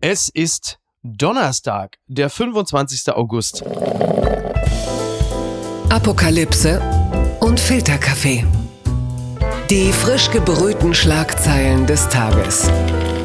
Es 0.00 0.28
ist 0.28 0.78
Donnerstag, 1.02 1.96
der 2.06 2.30
25. 2.30 3.12
August. 3.14 3.64
Apokalypse 5.88 6.80
und 7.40 7.58
Filterkaffee. 7.58 8.46
Die 9.70 9.92
frisch 9.92 10.30
gebrühten 10.30 10.94
Schlagzeilen 10.94 11.84
des 11.86 12.08
Tages. 12.10 12.70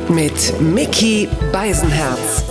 Mit 0.10 0.60
Mickey 0.60 1.30
Beisenherz. 1.52 2.44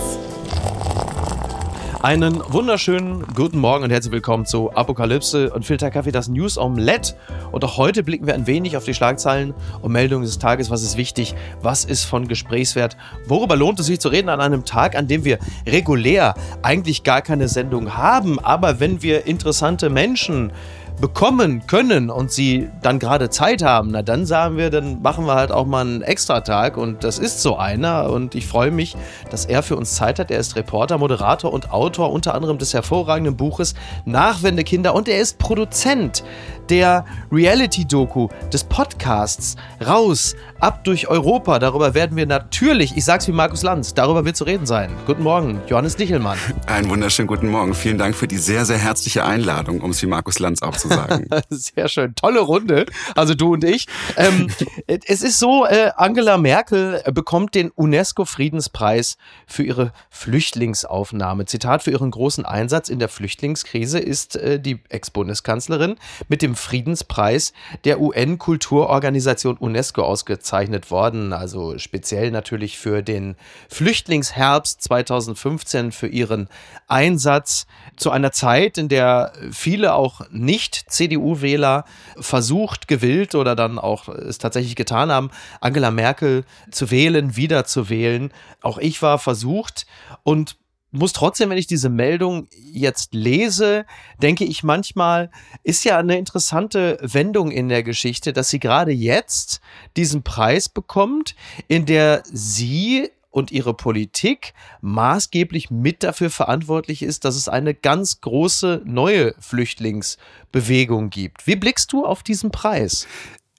Einen 2.03 2.41
wunderschönen 2.51 3.25
guten 3.33 3.59
Morgen 3.59 3.85
und 3.85 3.89
herzlich 3.89 4.11
willkommen 4.11 4.45
zu 4.45 4.73
Apokalypse 4.73 5.53
und 5.53 5.65
Filterkaffee, 5.65 6.11
das 6.11 6.27
News 6.27 6.57
Omelette. 6.57 7.15
Und 7.53 7.63
auch 7.63 7.77
heute 7.77 8.03
blicken 8.03 8.27
wir 8.27 8.33
ein 8.33 8.45
wenig 8.45 8.75
auf 8.75 8.83
die 8.83 8.93
Schlagzeilen 8.93 9.53
und 9.81 9.93
Meldungen 9.93 10.25
des 10.25 10.37
Tages. 10.37 10.69
Was 10.69 10.83
ist 10.83 10.97
wichtig? 10.97 11.33
Was 11.61 11.85
ist 11.85 12.03
von 12.03 12.27
Gesprächswert? 12.27 12.97
Worüber 13.25 13.55
lohnt 13.55 13.79
es 13.79 13.85
sich 13.85 14.01
zu 14.01 14.09
reden 14.09 14.27
an 14.27 14.41
einem 14.41 14.65
Tag, 14.65 14.97
an 14.97 15.07
dem 15.07 15.23
wir 15.23 15.39
regulär 15.65 16.33
eigentlich 16.61 17.03
gar 17.03 17.21
keine 17.21 17.47
Sendung 17.47 17.95
haben? 17.95 18.37
Aber 18.37 18.81
wenn 18.81 19.01
wir 19.01 19.25
interessante 19.25 19.89
Menschen 19.89 20.51
bekommen 20.99 21.65
können 21.67 22.09
und 22.09 22.31
sie 22.31 22.69
dann 22.81 22.99
gerade 22.99 23.29
Zeit 23.29 23.63
haben, 23.63 23.89
na 23.91 24.01
dann 24.01 24.25
sagen 24.25 24.57
wir, 24.57 24.69
dann 24.69 25.01
machen 25.01 25.25
wir 25.25 25.35
halt 25.35 25.51
auch 25.51 25.65
mal 25.65 25.81
einen 25.81 26.01
Extratag 26.01 26.77
und 26.77 27.03
das 27.03 27.19
ist 27.19 27.41
so 27.41 27.57
einer 27.57 28.09
und 28.09 28.35
ich 28.35 28.47
freue 28.47 28.71
mich, 28.71 28.95
dass 29.29 29.45
er 29.45 29.63
für 29.63 29.75
uns 29.75 29.95
Zeit 29.95 30.19
hat. 30.19 30.31
Er 30.31 30.39
ist 30.39 30.55
Reporter, 30.55 30.97
Moderator 30.97 31.51
und 31.51 31.71
Autor 31.71 32.11
unter 32.11 32.33
anderem 32.33 32.57
des 32.57 32.73
hervorragenden 32.73 33.35
Buches 33.35 33.75
Nachwendekinder 34.05 34.95
und 34.95 35.07
er 35.07 35.19
ist 35.19 35.39
Produzent 35.39 36.23
der 36.69 37.05
Reality-Doku, 37.31 38.29
des 38.51 38.63
Podcasts 38.63 39.55
Raus, 39.85 40.35
ab 40.59 40.83
durch 40.85 41.07
Europa. 41.07 41.59
Darüber 41.59 41.93
werden 41.93 42.15
wir 42.15 42.25
natürlich, 42.25 42.95
ich 42.95 43.03
sag's 43.03 43.27
wie 43.27 43.33
Markus 43.33 43.63
Lanz, 43.63 43.93
darüber 43.93 44.23
wird 44.23 44.37
zu 44.37 44.45
reden 44.45 44.65
sein. 44.65 44.91
Guten 45.05 45.23
Morgen, 45.23 45.61
Johannes 45.67 45.97
Dichelmann. 45.97 46.37
Einen 46.67 46.89
wunderschönen 46.89 47.27
guten 47.27 47.49
Morgen. 47.49 47.73
Vielen 47.73 47.97
Dank 47.97 48.15
für 48.15 48.27
die 48.27 48.37
sehr, 48.37 48.65
sehr 48.65 48.77
herzliche 48.77 49.25
Einladung, 49.25 49.81
um 49.81 49.91
es 49.91 50.01
wie 50.01 50.07
Markus 50.07 50.39
Lanz 50.39 50.61
auch 50.61 50.77
zu 50.77 50.87
sagen. 50.87 51.27
sehr 51.49 51.89
schön. 51.89 52.15
Tolle 52.15 52.39
Runde. 52.39 52.85
Also 53.15 53.33
du 53.33 53.53
und 53.53 53.63
ich. 53.63 53.87
Ähm, 54.15 54.47
es 54.87 55.21
ist 55.21 55.39
so, 55.39 55.65
äh, 55.65 55.91
Angela 55.97 56.37
Merkel 56.37 57.03
bekommt 57.13 57.55
den 57.55 57.69
UNESCO-Friedenspreis 57.69 59.17
für 59.47 59.63
ihre 59.63 59.91
Flüchtlingsaufnahme. 60.09 61.45
Zitat, 61.45 61.83
für 61.83 61.91
ihren 61.91 62.11
großen 62.11 62.45
Einsatz 62.45 62.87
in 62.87 62.99
der 62.99 63.09
Flüchtlingskrise 63.09 63.99
ist 63.99 64.37
äh, 64.37 64.59
die 64.59 64.79
Ex-Bundeskanzlerin 64.89 65.95
mit 66.29 66.41
dem 66.41 66.52
Friedenspreis 66.55 67.53
der 67.85 67.99
UN-Kulturorganisation 67.99 69.57
UNESCO 69.57 70.03
ausgezeichnet 70.03 70.91
worden. 70.91 71.33
Also 71.33 71.77
speziell 71.77 72.31
natürlich 72.31 72.77
für 72.77 73.01
den 73.01 73.35
Flüchtlingsherbst 73.69 74.81
2015 74.81 75.91
für 75.91 76.07
ihren 76.07 76.49
Einsatz 76.87 77.67
zu 77.97 78.11
einer 78.11 78.31
Zeit, 78.31 78.77
in 78.77 78.89
der 78.89 79.33
viele 79.51 79.93
auch 79.93 80.21
Nicht-CDU-Wähler 80.31 81.85
versucht, 82.19 82.87
gewillt 82.87 83.35
oder 83.35 83.55
dann 83.55 83.79
auch 83.79 84.07
es 84.07 84.37
tatsächlich 84.37 84.75
getan 84.75 85.11
haben, 85.11 85.31
Angela 85.61 85.91
Merkel 85.91 86.45
zu 86.71 86.91
wählen, 86.91 87.35
wieder 87.35 87.65
zu 87.65 87.89
wählen. 87.89 88.31
Auch 88.61 88.77
ich 88.77 89.01
war 89.01 89.19
versucht 89.19 89.85
und 90.23 90.57
muss 90.93 91.13
trotzdem, 91.13 91.49
wenn 91.49 91.57
ich 91.57 91.67
diese 91.67 91.89
Meldung 91.89 92.47
jetzt 92.71 93.13
lese, 93.13 93.85
denke 94.21 94.45
ich 94.45 94.63
manchmal, 94.63 95.31
ist 95.63 95.83
ja 95.83 95.97
eine 95.97 96.17
interessante 96.17 96.97
Wendung 97.01 97.51
in 97.51 97.67
der 97.67 97.83
Geschichte, 97.83 98.31
dass 98.31 98.49
sie 98.49 98.59
gerade 98.59 98.91
jetzt 98.91 99.59
diesen 99.97 100.23
Preis 100.23 100.69
bekommt, 100.69 101.35
in 101.67 101.85
der 101.85 102.23
sie 102.31 103.09
und 103.31 103.51
ihre 103.51 103.73
Politik 103.73 104.53
maßgeblich 104.81 105.71
mit 105.71 106.03
dafür 106.03 106.29
verantwortlich 106.29 107.01
ist, 107.01 107.25
dass 107.25 107.35
es 107.35 107.49
eine 107.49 107.73
ganz 107.73 108.21
große 108.21 108.83
neue 108.85 109.33
Flüchtlingsbewegung 109.39 111.09
gibt. 111.09 111.47
Wie 111.47 111.55
blickst 111.55 111.91
du 111.91 112.05
auf 112.05 112.21
diesen 112.21 112.51
Preis? 112.51 113.07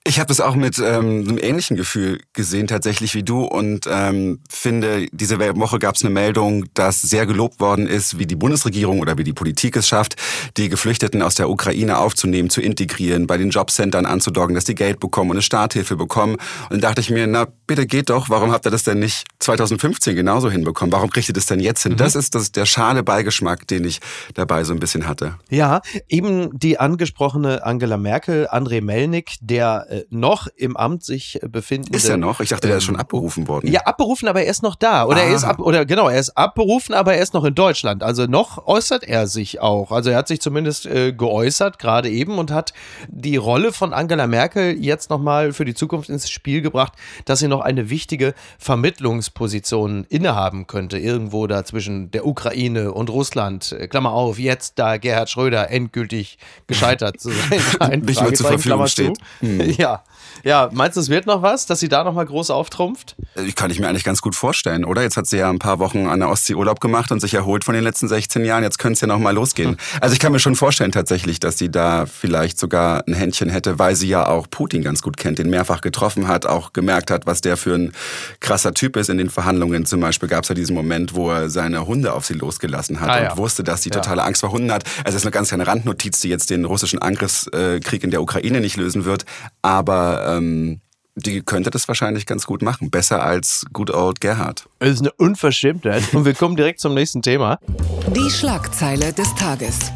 Ich 0.07 0.19
habe 0.19 0.31
es 0.31 0.39
auch 0.39 0.53
mit 0.53 0.77
ähm, 0.77 1.25
einem 1.27 1.39
ähnlichen 1.39 1.75
Gefühl 1.75 2.21
gesehen, 2.33 2.67
tatsächlich 2.67 3.15
wie 3.15 3.23
du, 3.23 3.43
und 3.43 3.87
ähm, 3.89 4.39
finde, 4.47 5.07
diese 5.11 5.39
Woche 5.39 5.79
gab 5.79 5.95
es 5.95 6.03
eine 6.03 6.13
Meldung, 6.13 6.65
dass 6.75 7.01
sehr 7.01 7.25
gelobt 7.25 7.59
worden 7.59 7.87
ist, 7.87 8.19
wie 8.19 8.27
die 8.27 8.35
Bundesregierung 8.35 8.99
oder 8.99 9.17
wie 9.17 9.23
die 9.23 9.33
Politik 9.33 9.75
es 9.75 9.87
schafft, 9.87 10.15
die 10.57 10.69
Geflüchteten 10.69 11.23
aus 11.23 11.33
der 11.33 11.49
Ukraine 11.49 11.97
aufzunehmen, 11.97 12.51
zu 12.51 12.61
integrieren, 12.61 13.25
bei 13.25 13.37
den 13.37 13.49
Jobcentern 13.49 14.05
anzudoggen, 14.05 14.53
dass 14.53 14.65
die 14.65 14.75
Geld 14.75 14.99
bekommen 14.99 15.31
und 15.31 15.37
eine 15.37 15.41
Starthilfe 15.41 15.95
bekommen. 15.95 16.35
Und 16.35 16.73
dann 16.73 16.81
dachte 16.81 17.01
ich 17.01 17.09
mir, 17.09 17.25
na 17.25 17.47
bitte 17.65 17.87
geht 17.87 18.11
doch, 18.11 18.29
warum 18.29 18.51
habt 18.51 18.67
ihr 18.67 18.71
das 18.71 18.83
denn 18.83 18.99
nicht 18.99 19.25
2015 19.39 20.15
genauso 20.15 20.51
hinbekommen? 20.51 20.91
Warum 20.91 21.09
kriegt 21.09 21.29
ihr 21.29 21.33
das 21.33 21.47
denn 21.47 21.59
jetzt 21.59 21.81
hin? 21.81 21.93
Mhm. 21.93 21.97
Das 21.97 22.15
ist 22.15 22.35
das 22.35 22.43
ist 22.43 22.55
der 22.55 22.67
schale 22.67 23.01
Beigeschmack, 23.01 23.65
den 23.67 23.83
ich 23.85 24.01
dabei 24.35 24.65
so 24.65 24.73
ein 24.73 24.79
bisschen 24.79 25.07
hatte. 25.07 25.39
Ja, 25.49 25.81
eben 26.07 26.51
die 26.59 26.79
angesprochene 26.79 27.65
Angela 27.65 27.97
Merkel, 27.97 28.47
André 28.51 28.83
Melnik, 28.83 29.31
der 29.41 29.94
noch 30.09 30.47
im 30.55 30.77
Amt 30.77 31.03
sich 31.03 31.39
befinden. 31.49 31.93
Ist 31.93 32.09
er 32.09 32.17
noch? 32.17 32.39
Ich 32.39 32.49
dachte, 32.49 32.67
der 32.67 32.77
ist 32.77 32.83
schon 32.83 32.95
ähm, 32.95 33.01
abberufen 33.01 33.47
worden. 33.47 33.71
Ja, 33.71 33.81
abberufen, 33.81 34.27
aber 34.27 34.43
er 34.43 34.49
ist 34.49 34.63
noch 34.63 34.75
da. 34.75 35.05
Oder 35.05 35.17
ah. 35.17 35.25
er 35.25 35.35
ist 35.35 35.43
ab, 35.43 35.59
oder 35.59 35.85
genau, 35.85 36.09
er 36.09 36.19
ist 36.19 36.31
abberufen, 36.37 36.93
aber 36.93 37.15
er 37.15 37.21
ist 37.21 37.33
noch 37.33 37.43
in 37.43 37.55
Deutschland. 37.55 38.03
Also 38.03 38.25
noch 38.25 38.67
äußert 38.67 39.03
er 39.03 39.27
sich 39.27 39.61
auch. 39.61 39.91
Also 39.91 40.09
er 40.09 40.17
hat 40.17 40.27
sich 40.27 40.41
zumindest 40.41 40.85
äh, 40.85 41.13
geäußert, 41.13 41.79
gerade 41.79 42.09
eben, 42.09 42.37
und 42.37 42.51
hat 42.51 42.73
die 43.07 43.37
Rolle 43.37 43.71
von 43.71 43.93
Angela 43.93 44.27
Merkel 44.27 44.77
jetzt 44.83 45.09
nochmal 45.09 45.53
für 45.53 45.65
die 45.65 45.73
Zukunft 45.73 46.09
ins 46.09 46.29
Spiel 46.29 46.61
gebracht, 46.61 46.93
dass 47.25 47.39
sie 47.39 47.47
noch 47.47 47.61
eine 47.61 47.89
wichtige 47.89 48.33
Vermittlungsposition 48.59 50.05
innehaben 50.09 50.67
könnte. 50.67 50.97
Irgendwo 50.97 51.47
da 51.47 51.65
zwischen 51.65 52.11
der 52.11 52.25
Ukraine 52.25 52.91
und 52.93 53.09
Russland. 53.09 53.71
Äh, 53.71 53.87
Klammer 53.87 54.11
auf, 54.11 54.39
jetzt 54.39 54.79
da 54.79 54.97
Gerhard 54.97 55.29
Schröder 55.29 55.69
endgültig 55.71 56.37
gescheitert 56.67 57.19
zu 57.19 57.29
sein. 57.79 58.01
Nicht 58.01 58.21
mehr 58.21 58.33
zur 58.33 58.47
Verfügung 58.47 58.87
steht. 58.87 59.17
Hm. 59.39 59.55
Ja, 59.77 59.84
ja. 59.85 60.03
Ja, 60.43 60.69
meinst 60.71 60.95
du, 60.95 61.01
es 61.01 61.09
wird 61.09 61.25
noch 61.25 61.41
was, 61.41 61.65
dass 61.65 61.79
sie 61.79 61.89
da 61.89 62.03
noch 62.03 62.13
mal 62.13 62.25
groß 62.25 62.51
auftrumpft? 62.51 63.15
Ich 63.35 63.49
äh, 63.49 63.51
kann 63.53 63.71
ich 63.71 63.79
mir 63.79 63.87
eigentlich 63.87 64.03
ganz 64.03 64.21
gut 64.21 64.35
vorstellen, 64.35 64.85
oder? 64.85 65.01
Jetzt 65.01 65.17
hat 65.17 65.25
sie 65.25 65.37
ja 65.37 65.49
ein 65.49 65.59
paar 65.59 65.79
Wochen 65.79 66.05
an 66.07 66.19
der 66.19 66.29
Ostsee 66.29 66.53
Urlaub 66.53 66.79
gemacht 66.79 67.11
und 67.11 67.19
sich 67.19 67.33
erholt 67.33 67.63
von 67.63 67.73
den 67.73 67.83
letzten 67.83 68.07
16 68.07 68.45
Jahren. 68.45 68.63
Jetzt 68.63 68.77
könnte 68.77 68.93
es 68.93 69.01
ja 69.01 69.07
noch 69.07 69.17
mal 69.17 69.33
losgehen. 69.33 69.71
Hm. 69.71 69.77
Also 70.01 70.13
ich 70.13 70.19
kann 70.19 70.31
mir 70.31 70.39
schon 70.39 70.55
vorstellen 70.55 70.91
tatsächlich, 70.91 71.39
dass 71.39 71.57
sie 71.57 71.71
da 71.71 72.05
vielleicht 72.05 72.59
sogar 72.59 73.03
ein 73.07 73.13
Händchen 73.13 73.49
hätte, 73.49 73.79
weil 73.79 73.95
sie 73.95 74.07
ja 74.07 74.27
auch 74.27 74.47
Putin 74.49 74.83
ganz 74.83 75.01
gut 75.01 75.17
kennt, 75.17 75.39
den 75.39 75.49
mehrfach 75.49 75.81
getroffen 75.81 76.27
hat, 76.27 76.45
auch 76.45 76.73
gemerkt 76.73 77.11
hat, 77.11 77.25
was 77.25 77.41
der 77.41 77.57
für 77.57 77.75
ein 77.75 77.91
krasser 78.39 78.73
Typ 78.73 78.97
ist 78.97 79.09
in 79.09 79.17
den 79.17 79.29
Verhandlungen. 79.29 79.85
Zum 79.85 79.99
Beispiel 79.99 80.29
gab 80.29 80.43
es 80.43 80.49
ja 80.49 80.55
diesen 80.55 80.75
Moment, 80.75 81.15
wo 81.15 81.31
er 81.31 81.49
seine 81.49 81.87
Hunde 81.87 82.13
auf 82.13 82.25
sie 82.25 82.33
losgelassen 82.33 82.99
hat 82.99 83.09
ah, 83.09 83.23
ja. 83.23 83.31
und 83.31 83.37
wusste, 83.37 83.63
dass 83.63 83.81
sie 83.81 83.89
totale 83.89 84.21
ja. 84.21 84.27
Angst 84.27 84.41
vor 84.41 84.51
Hunden 84.51 84.71
hat. 84.71 84.83
Also 85.03 85.15
es 85.15 85.23
ist 85.23 85.25
eine 85.25 85.31
ganz 85.31 85.47
kleine 85.47 85.65
Randnotiz, 85.65 86.19
die 86.19 86.29
jetzt 86.29 86.49
den 86.49 86.65
russischen 86.65 86.99
Angriffskrieg 86.99 88.03
in 88.03 88.11
der 88.11 88.21
Ukraine 88.21 88.61
nicht 88.61 88.77
lösen 88.77 89.05
wird. 89.05 89.25
Aber 89.65 90.23
ähm, 90.27 90.79
die 91.15 91.41
könnte 91.41 91.71
das 91.71 91.87
wahrscheinlich 91.87 92.27
ganz 92.27 92.45
gut 92.45 92.61
machen. 92.61 92.91
Besser 92.91 93.23
als 93.23 93.65
Good 93.73 93.89
Old 93.89 94.21
Gerhard. 94.21 94.69
Das 94.77 94.91
ist 94.91 94.99
eine 94.99 95.11
Unverschämtheit. 95.13 96.13
Und 96.13 96.23
wir 96.25 96.35
kommen 96.35 96.55
direkt 96.55 96.79
zum 96.79 96.93
nächsten 96.93 97.23
Thema. 97.23 97.57
Die 98.15 98.29
Schlagzeile 98.29 99.11
des 99.11 99.33
Tages. 99.33 99.91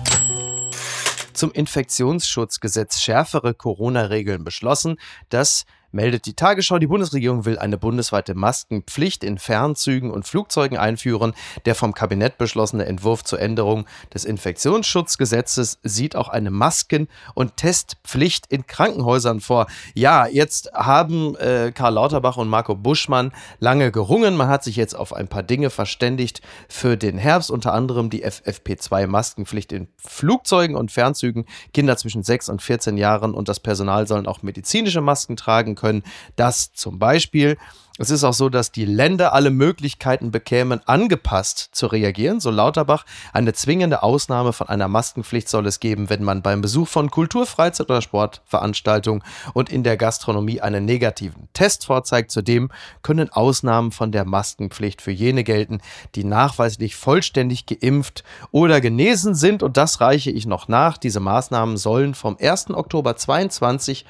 Zum 1.34 1.52
Infektionsschutzgesetz 1.52 3.00
schärfere 3.00 3.54
Corona-Regeln 3.54 4.44
beschlossen. 4.44 4.98
Das 5.30 5.66
meldet 5.92 6.26
die 6.26 6.34
Tagesschau, 6.34 6.80
die 6.80 6.88
Bundesregierung 6.88 7.46
will 7.46 7.58
eine 7.58 7.78
bundesweite 7.78 8.36
Maskenpflicht 8.36 9.24
in 9.24 9.38
Fernzügen 9.38 10.12
und 10.12 10.28
Flugzeugen 10.28 10.78
einführen. 10.78 11.34
Der 11.66 11.76
vom 11.76 11.94
Kabinett 11.94 12.38
beschlossene 12.38 12.86
Entwurf 12.86 13.24
zur 13.24 13.40
Änderung 13.40 13.86
des 14.14 14.26
Infektionsschutzgesetzes 14.26 15.80
sieht 15.84 16.16
auch 16.16 16.30
eine 16.30 16.52
Masken- 16.52 17.08
und 17.34 17.58
Testpflicht 17.58 18.46
in 18.48 18.68
Krankenhäusern 18.68 19.40
vor. 19.40 19.68
Ja, 19.94 20.28
jetzt 20.28 20.72
haben 20.74 21.36
äh, 21.38 21.72
Karl 21.74 21.94
Lauterbach 21.94 22.38
und 22.38 22.50
Marco 22.50 22.76
Buschmann 22.76 23.32
lange 23.60 23.92
gerungen. 23.92 24.36
Man 24.36 24.48
hat 24.48 24.64
sich 24.64 24.76
jetzt 24.76 24.96
auf 24.96 25.14
ein 25.14 25.28
paar 25.28 25.44
Dinge 25.44 25.70
verständigt 25.70 26.42
für 26.68 26.98
den 26.98 27.18
Herbst, 27.18 27.52
unter 27.52 27.74
anderem 27.74 28.10
die 28.10 28.26
FFP2-Maskenpflicht 28.26 29.72
in 29.72 29.88
Flugzeugen 29.98 30.76
und 30.76 30.92
Fernzügen. 30.92 31.46
Kinder 31.74 31.98
zwischen 31.98 32.24
6 32.24 32.50
und 32.50 32.62
14 32.62 32.98
Jahren 32.98 33.34
und 33.34 33.50
das 33.50 33.60
Personal 33.60 34.08
sollen 34.08 34.28
auch 34.28 34.44
medizinische 34.44 35.02
Masken 35.02 35.36
tragen 35.36 35.76
können, 35.80 36.04
dass 36.36 36.74
zum 36.74 37.00
Beispiel 37.00 37.58
es 38.02 38.12
ist 38.12 38.24
auch 38.24 38.34
so, 38.34 38.48
dass 38.48 38.72
die 38.72 38.86
Länder 38.86 39.34
alle 39.34 39.50
Möglichkeiten 39.50 40.32
bekämen, 40.32 40.80
angepasst 40.86 41.72
zu 41.74 41.86
reagieren. 41.88 42.40
So 42.40 42.50
Lauterbach, 42.50 43.06
eine 43.34 43.52
zwingende 43.52 44.04
Ausnahme 44.04 44.54
von 44.54 44.70
einer 44.70 44.88
Maskenpflicht 44.88 45.50
soll 45.50 45.68
es 45.68 45.82
geben, 45.82 46.10
wenn 46.10 46.24
man 46.24 46.42
beim 46.42 46.62
Besuch 46.62 46.88
von 46.88 47.12
Kultur-, 47.12 47.46
Freizeit- 47.46 47.90
oder 47.90 48.02
Sportveranstaltungen 48.02 49.22
und 49.54 49.70
in 49.70 49.84
der 49.84 49.98
Gastronomie 49.98 50.62
einen 50.62 50.86
negativen 50.86 51.50
Test 51.52 51.88
vorzeigt. 51.88 52.32
Zudem 52.32 52.72
können 53.02 53.34
Ausnahmen 53.34 53.92
von 53.92 54.14
der 54.14 54.24
Maskenpflicht 54.24 55.02
für 55.02 55.12
jene 55.12 55.44
gelten, 55.44 55.82
die 56.16 56.24
nachweislich 56.24 56.96
vollständig 56.96 57.66
geimpft 57.66 58.24
oder 58.52 58.80
genesen 58.80 59.36
sind. 59.36 59.62
Und 59.62 59.76
das 59.76 60.00
reiche 60.00 60.32
ich 60.32 60.46
noch 60.46 60.70
nach. 60.70 60.98
Diese 60.98 61.20
Maßnahmen 61.20 61.76
sollen 61.76 62.16
vom 62.16 62.38
1. 62.40 62.70
Oktober 62.70 63.18
2022 63.18 64.06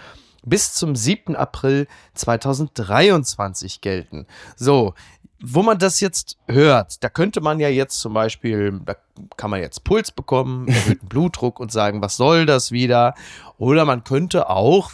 bis 0.50 0.74
zum 0.74 0.96
7. 0.96 1.36
April 1.36 1.88
2023 2.16 3.82
gelten. 3.82 4.26
So, 4.56 4.94
wo 5.42 5.64
man 5.64 5.78
das 5.78 6.00
jetzt 6.00 6.38
hört, 6.48 7.04
da 7.04 7.10
könnte 7.10 7.42
man 7.42 7.60
ja 7.60 7.70
jetzt 7.70 8.00
zum 8.00 8.14
Beispiel, 8.14 8.80
da 8.86 8.96
kann 9.38 9.50
man 9.50 9.62
jetzt 9.62 9.84
Puls 9.84 10.12
bekommen, 10.12 10.68
erhöhten 10.68 11.08
Blutdruck 11.10 11.60
und 11.60 11.72
sagen, 11.72 12.02
was 12.02 12.18
soll 12.18 12.46
das 12.46 12.72
wieder? 12.72 13.16
Oder 13.58 13.86
man 13.86 14.04
könnte 14.04 14.50
auch, 14.50 14.92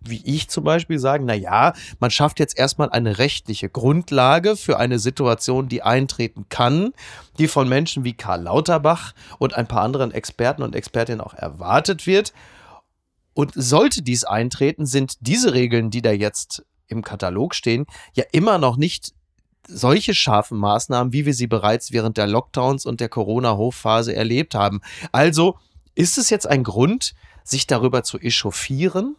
wie 0.00 0.22
ich 0.24 0.48
zum 0.48 0.64
Beispiel 0.64 0.98
sagen, 0.98 1.26
na 1.26 1.34
ja, 1.34 1.74
man 2.00 2.10
schafft 2.10 2.40
jetzt 2.40 2.58
erstmal 2.58 2.90
eine 2.90 3.18
rechtliche 3.18 3.68
Grundlage 3.68 4.56
für 4.56 4.78
eine 4.78 4.98
Situation, 4.98 5.68
die 5.68 5.82
eintreten 5.82 6.46
kann, 6.48 6.92
die 7.38 7.46
von 7.46 7.68
Menschen 7.68 8.02
wie 8.02 8.14
Karl 8.14 8.42
Lauterbach 8.42 9.12
und 9.38 9.54
ein 9.54 9.68
paar 9.68 9.82
anderen 9.82 10.10
Experten 10.10 10.62
und 10.62 10.74
Expertinnen 10.74 11.20
auch 11.20 11.34
erwartet 11.34 12.06
wird. 12.06 12.32
Und 13.34 13.52
sollte 13.54 14.02
dies 14.02 14.24
eintreten, 14.24 14.86
sind 14.86 15.14
diese 15.20 15.54
Regeln, 15.54 15.90
die 15.90 16.02
da 16.02 16.12
jetzt 16.12 16.64
im 16.88 17.02
Katalog 17.02 17.54
stehen, 17.54 17.86
ja 18.14 18.24
immer 18.32 18.58
noch 18.58 18.76
nicht 18.76 19.12
solche 19.66 20.14
scharfen 20.14 20.58
Maßnahmen, 20.58 21.12
wie 21.12 21.24
wir 21.24 21.34
sie 21.34 21.46
bereits 21.46 21.92
während 21.92 22.16
der 22.16 22.26
Lockdowns 22.26 22.84
und 22.84 23.00
der 23.00 23.08
Corona-Hochphase 23.08 24.14
erlebt 24.14 24.54
haben. 24.54 24.80
Also 25.12 25.58
ist 25.94 26.18
es 26.18 26.30
jetzt 26.30 26.46
ein 26.46 26.64
Grund, 26.64 27.14
sich 27.44 27.66
darüber 27.66 28.02
zu 28.02 28.18
echauffieren? 28.18 29.16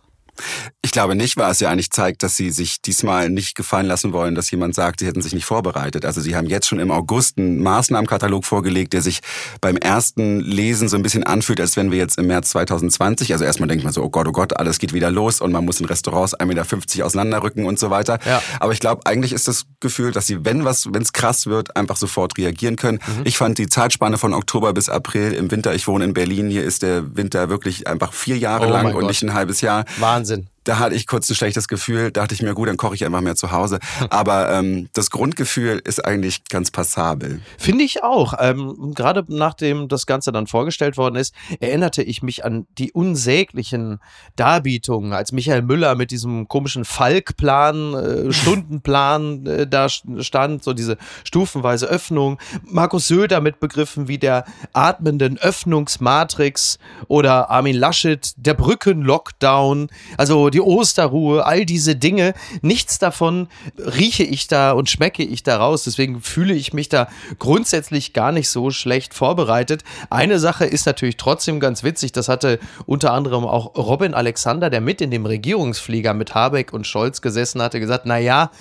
Ich 0.82 0.92
glaube 0.92 1.16
nicht, 1.16 1.38
weil 1.38 1.52
es 1.52 1.60
ja 1.60 1.70
eigentlich 1.70 1.92
zeigt, 1.92 2.24
dass 2.24 2.36
sie 2.36 2.50
sich 2.50 2.82
diesmal 2.82 3.30
nicht 3.30 3.56
gefallen 3.56 3.86
lassen 3.86 4.14
wollen, 4.14 4.36
dass 4.36 4.52
jemand 4.52 4.76
sagt, 4.76 5.00
sie 5.00 5.06
hätten 5.08 5.22
sich 5.22 5.34
nicht 5.34 5.46
vorbereitet. 5.46 6.06
Also 6.06 6.22
sie 6.22 6.36
haben 6.36 6.48
jetzt 6.48 6.68
schon 6.68 6.80
im 6.80 6.92
August 6.92 7.38
einen 7.38 7.62
Maßnahmenkatalog 7.62 8.44
vorgelegt, 8.46 8.94
der 8.94 9.02
sich 9.02 9.20
beim 9.62 9.78
ersten 9.78 10.40
Lesen 10.40 10.90
so 10.90 10.96
ein 10.96 11.04
bisschen 11.04 11.24
anfühlt, 11.24 11.62
als 11.62 11.78
wenn 11.78 11.92
wir 11.92 12.00
jetzt 12.00 12.18
im 12.18 12.28
März 12.28 12.50
2020, 12.50 13.32
also 13.32 13.46
erstmal 13.46 13.68
denkt 13.70 13.84
man 13.84 13.94
so, 13.94 14.04
oh 14.04 14.10
Gott, 14.10 14.28
oh 14.28 14.32
Gott, 14.32 14.58
alles 14.58 14.80
geht 14.80 14.94
wieder 14.94 15.12
los 15.12 15.40
und 15.40 15.52
man 15.52 15.64
muss 15.64 15.80
in 15.80 15.86
Restaurants 15.86 16.36
1,50 16.36 16.46
Meter 16.46 17.06
auseinanderrücken 17.06 17.66
und 17.66 17.80
so 17.80 17.90
weiter. 17.90 18.20
Ja. 18.26 18.42
Aber 18.60 18.74
ich 18.74 18.80
glaube, 18.80 19.06
eigentlich 19.06 19.34
ist 19.34 19.48
das 19.48 19.66
Gefühl, 19.80 20.12
dass 20.12 20.26
sie, 20.26 20.44
wenn 20.44 20.66
was, 20.66 20.88
wenn 20.92 21.02
es 21.02 21.14
krass 21.14 21.46
wird, 21.46 21.76
einfach 21.76 21.98
sofort 21.98 22.38
reagieren 22.38 22.76
können. 22.76 23.00
Mhm. 23.06 23.22
Ich 23.26 23.38
fand 23.38 23.58
die 23.58 23.68
Zeitspanne 23.68 24.18
von 24.18 24.34
Oktober 24.34 24.74
bis 24.74 24.90
April 24.90 25.34
im 25.34 25.52
Winter, 25.52 25.74
ich 25.76 25.88
wohne 25.88 26.06
in 26.06 26.14
Berlin, 26.14 26.50
hier 26.50 26.64
ist 26.64 26.82
der 26.82 27.16
Winter 27.16 27.50
wirklich 27.50 27.88
einfach 27.88 28.14
vier 28.14 28.38
Jahre 28.38 28.68
oh 28.68 28.72
lang 28.72 28.94
und 28.94 29.06
nicht 29.06 29.24
ein 29.24 29.34
halbes 29.34 29.62
Jahr. 29.62 29.86
Wahnsinn. 30.00 30.23
Wahnsinn. 30.24 30.53
Da 30.64 30.80
hatte 30.80 30.96
ich 30.96 31.08
kurz 31.08 31.30
ein 31.30 31.36
schlechtes 31.36 31.68
Gefühl, 31.68 32.12
da 32.12 32.22
dachte 32.22 32.36
ich 32.36 32.42
mir, 32.42 32.54
gut, 32.54 32.70
dann 32.70 32.78
koche 32.78 32.96
ich 32.96 33.06
einfach 33.06 33.22
mehr 33.22 33.36
zu 33.36 33.52
Hause. 33.52 33.80
Aber 34.10 34.52
ähm, 34.52 34.90
das 34.94 35.10
Grundgefühl 35.10 35.82
ist 35.84 36.04
eigentlich 36.06 36.46
ganz 36.46 36.72
passabel. 36.72 37.42
Finde 37.58 37.84
ich 37.84 38.04
auch. 38.04 38.34
Ähm, 38.40 38.94
Gerade 38.96 39.26
nachdem 39.28 39.88
das 39.88 40.06
Ganze 40.06 40.32
dann 40.32 40.48
vorgestellt 40.48 40.98
worden 40.98 41.16
ist, 41.16 41.34
erinnerte 41.60 42.04
ich 42.04 42.24
mich 42.24 42.46
an 42.46 42.66
die 42.78 42.92
unsäglichen 42.92 44.00
Darbietungen, 44.36 45.14
als 45.14 45.32
Michael 45.32 45.64
Müller 45.64 45.96
mit 45.96 46.12
diesem 46.12 46.48
komischen 46.48 46.86
Falkplan, 46.86 47.94
äh, 47.94 48.34
Stundenplan 48.44 49.46
äh, 49.46 49.68
da 49.68 49.90
stand, 49.90 50.64
so 50.64 50.74
diese 50.74 50.98
stufenweise 51.24 51.88
Öffnung. 51.88 52.40
Markus 52.64 53.08
Söder 53.08 53.42
mit 53.42 53.60
Begriffen 53.60 54.08
wie 54.08 54.18
der 54.18 54.46
atmenden 54.72 55.38
Öffnungsmatrix 55.38 56.80
oder 57.08 57.50
Armin 57.50 57.76
Laschet, 57.76 58.34
der 58.38 58.54
Brückenlockdown. 58.54 59.90
Also 60.18 60.50
die 60.54 60.62
Osterruhe, 60.62 61.46
all 61.46 61.66
diese 61.66 61.96
Dinge. 61.96 62.34
Nichts 62.62 63.00
davon 63.00 63.48
rieche 63.78 64.24
ich 64.24 64.48
da 64.48 64.72
und 64.72 64.90
schmecke 64.90 65.24
ich 65.24 65.44
da 65.44 65.58
raus. 65.58 65.84
Deswegen 65.84 66.22
fühle 66.22 66.54
ich 66.54 66.74
mich 66.74 66.90
da 66.90 67.08
grundsätzlich 67.40 68.14
gar 68.14 68.32
nicht 68.32 68.50
so 68.50 68.72
schlecht 68.72 69.14
vorbereitet. 69.14 69.84
Eine 70.10 70.40
Sache 70.40 70.66
ist 70.66 70.86
natürlich 70.86 71.18
trotzdem 71.18 71.60
ganz 71.60 71.84
witzig. 71.84 72.12
Das 72.12 72.30
hatte 72.30 72.60
unter 72.86 73.14
anderem 73.14 73.46
auch 73.46 73.76
Robin 73.76 74.14
Alexander, 74.14 74.70
der 74.70 74.82
mit 74.82 75.02
in 75.02 75.12
dem 75.12 75.26
Regierungsflieger 75.26 76.14
mit 76.14 76.36
Habeck 76.36 76.74
und 76.74 76.88
Scholz 76.88 77.22
gesessen 77.22 77.62
hatte, 77.62 77.80
gesagt, 77.80 78.06
na 78.06 78.18
ja, 78.18 78.52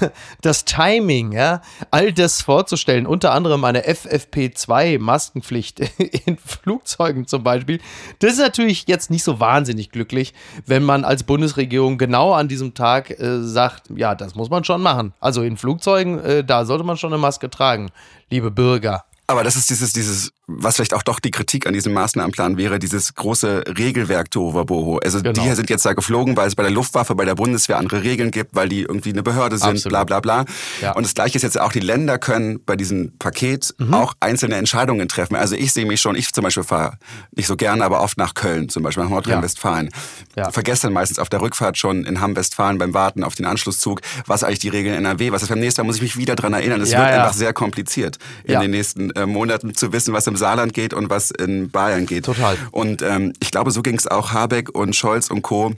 das 0.40 0.64
Timing, 0.64 1.32
ja, 1.32 1.60
all 1.90 2.12
das 2.12 2.42
vorzustellen, 2.42 3.06
unter 3.06 3.32
anderem 3.32 3.64
eine 3.64 3.86
FFP2 3.86 4.98
Maskenpflicht 4.98 5.80
in 6.26 6.38
Flugzeugen 6.38 7.26
zum 7.26 7.42
Beispiel, 7.42 7.80
das 8.20 8.32
ist 8.32 8.38
natürlich 8.38 8.84
jetzt 8.86 9.10
nicht 9.10 9.24
so 9.24 9.40
wahnsinnig 9.40 9.90
glücklich, 9.90 10.34
wenn 10.66 10.82
man 10.82 11.04
als 11.04 11.24
Bundesregierung 11.26 11.98
genau 11.98 12.32
an 12.32 12.48
diesem 12.48 12.74
Tag 12.74 13.10
äh, 13.10 13.42
sagt, 13.42 13.90
ja, 13.94 14.14
das 14.14 14.34
muss 14.34 14.50
man 14.50 14.64
schon 14.64 14.82
machen. 14.82 15.12
Also 15.20 15.42
in 15.42 15.56
Flugzeugen, 15.56 16.18
äh, 16.20 16.44
da 16.44 16.64
sollte 16.64 16.84
man 16.84 16.96
schon 16.96 17.12
eine 17.12 17.20
Maske 17.20 17.50
tragen, 17.50 17.90
liebe 18.30 18.50
Bürger. 18.50 19.04
Aber 19.28 19.42
das 19.42 19.56
ist 19.56 19.70
dieses, 19.70 19.92
dieses, 19.92 20.30
was 20.46 20.76
vielleicht 20.76 20.94
auch 20.94 21.02
doch 21.02 21.18
die 21.18 21.32
Kritik 21.32 21.66
an 21.66 21.72
diesem 21.72 21.92
Maßnahmenplan 21.92 22.56
wäre, 22.56 22.78
dieses 22.78 23.14
große 23.14 23.64
Regelwerk 23.76 24.30
Tohuwabohu. 24.30 24.98
Also 24.98 25.20
genau. 25.20 25.42
die 25.42 25.52
sind 25.54 25.68
jetzt 25.68 25.84
da 25.84 25.94
geflogen, 25.94 26.36
weil 26.36 26.46
es 26.46 26.54
bei 26.54 26.62
der 26.62 26.70
Luftwaffe, 26.70 27.16
bei 27.16 27.24
der 27.24 27.34
Bundeswehr 27.34 27.78
andere 27.78 28.04
Regeln 28.04 28.30
gibt, 28.30 28.54
weil 28.54 28.68
die 28.68 28.82
irgendwie 28.82 29.10
eine 29.10 29.24
Behörde 29.24 29.58
sind, 29.58 29.70
Absolut. 29.70 29.90
bla 29.90 30.04
bla 30.04 30.20
bla. 30.20 30.44
Ja. 30.80 30.92
Und 30.92 31.04
das 31.04 31.14
Gleiche 31.14 31.36
ist 31.36 31.42
jetzt 31.42 31.58
auch, 31.58 31.72
die 31.72 31.80
Länder 31.80 32.18
können 32.18 32.60
bei 32.64 32.76
diesem 32.76 33.18
Paket 33.18 33.74
mhm. 33.78 33.94
auch 33.94 34.14
einzelne 34.20 34.54
Entscheidungen 34.54 35.08
treffen. 35.08 35.34
Also 35.34 35.56
ich 35.56 35.72
sehe 35.72 35.86
mich 35.86 36.00
schon, 36.00 36.14
ich 36.14 36.32
zum 36.32 36.44
Beispiel 36.44 36.62
fahre 36.62 36.98
nicht 37.32 37.48
so 37.48 37.56
gerne, 37.56 37.84
aber 37.84 38.02
oft 38.02 38.18
nach 38.18 38.34
Köln, 38.34 38.68
zum 38.68 38.84
Beispiel 38.84 39.02
nach 39.02 39.10
Nordrhein-Westfalen. 39.10 39.90
Ja. 40.36 40.44
Ja. 40.44 40.50
Vergesse 40.52 40.82
dann 40.82 40.92
meistens 40.92 41.18
auf 41.18 41.28
der 41.28 41.40
Rückfahrt 41.40 41.76
schon 41.78 42.04
in 42.04 42.20
Hamm-Westfalen 42.20 42.78
beim 42.78 42.94
Warten 42.94 43.24
auf 43.24 43.34
den 43.34 43.46
Anschlusszug, 43.46 44.02
was 44.26 44.44
eigentlich 44.44 44.60
die 44.60 44.68
Regeln 44.68 44.94
in 44.94 45.04
NRW, 45.04 45.32
was 45.32 45.42
ist 45.42 45.48
beim 45.48 45.58
nächsten 45.58 45.80
Mal, 45.80 45.86
muss 45.86 45.96
ich 45.96 46.02
mich 46.02 46.16
wieder 46.16 46.36
dran 46.36 46.52
erinnern. 46.52 46.80
Es 46.80 46.90
wird 46.90 47.00
einfach 47.00 47.32
sehr 47.32 47.52
kompliziert 47.52 48.18
in 48.44 48.60
den 48.60 48.70
nächsten 48.70 49.15
äh, 49.16 49.26
Monaten 49.26 49.74
zu 49.74 49.92
wissen, 49.92 50.14
was 50.14 50.26
im 50.26 50.36
Saarland 50.36 50.74
geht 50.74 50.94
und 50.94 51.10
was 51.10 51.30
in 51.30 51.70
Bayern 51.70 52.06
geht. 52.06 52.26
Total. 52.26 52.56
Und 52.70 53.02
ähm, 53.02 53.32
ich 53.40 53.50
glaube, 53.50 53.70
so 53.70 53.82
ging 53.82 53.96
es 53.96 54.06
auch 54.06 54.32
Habeck 54.32 54.74
und 54.74 54.94
Scholz 54.94 55.30
und 55.30 55.42
Co 55.42 55.72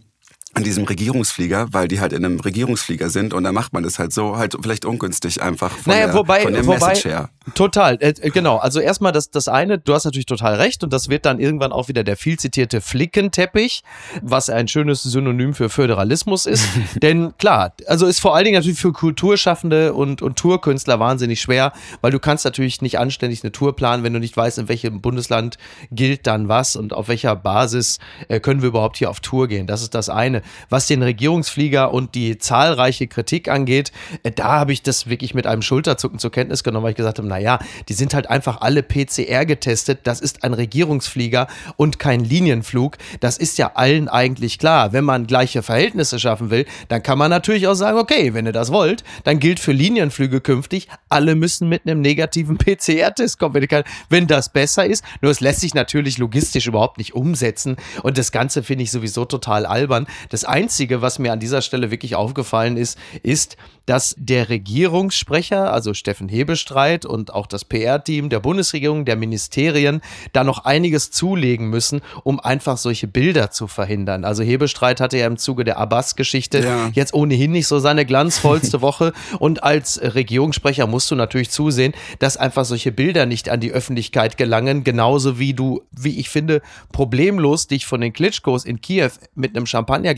in 0.56 0.64
diesem 0.64 0.84
Regierungsflieger, 0.84 1.68
weil 1.72 1.88
die 1.88 2.00
halt 2.00 2.12
in 2.12 2.24
einem 2.24 2.40
Regierungsflieger 2.40 3.10
sind 3.10 3.34
und 3.34 3.44
da 3.44 3.52
macht 3.52 3.72
man 3.72 3.82
das 3.82 3.98
halt 3.98 4.12
so, 4.12 4.36
halt 4.36 4.56
vielleicht 4.60 4.84
ungünstig 4.84 5.42
einfach 5.42 5.70
von 5.70 5.92
naja, 5.92 6.06
der, 6.06 6.14
wobei, 6.14 6.40
von 6.40 6.52
der 6.52 6.66
wobei, 6.66 6.78
Message 6.78 7.04
her. 7.04 7.30
Total, 7.54 7.96
äh, 8.00 8.14
äh, 8.20 8.30
genau. 8.30 8.56
Also 8.56 8.80
erstmal 8.80 9.12
das, 9.12 9.30
das 9.30 9.48
eine, 9.48 9.78
du 9.78 9.94
hast 9.94 10.04
natürlich 10.04 10.26
total 10.26 10.54
recht 10.54 10.82
und 10.84 10.92
das 10.92 11.08
wird 11.08 11.26
dann 11.26 11.38
irgendwann 11.38 11.72
auch 11.72 11.88
wieder 11.88 12.04
der 12.04 12.16
viel 12.16 12.38
zitierte 12.38 12.80
Flickenteppich, 12.80 13.82
was 14.22 14.50
ein 14.50 14.68
schönes 14.68 15.02
Synonym 15.02 15.54
für 15.54 15.68
Föderalismus 15.68 16.46
ist. 16.46 16.66
Denn 17.02 17.34
klar, 17.38 17.74
also 17.86 18.06
ist 18.06 18.20
vor 18.20 18.34
allen 18.34 18.44
Dingen 18.44 18.56
natürlich 18.56 18.78
für 18.80 18.92
Kulturschaffende 18.92 19.94
und, 19.94 20.22
und 20.22 20.36
Tourkünstler 20.36 20.98
wahnsinnig 20.98 21.40
schwer, 21.40 21.72
weil 22.00 22.10
du 22.10 22.18
kannst 22.18 22.44
natürlich 22.44 22.82
nicht 22.82 22.98
anständig 22.98 23.42
eine 23.42 23.52
Tour 23.52 23.76
planen, 23.76 24.02
wenn 24.02 24.12
du 24.12 24.18
nicht 24.18 24.36
weißt, 24.36 24.58
in 24.58 24.68
welchem 24.68 25.00
Bundesland 25.00 25.56
gilt 25.90 26.26
dann 26.26 26.48
was 26.48 26.76
und 26.76 26.92
auf 26.92 27.08
welcher 27.08 27.36
Basis 27.36 27.98
äh, 28.28 28.40
können 28.40 28.62
wir 28.62 28.68
überhaupt 28.68 28.96
hier 28.96 29.10
auf 29.10 29.20
Tour 29.20 29.48
gehen. 29.48 29.66
Das 29.66 29.82
ist 29.82 29.94
das 29.94 30.08
eine. 30.08 30.37
Was 30.68 30.86
den 30.86 31.02
Regierungsflieger 31.02 31.92
und 31.92 32.14
die 32.14 32.38
zahlreiche 32.38 33.06
Kritik 33.06 33.48
angeht, 33.48 33.92
äh, 34.22 34.30
da 34.30 34.52
habe 34.60 34.72
ich 34.72 34.82
das 34.82 35.08
wirklich 35.08 35.34
mit 35.34 35.46
einem 35.46 35.62
Schulterzucken 35.62 36.18
zur 36.18 36.30
Kenntnis 36.30 36.64
genommen, 36.64 36.84
weil 36.84 36.90
ich 36.90 36.96
gesagt 36.96 37.18
habe, 37.18 37.28
naja, 37.28 37.58
die 37.88 37.94
sind 37.94 38.14
halt 38.14 38.30
einfach 38.30 38.60
alle 38.60 38.82
PCR 38.82 39.46
getestet. 39.46 40.00
Das 40.04 40.20
ist 40.20 40.44
ein 40.44 40.54
Regierungsflieger 40.54 41.46
und 41.76 41.98
kein 41.98 42.24
Linienflug. 42.24 42.98
Das 43.20 43.38
ist 43.38 43.58
ja 43.58 43.72
allen 43.74 44.08
eigentlich 44.08 44.58
klar. 44.58 44.92
Wenn 44.92 45.04
man 45.04 45.26
gleiche 45.26 45.62
Verhältnisse 45.62 46.18
schaffen 46.18 46.50
will, 46.50 46.66
dann 46.88 47.02
kann 47.02 47.18
man 47.18 47.30
natürlich 47.30 47.66
auch 47.66 47.74
sagen, 47.74 47.98
okay, 47.98 48.34
wenn 48.34 48.46
ihr 48.46 48.52
das 48.52 48.72
wollt, 48.72 49.04
dann 49.24 49.38
gilt 49.38 49.60
für 49.60 49.72
Linienflüge 49.72 50.40
künftig, 50.40 50.88
alle 51.08 51.34
müssen 51.34 51.68
mit 51.68 51.82
einem 51.86 52.00
negativen 52.00 52.58
PCR-Test 52.58 53.38
kommen, 53.38 53.68
wenn 54.08 54.26
das 54.26 54.48
besser 54.50 54.86
ist. 54.86 55.04
Nur 55.20 55.30
es 55.30 55.40
lässt 55.40 55.60
sich 55.60 55.74
natürlich 55.74 56.18
logistisch 56.18 56.66
überhaupt 56.66 56.98
nicht 56.98 57.14
umsetzen 57.14 57.76
und 58.02 58.18
das 58.18 58.32
Ganze 58.32 58.62
finde 58.62 58.84
ich 58.84 58.90
sowieso 58.90 59.24
total 59.24 59.66
albern. 59.66 60.06
Das 60.28 60.44
Einzige, 60.44 61.02
was 61.02 61.18
mir 61.18 61.32
an 61.32 61.40
dieser 61.40 61.62
Stelle 61.62 61.90
wirklich 61.90 62.14
aufgefallen 62.14 62.76
ist, 62.76 62.98
ist, 63.22 63.56
dass 63.88 64.14
der 64.18 64.50
Regierungssprecher, 64.50 65.72
also 65.72 65.94
Steffen 65.94 66.28
Hebestreit 66.28 67.06
und 67.06 67.32
auch 67.32 67.46
das 67.46 67.64
PR-Team 67.64 68.28
der 68.28 68.38
Bundesregierung, 68.38 69.06
der 69.06 69.16
Ministerien, 69.16 70.02
da 70.34 70.44
noch 70.44 70.66
einiges 70.66 71.10
zulegen 71.10 71.70
müssen, 71.70 72.02
um 72.22 72.38
einfach 72.38 72.76
solche 72.76 73.08
Bilder 73.08 73.50
zu 73.50 73.66
verhindern. 73.66 74.26
Also 74.26 74.42
Hebestreit 74.42 75.00
hatte 75.00 75.16
ja 75.16 75.26
im 75.26 75.38
Zuge 75.38 75.64
der 75.64 75.78
Abbas-Geschichte 75.78 76.58
ja. 76.60 76.90
jetzt 76.92 77.14
ohnehin 77.14 77.52
nicht 77.52 77.66
so 77.66 77.78
seine 77.78 78.04
glanzvollste 78.04 78.82
Woche. 78.82 79.14
Und 79.38 79.62
als 79.62 79.98
Regierungssprecher 80.02 80.86
musst 80.86 81.10
du 81.10 81.14
natürlich 81.14 81.48
zusehen, 81.48 81.94
dass 82.18 82.36
einfach 82.36 82.66
solche 82.66 82.92
Bilder 82.92 83.24
nicht 83.24 83.48
an 83.48 83.60
die 83.60 83.72
Öffentlichkeit 83.72 84.36
gelangen, 84.36 84.84
genauso 84.84 85.38
wie 85.38 85.54
du, 85.54 85.80
wie 85.92 86.18
ich 86.20 86.28
finde, 86.28 86.60
problemlos 86.92 87.68
dich 87.68 87.86
von 87.86 88.02
den 88.02 88.12
Klitschkos 88.12 88.66
in 88.66 88.82
Kiew 88.82 89.12
mit 89.34 89.56
einem 89.56 89.64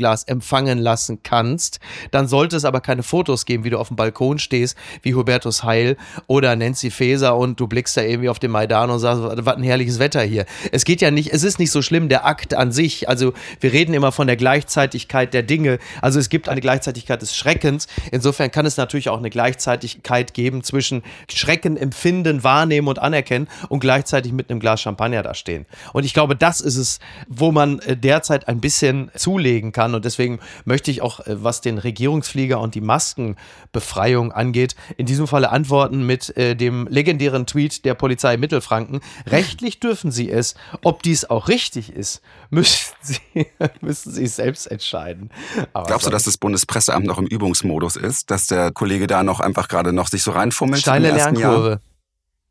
Champagnerglas 0.00 0.25
empfangen 0.25 0.78
lassen 0.78 1.23
kannst. 1.23 1.80
Dann 2.11 2.26
sollte 2.26 2.57
es 2.57 2.64
aber 2.64 2.80
keine 2.80 3.02
Fotos 3.02 3.45
geben, 3.45 3.64
wie 3.64 3.71
du 3.71 3.78
auf 3.78 3.88
dem 3.88 3.97
Balkon 3.97 4.38
stehst, 4.38 4.76
wie 5.02 5.14
Hubertus 5.14 5.62
Heil 5.62 5.97
oder 6.26 6.57
Nancy 6.57 6.90
Faeser 6.90 7.37
und 7.37 7.61
du 7.61 7.66
blickst 7.66 7.97
da 7.97 8.02
irgendwie 8.02 8.28
auf 8.28 8.38
den 8.38 8.50
Maidan 8.50 8.90
und 8.90 8.99
sagst, 8.99 9.23
was 9.23 9.57
ein 9.57 9.62
herrliches 9.62 9.99
Wetter 9.99 10.23
hier. 10.23 10.47
Es 10.73 10.85
geht 10.85 11.00
ja 11.00 11.11
nicht, 11.11 11.33
es 11.33 11.45
ist 11.45 11.59
nicht 11.59 11.71
so 11.71 11.83
schlimm, 11.83 12.09
der 12.09 12.26
Akt 12.26 12.54
an 12.54 12.73
sich. 12.73 13.09
Also 13.09 13.33
wir 13.61 13.73
reden 13.73 13.95
immer 13.95 14.12
von 14.12 14.26
der 14.26 14.37
Gleichzeitigkeit 14.37 15.35
der 15.35 15.42
Dinge. 15.42 15.78
Also 16.00 16.19
es 16.19 16.28
gibt 16.28 16.49
eine 16.49 16.61
Gleichzeitigkeit 16.61 17.21
des 17.21 17.37
Schreckens. 17.37 17.87
Insofern 18.11 18.50
kann 18.50 18.66
es 18.66 18.76
natürlich 18.76 19.09
auch 19.09 19.19
eine 19.19 19.30
Gleichzeitigkeit 19.30 20.35
geben 20.35 20.62
zwischen 20.62 21.02
Schrecken 21.28 21.76
empfinden, 21.76 22.42
wahrnehmen 22.42 22.88
und 22.88 22.99
anerkennen 22.99 23.49
und 23.69 23.80
gleichzeitig 23.80 24.33
mit 24.33 24.50
einem 24.50 24.61
Glas 24.61 24.80
Champagner 24.80 25.23
da 25.23 25.35
stehen. 25.35 25.66
Und 25.92 26.04
ich 26.04 26.14
glaube, 26.14 26.37
das 26.37 26.61
ist 26.61 26.76
es, 26.76 26.99
wo 27.28 27.52
man 27.52 27.80
äh, 27.80 27.97
derzeit 27.97 28.49
ein 28.49 28.61
bisschen 28.61 29.11
zulegen 29.14 29.73
kann. 29.73 29.90
Und 29.95 30.05
deswegen 30.05 30.41
möchte 30.65 30.91
ich 30.91 31.03
auch, 31.03 31.21
äh, 31.21 31.43
was 31.43 31.61
den 31.61 31.79
Regierungsflieger 31.79 32.61
und 32.61 32.75
die 32.75 32.81
Maskenbefreiung 32.81 34.33
angeht, 34.33 34.75
in 34.97 35.07
diesem 35.07 35.27
Falle 35.27 35.51
antworten 35.51 36.05
mit 36.05 36.37
äh, 36.37 36.55
dem 36.55 36.87
legendären 36.89 37.47
Tweet 37.47 37.85
der 37.85 37.95
Polizei 37.95 38.37
Mittelfranken. 38.37 39.01
Rechtlich 39.27 39.81
dürfen 39.81 40.11
sie 40.11 40.31
es. 40.31 40.55
Ob 40.83 41.03
dies 41.03 41.25
auch 41.25 41.49
richtig 41.49 41.93
ist, 41.93 42.23
müssen 42.51 42.95
sie, 43.03 43.21
müssen 43.81 44.13
sie 44.13 44.27
selbst 44.27 44.67
entscheiden. 44.67 45.31
Aber 45.73 45.87
Glaubst 45.87 46.07
du, 46.07 46.11
dass 46.11 46.25
das 46.25 46.39
Bundespresseamt 46.39 47.07
noch 47.07 47.19
im 47.19 47.27
Übungsmodus 47.27 47.97
ist, 47.97 48.31
dass 48.31 48.47
der 48.47 48.73
Kollege 48.73 49.07
da 49.07 49.23
noch 49.23 49.41
einfach 49.41 49.69
gerade 49.69 49.93
noch 49.93 50.09
sich 50.09 50.23
so 50.23 50.33
reinfummelt? 50.33 50.81
Steile 50.81 51.11
Lernkurve. 51.11 51.69
Jahr? 51.71 51.81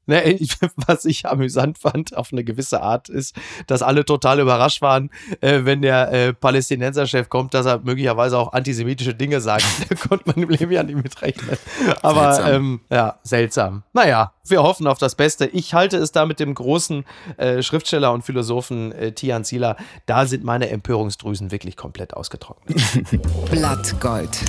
Ne, 0.10 0.40
was 0.88 1.06
ich 1.06 1.28
amüsant 1.28 1.78
fand, 1.78 2.18
auf 2.18 2.30
eine 2.32 2.44
gewisse 2.44 2.82
Art, 2.82 3.10
ist, 3.10 3.36
dass 3.68 3.84
alle 3.84 4.04
total 4.04 4.40
überrascht 4.40 4.82
waren, 4.82 5.12
äh, 5.40 5.66
wenn 5.66 5.84
der 5.84 6.12
äh, 6.12 6.34
Palästinenserchef 6.34 7.30
kommt, 7.30 7.54
dass 7.54 7.68
er 7.68 7.78
möglicherweise 7.84 8.40
auch 8.40 8.54
antisemitische 8.54 9.14
Dinge 9.14 9.40
sagt. 9.40 9.66
da 9.90 9.94
konnte 9.94 10.24
man 10.26 10.42
im 10.42 10.50
Leben 10.50 10.72
ja 10.72 10.82
nicht 10.82 10.96
mitrechnen. 10.96 11.58
Aber 12.02 12.34
seltsam. 12.34 12.56
Ähm, 12.56 12.80
ja, 12.90 13.20
seltsam. 13.22 13.84
Naja, 13.94 14.34
wir 14.48 14.64
hoffen 14.64 14.88
auf 14.88 14.98
das 14.98 15.14
Beste. 15.14 15.46
Ich 15.46 15.76
halte 15.76 15.98
es 15.98 16.12
da 16.12 16.26
mit 16.26 16.40
dem 16.40 16.56
großen 16.56 17.06
äh, 17.38 17.62
Schriftsteller 17.62 18.12
und 18.12 18.24
Philosophen 18.24 18.92
äh, 18.92 19.12
Tian 19.12 19.44
Zieler. 19.44 19.76
Da 20.08 20.26
sind 20.26 20.44
meine 20.44 20.70
Empörungsdrüsen 20.70 21.52
wirklich 21.52 21.78
komplett 21.78 22.16
ausgetrocknet. 22.16 22.82
Blattgold. 23.52 24.40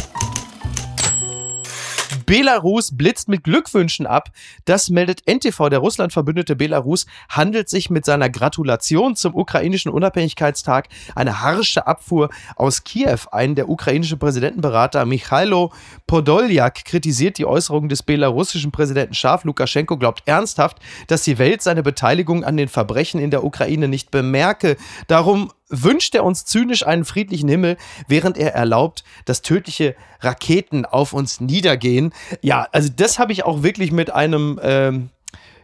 Belarus 2.31 2.97
blitzt 2.97 3.29
mit 3.29 3.43
Glückwünschen 3.43 4.07
ab. 4.07 4.31
Das 4.65 4.89
meldet 4.89 5.27
NTV. 5.27 5.69
Der 5.69 5.81
Russland-verbündete 5.81 6.55
Belarus 6.55 7.07
handelt 7.29 7.69
sich 7.69 7.91
mit 7.91 8.05
seiner 8.05 8.31
Gratulation 8.31 9.17
zum 9.17 9.35
ukrainischen 9.35 9.91
Unabhängigkeitstag 9.91 10.87
eine 11.17 11.41
harsche 11.41 11.89
Abfuhr 11.89 12.31
aus 12.55 12.85
Kiew 12.85 13.19
ein. 13.33 13.57
Der 13.57 13.69
ukrainische 13.69 14.17
Präsidentenberater 14.17 15.07
Michailo 15.07 15.73
Podoljak 16.07 16.85
kritisiert 16.85 17.37
die 17.37 17.47
Äußerungen 17.47 17.89
des 17.89 18.05
belarussischen 18.05 18.71
Präsidenten 18.71 19.15
scharf. 19.15 19.43
Lukaschenko 19.43 19.97
glaubt 19.97 20.23
ernsthaft, 20.27 20.77
dass 21.09 21.25
die 21.25 21.39
Welt 21.39 21.63
seine 21.63 21.83
Beteiligung 21.83 22.45
an 22.45 22.57
den 22.57 22.69
Verbrechen 22.69 23.21
in 23.21 23.33
der 23.33 23.43
Ukraine 23.43 23.89
nicht 23.89 24.13
bemerke. 24.13 24.77
Darum 25.09 25.51
wünscht 25.71 26.15
er 26.15 26.25
uns 26.25 26.45
zynisch 26.45 26.87
einen 26.87 27.05
friedlichen 27.05 27.49
Himmel, 27.49 27.77
während 28.09 28.37
er 28.37 28.55
erlaubt, 28.55 29.05
dass 29.25 29.43
tödliche 29.43 29.95
Raketen 30.21 30.85
auf 30.85 31.13
uns 31.13 31.41
niedergehen. 31.41 32.13
Ja, 32.43 32.69
also 32.73 32.91
das 32.95 33.19
habe 33.19 33.33
ich 33.33 33.45
auch 33.45 33.63
wirklich 33.63 33.93
mit 33.93 34.11
einem 34.11 34.61
ähm, 34.63 35.11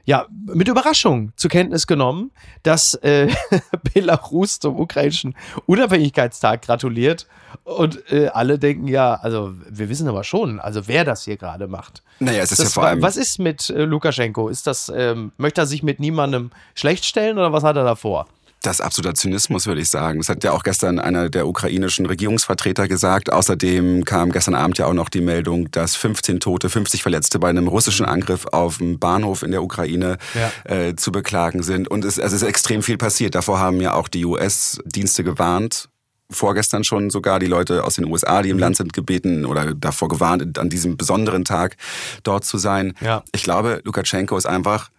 ja, 0.06 0.26
mit 0.30 0.68
Überraschung 0.68 1.32
zur 1.34 1.50
Kenntnis 1.50 1.88
genommen, 1.88 2.30
dass 2.62 2.94
äh, 2.94 3.28
Belarus 3.94 4.60
zum 4.60 4.78
ukrainischen 4.78 5.34
Unabhängigkeitstag 5.66 6.62
gratuliert. 6.62 7.26
Und 7.64 8.12
äh, 8.12 8.28
alle 8.28 8.60
denken 8.60 8.86
ja, 8.86 9.14
also 9.14 9.52
wir 9.68 9.88
wissen 9.88 10.06
aber 10.06 10.22
schon, 10.22 10.60
also 10.60 10.86
wer 10.86 11.04
das 11.04 11.24
hier 11.24 11.36
gerade 11.36 11.66
macht. 11.66 12.04
Naja, 12.20 12.42
es 12.42 12.52
ist 12.52 12.60
das, 12.60 12.68
ja 12.68 12.74
vor 12.74 12.86
allem. 12.86 13.02
Was 13.02 13.16
ist 13.16 13.40
mit 13.40 13.68
äh, 13.68 13.82
Lukaschenko? 13.82 14.48
Ist 14.48 14.68
das, 14.68 14.92
ähm, 14.94 15.32
möchte 15.38 15.62
er 15.62 15.66
sich 15.66 15.82
mit 15.82 15.98
niemandem 15.98 16.52
schlecht 16.76 17.04
stellen 17.04 17.36
oder 17.36 17.52
was 17.52 17.64
hat 17.64 17.76
er 17.76 17.84
da 17.84 17.96
vor? 17.96 18.28
Das 18.66 18.80
ist 18.80 18.84
absoluter 18.84 19.14
Zynismus, 19.14 19.68
würde 19.68 19.80
ich 19.80 19.88
sagen. 19.88 20.18
Das 20.18 20.28
hat 20.28 20.42
ja 20.42 20.50
auch 20.50 20.64
gestern 20.64 20.98
einer 20.98 21.30
der 21.30 21.46
ukrainischen 21.46 22.04
Regierungsvertreter 22.04 22.88
gesagt. 22.88 23.32
Außerdem 23.32 24.04
kam 24.04 24.32
gestern 24.32 24.56
Abend 24.56 24.76
ja 24.78 24.86
auch 24.86 24.92
noch 24.92 25.08
die 25.08 25.20
Meldung, 25.20 25.70
dass 25.70 25.94
15 25.94 26.40
Tote, 26.40 26.68
50 26.68 27.00
Verletzte 27.00 27.38
bei 27.38 27.48
einem 27.48 27.68
russischen 27.68 28.04
Angriff 28.04 28.44
auf 28.50 28.80
einen 28.80 28.98
Bahnhof 28.98 29.44
in 29.44 29.52
der 29.52 29.62
Ukraine 29.62 30.18
ja. 30.34 30.74
äh, 30.74 30.96
zu 30.96 31.12
beklagen 31.12 31.62
sind. 31.62 31.86
Und 31.86 32.04
es, 32.04 32.18
also 32.18 32.34
es 32.34 32.42
ist 32.42 32.48
extrem 32.48 32.82
viel 32.82 32.98
passiert. 32.98 33.36
Davor 33.36 33.60
haben 33.60 33.80
ja 33.80 33.94
auch 33.94 34.08
die 34.08 34.24
US-Dienste 34.24 35.22
gewarnt 35.22 35.88
vorgestern 36.28 36.82
schon 36.82 37.08
sogar 37.10 37.38
die 37.38 37.46
Leute 37.46 37.84
aus 37.84 37.94
den 37.94 38.06
USA, 38.06 38.42
die 38.42 38.50
im 38.50 38.56
mhm. 38.56 38.62
Land 38.62 38.76
sind, 38.78 38.92
gebeten 38.92 39.46
oder 39.46 39.74
davor 39.74 40.08
gewarnt, 40.08 40.58
an 40.58 40.68
diesem 40.68 40.96
besonderen 40.96 41.44
Tag 41.44 41.76
dort 42.24 42.44
zu 42.44 42.58
sein. 42.58 42.94
Ja. 43.00 43.22
Ich 43.30 43.44
glaube, 43.44 43.80
Lukaschenko 43.84 44.36
ist 44.36 44.46
einfach 44.46 44.90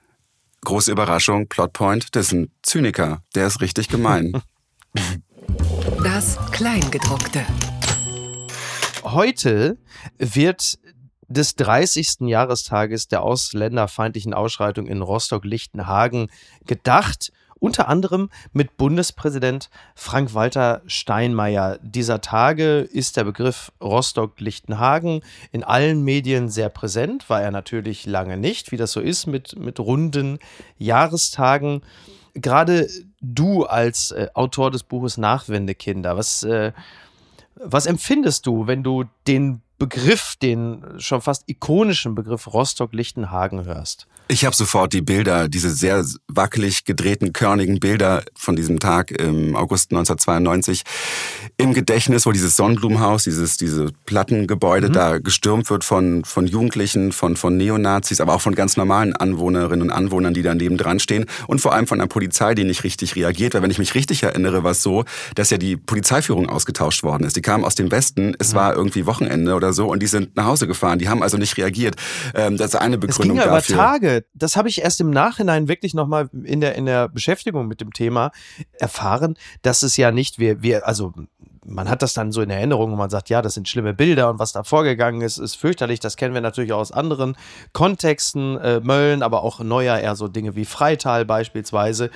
Große 0.65 0.91
Überraschung, 0.91 1.47
Plotpoint, 1.47 2.15
das 2.15 2.27
ist 2.27 2.31
ein 2.33 2.51
Zyniker. 2.61 3.21
Der 3.35 3.47
ist 3.47 3.61
richtig 3.61 3.87
gemein. 3.89 4.41
Das 6.03 6.37
Kleingedruckte. 6.51 7.45
Heute 9.03 9.77
wird 10.17 10.77
des 11.27 11.55
30. 11.55 12.21
Jahrestages 12.21 13.07
der 13.07 13.21
ausländerfeindlichen 13.21 14.33
Ausschreitung 14.33 14.87
in 14.87 15.01
Rostock-Lichtenhagen 15.01 16.29
gedacht 16.65 17.31
unter 17.59 17.87
anderem 17.87 18.29
mit 18.53 18.77
Bundespräsident 18.77 19.69
Frank-Walter 19.95 20.81
Steinmeier. 20.87 21.79
Dieser 21.81 22.21
Tage 22.21 22.79
ist 22.79 23.17
der 23.17 23.23
Begriff 23.23 23.71
Rostock-Lichtenhagen 23.81 25.21
in 25.51 25.63
allen 25.63 26.03
Medien 26.03 26.49
sehr 26.49 26.69
präsent, 26.69 27.29
war 27.29 27.41
er 27.41 27.51
natürlich 27.51 28.05
lange 28.05 28.37
nicht, 28.37 28.71
wie 28.71 28.77
das 28.77 28.91
so 28.91 29.01
ist 29.01 29.27
mit, 29.27 29.57
mit 29.57 29.79
runden 29.79 30.39
Jahrestagen. 30.77 31.81
Gerade 32.33 32.87
du 33.21 33.65
als 33.65 34.11
äh, 34.11 34.27
Autor 34.33 34.71
des 34.71 34.83
Buches 34.83 35.17
Nachwendekinder, 35.17 36.17
was, 36.17 36.43
äh, 36.43 36.71
was 37.55 37.85
empfindest 37.85 38.45
du, 38.45 38.67
wenn 38.67 38.83
du 38.83 39.05
den 39.25 39.61
Begriff, 39.77 40.35
den 40.41 40.83
schon 40.97 41.21
fast 41.21 41.43
ikonischen 41.47 42.15
Begriff 42.15 42.47
Rostock-Lichtenhagen 42.47 43.65
hörst? 43.65 44.07
Ich 44.29 44.43
habe 44.43 44.55
sofort 44.55 44.91
die 44.91 45.01
Bilder, 45.01 45.47
diese 45.47 45.69
sehr 45.69 46.03
wackelig 46.27 46.83
gedrehten, 46.83 47.31
körnigen 47.31 47.79
Bilder 47.79 48.23
von 48.35 48.57
diesem 48.57 48.79
Tag 48.79 49.11
im 49.11 49.55
August 49.55 49.91
1992 49.91 50.83
im 51.55 51.73
Gedächtnis, 51.73 52.25
wo 52.25 52.33
dieses 52.33 52.57
Sonnenblumenhaus, 52.57 53.23
dieses 53.23 53.55
diese 53.55 53.91
Plattengebäude 54.05 54.89
mhm. 54.89 54.93
da 54.93 55.19
gestürmt 55.19 55.69
wird 55.69 55.85
von 55.85 56.25
von 56.25 56.45
Jugendlichen, 56.45 57.13
von 57.13 57.37
von 57.37 57.55
Neonazis, 57.55 58.19
aber 58.19 58.33
auch 58.33 58.41
von 58.41 58.53
ganz 58.53 58.75
normalen 58.75 59.15
Anwohnerinnen 59.15 59.83
und 59.83 59.91
Anwohnern, 59.91 60.33
die 60.33 60.41
da 60.41 60.53
nebendran 60.53 60.99
stehen 60.99 61.25
und 61.47 61.61
vor 61.61 61.73
allem 61.73 61.87
von 61.87 61.99
der 61.99 62.07
Polizei, 62.07 62.53
die 62.53 62.65
nicht 62.65 62.83
richtig 62.83 63.15
reagiert. 63.15 63.53
Weil 63.53 63.61
wenn 63.61 63.71
ich 63.71 63.79
mich 63.79 63.95
richtig 63.95 64.23
erinnere, 64.23 64.63
war 64.63 64.71
es 64.71 64.83
so, 64.83 65.05
dass 65.35 65.51
ja 65.51 65.57
die 65.57 65.77
Polizeiführung 65.77 66.49
ausgetauscht 66.49 67.03
worden 67.03 67.23
ist. 67.23 67.37
Die 67.37 67.41
kamen 67.41 67.63
aus 67.63 67.75
dem 67.75 67.91
Westen, 67.91 68.35
es 68.39 68.51
mhm. 68.51 68.57
war 68.57 68.75
irgendwie 68.75 69.05
Wochenende 69.05 69.55
oder 69.55 69.66
so 69.73 69.87
und 69.91 70.01
die 70.01 70.07
sind 70.07 70.35
nach 70.35 70.45
Hause 70.45 70.67
gefahren. 70.67 70.99
Die 70.99 71.09
haben 71.09 71.23
also 71.23 71.37
nicht 71.37 71.57
reagiert. 71.57 71.95
Ähm, 72.33 72.57
das 72.57 72.73
ist 72.73 72.75
eine 72.75 72.97
Begründung 72.97 73.37
es 73.37 73.43
ging 73.43 73.51
ja 73.51 73.55
dafür. 73.55 73.75
Über 73.75 73.83
Tage 73.83 74.25
das 74.33 74.55
habe 74.55 74.69
ich 74.69 74.81
erst 74.81 75.01
im 75.01 75.09
Nachhinein 75.09 75.67
wirklich 75.67 75.93
nochmal 75.93 76.29
in 76.43 76.61
der, 76.61 76.75
in 76.75 76.85
der 76.85 77.09
Beschäftigung 77.09 77.67
mit 77.67 77.81
dem 77.81 77.91
Thema 77.91 78.31
erfahren, 78.73 79.37
dass 79.61 79.83
es 79.83 79.97
ja 79.97 80.11
nicht, 80.11 80.39
wir, 80.39 80.61
wir, 80.61 80.87
also 80.87 81.13
man 81.65 81.89
hat 81.89 82.01
das 82.01 82.13
dann 82.13 82.31
so 82.31 82.41
in 82.41 82.49
Erinnerung 82.49 82.93
und 82.93 82.97
man 82.97 83.09
sagt, 83.09 83.29
ja, 83.29 83.41
das 83.41 83.55
sind 83.55 83.67
schlimme 83.67 83.93
Bilder 83.93 84.29
und 84.29 84.39
was 84.39 84.53
da 84.53 84.63
vorgegangen 84.63 85.21
ist, 85.21 85.37
ist 85.37 85.55
fürchterlich. 85.55 85.99
Das 85.99 86.15
kennen 86.15 86.33
wir 86.33 86.41
natürlich 86.41 86.71
auch 86.71 86.79
aus 86.79 86.91
anderen 86.91 87.35
Kontexten, 87.73 88.57
äh, 88.57 88.79
Mölln, 88.79 89.21
aber 89.21 89.43
auch 89.43 89.59
neuer 89.59 89.97
eher 89.97 90.15
so 90.15 90.27
Dinge 90.27 90.55
wie 90.55 90.65
Freital 90.65 91.25
beispielsweise. 91.25 92.09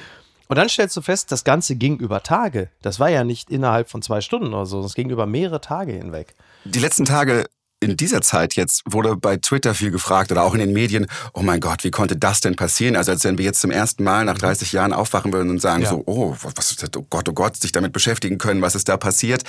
Und 0.52 0.58
dann 0.58 0.68
stellst 0.68 0.98
du 0.98 1.02
fest, 1.02 1.32
das 1.32 1.46
Ganze 1.46 1.78
ging 1.78 1.98
über 1.98 2.24
Tage. 2.24 2.70
Das 2.82 3.00
war 3.00 3.08
ja 3.08 3.24
nicht 3.24 3.50
innerhalb 3.50 3.90
von 3.90 4.02
zwei 4.02 4.20
Stunden 4.20 4.54
oder 4.54 4.66
so, 4.66 4.82
das 4.82 4.96
ging 4.96 5.10
über 5.10 5.26
mehrere 5.26 5.62
Tage 5.62 5.94
hinweg. 5.94 6.36
Die 6.66 6.80
letzten 6.80 7.06
Tage 7.06 7.46
in 7.82 7.98
dieser 7.98 8.22
Zeit 8.22 8.54
jetzt 8.54 8.84
wurde 8.86 9.16
bei 9.16 9.38
Twitter 9.38 9.74
viel 9.74 9.90
gefragt 9.90 10.32
oder 10.32 10.44
auch 10.44 10.54
in 10.54 10.60
den 10.60 10.72
Medien, 10.72 11.08
oh 11.34 11.42
mein 11.42 11.60
Gott, 11.60 11.84
wie 11.84 11.90
konnte 11.90 12.16
das 12.16 12.40
denn 12.40 12.56
passieren? 12.56 12.96
Also 12.96 13.12
als 13.12 13.24
wenn 13.24 13.40
wir 13.40 13.46
jetzt 13.46 13.60
zum 13.60 13.72
ersten 13.72 14.04
Mal 14.04 14.24
nach 14.24 14.38
30 14.38 14.72
Jahren 14.72 14.94
aufwachen 14.94 15.34
würden 15.34 15.50
und 15.50 15.60
sagen 15.60 15.82
ja. 15.82 15.90
so, 15.90 16.04
oh, 16.06 16.36
was 16.56 16.70
ist 16.70 16.84
das? 16.84 16.90
oh 16.96 17.06
Gott, 17.10 17.28
oh 17.28 17.34
Gott, 17.34 17.58
sich 17.58 17.72
damit 17.72 17.92
beschäftigen 17.92 18.38
können, 18.38 18.62
was 18.62 18.76
ist 18.76 18.88
da 18.88 18.98
passiert? 18.98 19.44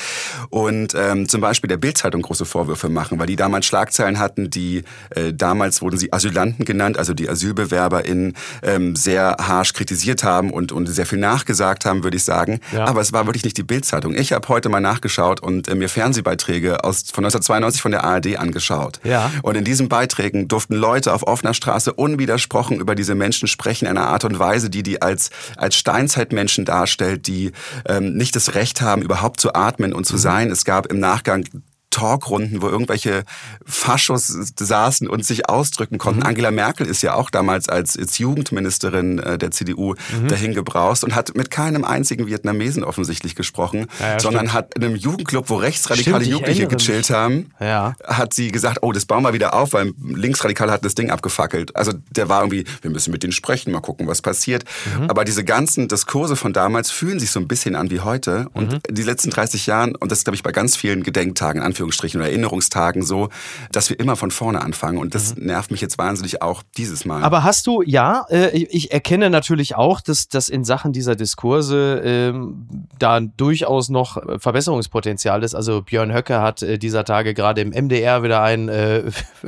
Und 0.48 0.94
ähm, 0.94 1.28
zum 1.28 1.42
Beispiel 1.42 1.68
der 1.68 1.76
Bildzeitung 1.76 2.22
große 2.22 2.46
Vorwürfe 2.46 2.88
machen, 2.88 3.18
weil 3.18 3.26
die 3.26 3.36
damals 3.36 3.66
Schlagzeilen 3.66 4.18
hatten, 4.18 4.48
die 4.48 4.84
äh, 5.10 5.34
damals 5.34 5.82
wurden 5.82 5.98
sie 5.98 6.10
Asylanten 6.10 6.64
genannt, 6.64 6.96
also 6.96 7.12
die 7.12 7.28
AsylbewerberInnen 7.28 8.34
ähm, 8.62 8.96
sehr 8.96 9.36
harsch 9.40 9.74
kritisiert 9.74 10.24
haben 10.24 10.50
und, 10.50 10.72
und 10.72 10.86
sehr 10.86 11.04
viel 11.04 11.18
nachgesagt 11.18 11.84
haben, 11.84 12.02
würde 12.02 12.16
ich 12.16 12.24
sagen. 12.24 12.60
Ja. 12.72 12.86
Aber 12.86 13.02
es 13.02 13.12
war 13.12 13.26
wirklich 13.26 13.44
nicht 13.44 13.58
die 13.58 13.62
Bildzeitung. 13.62 14.14
Ich 14.14 14.32
habe 14.32 14.48
heute 14.48 14.70
mal 14.70 14.80
nachgeschaut 14.80 15.40
und 15.40 15.68
äh, 15.68 15.74
mir 15.74 15.90
Fernsehbeiträge 15.90 16.82
aus, 16.82 17.02
von 17.12 17.24
1992 17.26 17.82
von 17.82 17.90
der 17.90 18.04
ARD 18.04 18.21
ARD 18.22 18.38
angeschaut. 18.38 19.00
Ja. 19.04 19.30
Und 19.42 19.56
in 19.56 19.64
diesen 19.64 19.88
Beiträgen 19.88 20.48
durften 20.48 20.74
Leute 20.74 21.12
auf 21.12 21.26
offener 21.26 21.54
Straße 21.54 21.92
unwidersprochen 21.92 22.80
über 22.80 22.94
diese 22.94 23.14
Menschen 23.14 23.48
sprechen, 23.48 23.86
in 23.86 23.96
einer 23.96 24.08
Art 24.08 24.24
und 24.24 24.38
Weise, 24.38 24.70
die 24.70 24.82
die 24.82 25.02
als, 25.02 25.30
als 25.56 25.76
Steinzeitmenschen 25.76 26.64
darstellt, 26.64 27.26
die 27.26 27.52
ähm, 27.86 28.14
nicht 28.14 28.36
das 28.36 28.54
Recht 28.54 28.80
haben, 28.80 29.02
überhaupt 29.02 29.40
zu 29.40 29.54
atmen 29.54 29.92
und 29.92 30.06
zu 30.06 30.14
mhm. 30.14 30.18
sein. 30.18 30.50
Es 30.50 30.64
gab 30.64 30.86
im 30.86 31.00
Nachgang 31.00 31.44
Talkrunden, 31.92 32.62
wo 32.62 32.68
irgendwelche 32.68 33.22
Faschos 33.64 34.26
saßen 34.58 35.08
und 35.08 35.24
sich 35.24 35.48
ausdrücken 35.48 35.98
konnten. 35.98 36.20
Mhm. 36.20 36.26
Angela 36.26 36.50
Merkel 36.50 36.86
ist 36.86 37.02
ja 37.02 37.14
auch 37.14 37.30
damals 37.30 37.68
als, 37.68 37.96
als 37.96 38.18
Jugendministerin 38.18 39.20
äh, 39.20 39.38
der 39.38 39.52
CDU 39.52 39.94
mhm. 39.94 40.28
dahin 40.28 40.54
gebraust 40.54 41.04
und 41.04 41.14
hat 41.14 41.36
mit 41.36 41.50
keinem 41.50 41.84
einzigen 41.84 42.26
Vietnamesen 42.26 42.82
offensichtlich 42.82 43.36
gesprochen, 43.36 43.86
ja, 44.00 44.12
ja, 44.12 44.20
sondern 44.20 44.46
stimmt. 44.46 44.54
hat 44.54 44.74
in 44.74 44.84
einem 44.84 44.96
Jugendclub, 44.96 45.50
wo 45.50 45.56
rechtsradikale 45.56 46.24
stimmt, 46.24 46.32
Jugendliche 46.32 46.66
gechillt 46.66 47.10
haben, 47.10 47.50
ja. 47.60 47.94
hat 48.04 48.34
sie 48.34 48.50
gesagt, 48.50 48.78
oh, 48.82 48.92
das 48.92 49.04
bauen 49.04 49.22
wir 49.22 49.34
wieder 49.34 49.54
auf, 49.54 49.74
weil 49.74 49.92
Linksradikale 50.02 50.72
hatten 50.72 50.84
das 50.84 50.94
Ding 50.94 51.10
abgefackelt. 51.10 51.76
Also 51.76 51.92
der 52.10 52.28
war 52.28 52.40
irgendwie, 52.40 52.64
wir 52.80 52.90
müssen 52.90 53.12
mit 53.12 53.22
denen 53.22 53.32
sprechen, 53.32 53.72
mal 53.72 53.80
gucken, 53.80 54.06
was 54.06 54.22
passiert. 54.22 54.64
Mhm. 54.98 55.10
Aber 55.10 55.24
diese 55.24 55.44
ganzen 55.44 55.88
Diskurse 55.88 56.36
von 56.36 56.52
damals 56.52 56.90
fühlen 56.90 57.20
sich 57.20 57.30
so 57.30 57.38
ein 57.38 57.48
bisschen 57.48 57.76
an 57.76 57.90
wie 57.90 58.00
heute. 58.00 58.48
Und 58.54 58.72
mhm. 58.72 58.78
die 58.90 59.02
letzten 59.02 59.30
30 59.30 59.66
Jahren, 59.66 59.94
und 59.94 60.10
das 60.10 60.18
ist, 60.18 60.24
glaube 60.24 60.36
ich, 60.36 60.42
bei 60.42 60.52
ganz 60.52 60.76
vielen 60.76 61.02
Gedenktagen, 61.02 61.60
Anführungsstrichen, 61.82 62.20
oder 62.20 62.30
Erinnerungstagen 62.30 63.02
so, 63.02 63.28
dass 63.72 63.90
wir 63.90 63.98
immer 63.98 64.16
von 64.16 64.30
vorne 64.30 64.62
anfangen. 64.62 64.98
Und 64.98 65.14
das 65.14 65.34
mhm. 65.34 65.46
nervt 65.46 65.70
mich 65.70 65.80
jetzt 65.80 65.98
wahnsinnig 65.98 66.42
auch 66.42 66.62
dieses 66.76 67.04
Mal. 67.04 67.22
Aber 67.22 67.42
hast 67.42 67.66
du, 67.66 67.82
ja, 67.82 68.24
äh, 68.30 68.56
ich 68.56 68.92
erkenne 68.92 69.30
natürlich 69.30 69.74
auch, 69.74 70.00
dass, 70.00 70.28
dass 70.28 70.48
in 70.48 70.64
Sachen 70.64 70.92
dieser 70.92 71.16
Diskurse 71.16 72.00
ähm, 72.04 72.66
da 72.98 73.20
durchaus 73.20 73.88
noch 73.88 74.18
Verbesserungspotenzial 74.38 75.42
ist. 75.42 75.54
Also 75.54 75.82
Björn 75.82 76.12
Höcke 76.12 76.40
hat 76.40 76.62
äh, 76.62 76.78
dieser 76.78 77.04
Tage 77.04 77.34
gerade 77.34 77.60
im 77.60 77.70
MDR 77.70 78.22
wieder 78.22 78.42
ein 78.42 78.68
äh, 78.68 79.04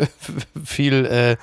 viel 0.64 1.06
äh, 1.06 1.36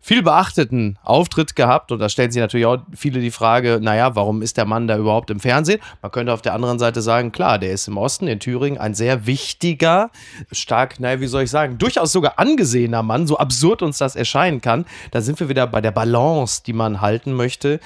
viel 0.00 0.22
beachteten 0.22 0.98
Auftritt 1.04 1.54
gehabt. 1.54 1.92
Und 1.92 1.98
da 1.98 2.08
stellen 2.08 2.30
sich 2.30 2.40
natürlich 2.40 2.66
auch 2.66 2.78
viele 2.94 3.20
die 3.20 3.30
Frage, 3.30 3.78
naja, 3.82 4.16
warum 4.16 4.40
ist 4.42 4.56
der 4.56 4.64
Mann 4.64 4.88
da 4.88 4.96
überhaupt 4.96 5.30
im 5.30 5.40
Fernsehen? 5.40 5.80
Man 6.00 6.10
könnte 6.10 6.32
auf 6.32 6.42
der 6.42 6.54
anderen 6.54 6.78
Seite 6.78 7.02
sagen, 7.02 7.32
klar, 7.32 7.58
der 7.58 7.72
ist 7.72 7.86
im 7.86 7.98
Osten, 7.98 8.26
in 8.26 8.40
Thüringen, 8.40 8.78
ein 8.78 8.94
sehr 8.94 9.26
wichtiger, 9.26 10.10
stark, 10.50 10.98
naja, 11.00 11.20
wie 11.20 11.26
soll 11.26 11.42
ich 11.42 11.50
sagen, 11.50 11.76
durchaus 11.78 12.12
sogar 12.12 12.38
angesehener 12.38 13.02
Mann, 13.02 13.26
so 13.26 13.36
absurd 13.36 13.82
uns 13.82 13.98
das 13.98 14.16
erscheinen 14.16 14.62
kann. 14.62 14.86
Da 15.10 15.20
sind 15.20 15.38
wir 15.38 15.48
wieder 15.48 15.66
bei 15.66 15.82
der 15.82 15.90
Balance, 15.90 16.62
die 16.66 16.72
man 16.72 17.00
halten 17.00 17.34
möchte. 17.34 17.78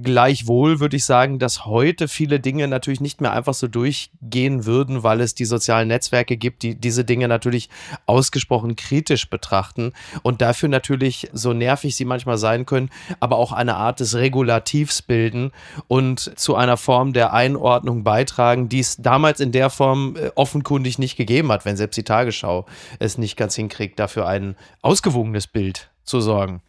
Gleichwohl 0.00 0.80
würde 0.80 0.96
ich 0.96 1.04
sagen, 1.04 1.38
dass 1.38 1.66
heute 1.66 2.08
viele 2.08 2.40
Dinge 2.40 2.66
natürlich 2.66 3.00
nicht 3.00 3.20
mehr 3.20 3.32
einfach 3.32 3.54
so 3.54 3.68
durchgehen 3.68 4.64
würden, 4.64 5.02
weil 5.02 5.20
es 5.20 5.34
die 5.34 5.44
sozialen 5.44 5.88
Netzwerke 5.88 6.36
gibt, 6.36 6.62
die 6.62 6.76
diese 6.76 7.04
Dinge 7.04 7.28
natürlich 7.28 7.68
ausgesprochen 8.06 8.76
kritisch 8.76 9.28
betrachten 9.28 9.92
und 10.22 10.40
dafür 10.40 10.68
natürlich 10.68 11.28
so 11.32 11.52
nervig 11.68 11.94
sie 11.94 12.06
manchmal 12.06 12.38
sein 12.38 12.64
können, 12.64 12.88
aber 13.20 13.36
auch 13.36 13.52
eine 13.52 13.76
Art 13.76 14.00
des 14.00 14.14
Regulativs 14.14 15.02
bilden 15.02 15.52
und 15.86 16.38
zu 16.38 16.54
einer 16.54 16.78
Form 16.78 17.12
der 17.12 17.34
Einordnung 17.34 18.04
beitragen, 18.04 18.70
die 18.70 18.80
es 18.80 18.96
damals 18.96 19.40
in 19.40 19.52
der 19.52 19.68
Form 19.68 20.16
äh, 20.16 20.30
offenkundig 20.34 20.98
nicht 20.98 21.16
gegeben 21.16 21.52
hat, 21.52 21.66
wenn 21.66 21.76
selbst 21.76 21.96
die 21.96 22.04
Tagesschau 22.04 22.64
es 22.98 23.18
nicht 23.18 23.36
ganz 23.36 23.54
hinkriegt, 23.54 23.98
dafür 23.98 24.26
ein 24.26 24.56
ausgewogenes 24.80 25.46
Bild 25.46 25.90
zu 26.04 26.20
sorgen. 26.20 26.62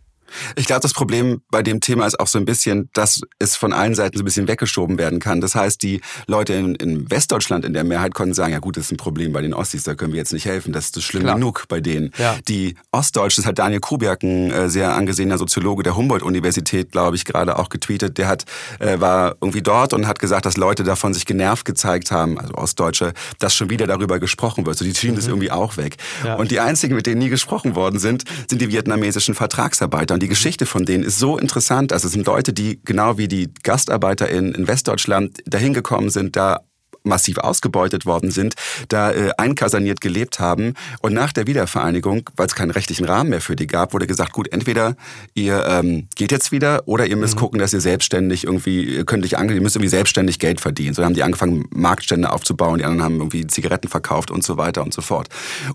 Ich 0.55 0.65
glaube, 0.65 0.81
das 0.81 0.93
Problem 0.93 1.41
bei 1.51 1.63
dem 1.63 1.81
Thema 1.81 2.05
ist 2.05 2.19
auch 2.19 2.27
so 2.27 2.38
ein 2.38 2.45
bisschen, 2.45 2.89
dass 2.93 3.21
es 3.39 3.55
von 3.55 3.74
allen 3.74 3.95
Seiten 3.95 4.17
so 4.17 4.24
ein 4.24 4.25
bisschen 4.25 4.48
weggeschoben 4.48 4.98
werden 4.98 5.19
kann. 5.19 5.41
Das 5.41 5.55
heißt, 5.55 5.81
die 5.81 6.01
Leute 6.27 6.53
in, 6.53 6.75
in 6.75 7.09
Westdeutschland 7.09 7.65
in 7.65 7.74
der 7.74 7.83
Mehrheit 7.83 8.13
konnten 8.13 8.33
sagen, 8.33 8.53
ja 8.53 8.59
gut, 8.59 8.77
das 8.77 8.86
ist 8.86 8.91
ein 8.91 8.98
Problem 8.98 9.33
bei 9.33 9.41
den 9.41 9.53
Ostis, 9.53 9.83
da 9.83 9.95
können 9.95 10.13
wir 10.13 10.19
jetzt 10.19 10.33
nicht 10.33 10.45
helfen, 10.45 10.74
das 10.74 10.89
ist 10.89 11.03
schlimm 11.03 11.24
Klar. 11.24 11.36
genug 11.36 11.65
bei 11.67 11.81
denen. 11.81 12.12
Ja. 12.17 12.38
Die 12.48 12.75
Ostdeutschen, 12.91 13.43
das 13.43 13.48
hat 13.48 13.59
Daniel 13.59 13.79
Kubiak, 13.79 14.24
ein 14.24 14.51
äh, 14.51 14.69
sehr 14.69 14.93
angesehener 14.95 15.38
Soziologe 15.38 15.83
der 15.83 15.95
Humboldt-Universität, 15.95 16.91
glaube 16.91 17.15
ich, 17.15 17.25
gerade 17.25 17.57
auch 17.57 17.69
getweetet, 17.69 18.17
der 18.17 18.27
hat, 18.27 18.45
äh, 18.79 19.00
war 19.00 19.36
irgendwie 19.41 19.62
dort 19.62 19.93
und 19.93 20.07
hat 20.07 20.19
gesagt, 20.19 20.45
dass 20.45 20.57
Leute 20.57 20.83
davon 20.83 21.13
sich 21.13 21.25
genervt 21.25 21.65
gezeigt 21.65 22.12
haben, 22.12 22.39
also 22.39 22.53
Ostdeutsche, 22.55 23.13
dass 23.39 23.55
schon 23.55 23.69
wieder 23.69 23.88
darüber 23.88 24.19
gesprochen 24.19 24.65
wird. 24.65 24.77
So, 24.77 24.86
die 24.86 24.93
schieben 24.93 25.15
mhm. 25.15 25.19
das 25.19 25.27
irgendwie 25.27 25.51
auch 25.51 25.77
weg. 25.77 25.98
Ja. 26.24 26.36
Und 26.36 26.51
die 26.51 26.59
einzigen, 26.59 26.95
mit 26.95 27.05
denen 27.05 27.19
nie 27.19 27.29
gesprochen 27.29 27.75
worden 27.75 28.00
sind, 28.00 28.24
sind 28.50 28.62
die 28.62 28.69
vietnamesischen 28.69 29.36
Vertragsarbeiter. 29.36 30.19
Und 30.20 30.24
die 30.24 30.28
Geschichte 30.28 30.66
von 30.66 30.84
denen 30.84 31.06
ist 31.06 31.18
so 31.18 31.38
interessant. 31.38 31.94
Also 31.94 32.08
es 32.08 32.12
sind 32.12 32.28
Leute, 32.28 32.52
die 32.52 32.82
genau 32.84 33.18
wie 33.18 33.30
die 33.30 33.54
Gastarbeiter 33.64 34.28
in, 34.28 34.54
in 34.54 34.68
Westdeutschland 34.68 35.38
dahin 35.46 35.74
gekommen 35.74 36.10
sind, 36.10 36.36
da 36.36 36.60
massiv 37.03 37.38
ausgebeutet 37.38 38.06
worden 38.06 38.32
sind, 38.32 38.56
da 38.88 39.12
äh, 39.12 39.32
einkaserniert 39.38 40.01
gelebt 40.01 40.39
haben. 40.39 40.74
Und 41.01 41.13
nach 41.13 41.34
der 41.34 41.48
Wiedervereinigung, 41.48 42.29
weil 42.36 42.48
es 42.48 42.56
keinen 42.56 42.72
rechtlichen 42.72 43.06
Rahmen 43.06 43.29
mehr 43.29 43.41
für 43.41 43.56
die 43.56 43.68
gab, 43.68 43.94
wurde 43.94 44.08
gesagt, 44.08 44.34
gut, 44.34 44.51
entweder 44.51 44.96
ihr 45.34 45.65
ähm, 45.68 46.08
geht 46.15 46.32
jetzt 46.32 46.51
wieder 46.51 46.84
oder 46.86 47.06
ihr 47.06 47.18
müsst 47.18 47.36
mhm. 47.36 47.39
gucken, 47.39 47.60
dass 47.60 47.74
ihr 47.74 47.82
selbstständig 47.82 48.44
irgendwie, 48.44 48.84
ihr 48.84 49.06
könnt 49.06 49.24
nicht 49.24 49.38
ihr 49.39 49.62
müsst 49.62 49.75
irgendwie 49.75 49.89
selbstständig 49.89 50.39
Geld 50.39 50.62
verdienen. 50.62 50.94
So 50.94 51.03
haben 51.03 51.13
die 51.13 51.24
angefangen, 51.24 51.65
Marktstände 51.72 52.32
aufzubauen, 52.32 52.79
die 52.79 52.86
anderen 52.86 53.03
haben 53.03 53.15
irgendwie 53.18 53.48
Zigaretten 53.48 53.88
verkauft 53.88 54.32
und 54.32 54.44
so 54.44 54.58
weiter 54.58 54.84
und 54.84 54.94
so 54.94 55.01
fort. 55.01 55.29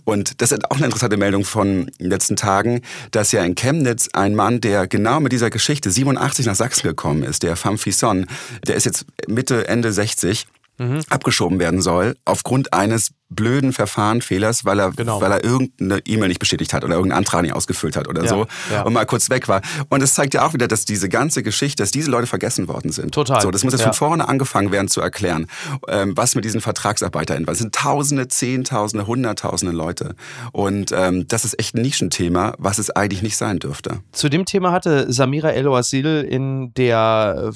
Und 0.04 0.40
das 0.40 0.52
ist 0.52 0.70
auch 0.70 0.76
eine 0.76 0.86
interessante 0.86 1.16
Meldung 1.16 1.44
von 1.44 1.90
den 1.98 2.10
letzten 2.10 2.36
Tagen, 2.36 2.82
dass 3.10 3.32
ja 3.32 3.44
in 3.44 3.54
Chemnitz 3.54 4.08
ein 4.12 4.34
Mann, 4.34 4.60
der 4.60 4.86
genau 4.86 5.20
mit 5.20 5.32
dieser 5.32 5.50
Geschichte 5.50 5.90
87 5.90 6.46
nach 6.46 6.54
Sachsen 6.54 6.88
gekommen 6.88 7.22
ist, 7.22 7.42
der 7.42 7.56
Fisson, 7.56 8.26
der 8.66 8.76
ist 8.76 8.84
jetzt 8.84 9.06
Mitte, 9.26 9.66
Ende 9.68 9.92
60 9.92 10.46
mhm. 10.78 11.02
abgeschoben 11.08 11.58
werden 11.58 11.82
soll, 11.82 12.16
aufgrund 12.24 12.72
eines 12.72 13.12
blöden 13.34 13.72
Verfahrenfehlers, 13.72 14.64
weil 14.64 14.78
er, 14.78 14.90
genau. 14.90 15.20
weil 15.20 15.32
er 15.32 15.44
irgendeine 15.44 16.00
E-Mail 16.06 16.28
nicht 16.28 16.40
bestätigt 16.40 16.72
hat 16.72 16.84
oder 16.84 16.94
irgendeinen 16.94 17.18
Antrag 17.18 17.42
nicht 17.42 17.54
ausgefüllt 17.54 17.96
hat 17.96 18.08
oder 18.08 18.22
ja, 18.22 18.28
so 18.28 18.46
ja. 18.72 18.82
und 18.82 18.92
mal 18.92 19.06
kurz 19.06 19.30
weg 19.30 19.48
war. 19.48 19.60
Und 19.88 20.02
es 20.02 20.14
zeigt 20.14 20.34
ja 20.34 20.46
auch 20.46 20.54
wieder, 20.54 20.68
dass 20.68 20.84
diese 20.84 21.08
ganze 21.08 21.42
Geschichte, 21.42 21.82
dass 21.82 21.90
diese 21.90 22.10
Leute 22.10 22.26
vergessen 22.26 22.68
worden 22.68 22.92
sind. 22.92 23.14
Total. 23.14 23.40
So, 23.40 23.50
das 23.50 23.64
muss 23.64 23.72
jetzt 23.72 23.82
ja. 23.82 23.92
von 23.92 24.08
vorne 24.08 24.28
angefangen 24.28 24.72
werden 24.72 24.88
zu 24.88 25.00
erklären, 25.00 25.46
ähm, 25.88 26.16
was 26.16 26.34
mit 26.34 26.44
diesen 26.44 26.60
Vertragsarbeitern, 26.60 27.46
was 27.46 27.58
sind 27.58 27.74
Tausende, 27.74 28.28
Zehntausende, 28.28 29.06
Hunderttausende 29.06 29.74
Leute. 29.74 30.14
Und 30.52 30.92
ähm, 30.92 31.26
das 31.28 31.44
ist 31.44 31.58
echt 31.58 31.74
ein 31.74 31.82
Nischenthema, 31.82 32.54
was 32.58 32.78
es 32.78 32.90
eigentlich 32.90 33.22
nicht 33.22 33.36
sein 33.36 33.58
dürfte. 33.58 34.00
Zu 34.12 34.28
dem 34.28 34.44
Thema 34.44 34.72
hatte 34.72 35.12
Samira 35.12 35.50
El-Wasil 35.50 36.26
in 36.28 36.72
der 36.74 37.52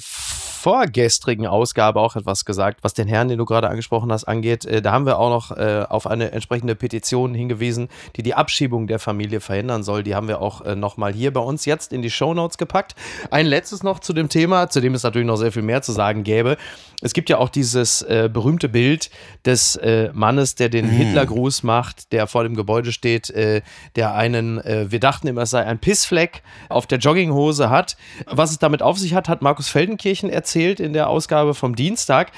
vorgestrigen 0.59 1.47
Ausgabe 1.47 1.99
auch 2.01 2.15
etwas 2.15 2.43
gesagt, 2.43 2.83
was 2.83 2.93
den 2.93 3.07
Herrn, 3.07 3.29
den 3.29 3.37
du 3.37 3.45
gerade 3.45 3.69
angesprochen 3.69 4.11
hast, 4.11 4.25
angeht. 4.25 4.65
Äh, 4.65 4.81
da 4.81 4.91
haben 4.91 5.05
wir 5.05 5.17
auch 5.17 5.29
noch 5.29 5.57
äh, 5.69 5.85
auf 5.89 6.07
eine 6.07 6.31
entsprechende 6.31 6.75
Petition 6.75 7.33
hingewiesen, 7.33 7.89
die 8.15 8.23
die 8.23 8.33
Abschiebung 8.33 8.87
der 8.87 8.99
Familie 8.99 9.39
verhindern 9.39 9.83
soll. 9.83 10.03
Die 10.03 10.15
haben 10.15 10.27
wir 10.27 10.41
auch 10.41 10.61
äh, 10.61 10.75
nochmal 10.75 11.13
hier 11.13 11.31
bei 11.31 11.39
uns 11.39 11.65
jetzt 11.65 11.93
in 11.93 12.01
die 12.01 12.09
Shownotes 12.09 12.57
gepackt. 12.57 12.95
Ein 13.31 13.45
letztes 13.45 13.83
noch 13.83 13.99
zu 13.99 14.13
dem 14.13 14.29
Thema, 14.29 14.69
zu 14.69 14.81
dem 14.81 14.93
es 14.93 15.03
natürlich 15.03 15.27
noch 15.27 15.37
sehr 15.37 15.51
viel 15.51 15.61
mehr 15.61 15.81
zu 15.81 15.91
sagen 15.91 16.23
gäbe. 16.23 16.57
Es 17.01 17.13
gibt 17.13 17.29
ja 17.29 17.37
auch 17.37 17.49
dieses 17.49 18.01
äh, 18.01 18.29
berühmte 18.31 18.67
Bild 18.67 19.09
des 19.45 19.75
äh, 19.77 20.09
Mannes, 20.13 20.55
der 20.55 20.69
den 20.69 20.87
mhm. 20.87 20.91
Hitlergruß 20.91 21.63
macht, 21.63 22.11
der 22.11 22.27
vor 22.27 22.43
dem 22.43 22.55
Gebäude 22.55 22.91
steht, 22.91 23.29
äh, 23.29 23.61
der 23.95 24.13
einen, 24.13 24.59
wir 24.63 24.99
dachten 24.99 25.27
immer, 25.27 25.43
es 25.43 25.51
sei 25.51 25.65
ein 25.65 25.79
Pissfleck, 25.79 26.43
auf 26.69 26.87
der 26.87 26.97
Jogginghose 26.99 27.69
hat. 27.69 27.97
Was 28.25 28.51
es 28.51 28.59
damit 28.59 28.81
auf 28.81 28.97
sich 28.97 29.13
hat, 29.13 29.29
hat 29.29 29.41
Markus 29.41 29.69
Feldenkirchen 29.69 30.29
erzählt 30.29 30.79
in 30.79 30.93
der 30.93 31.09
Ausgabe 31.09 31.53
vom 31.53 31.75
Dienstag. 31.75 32.31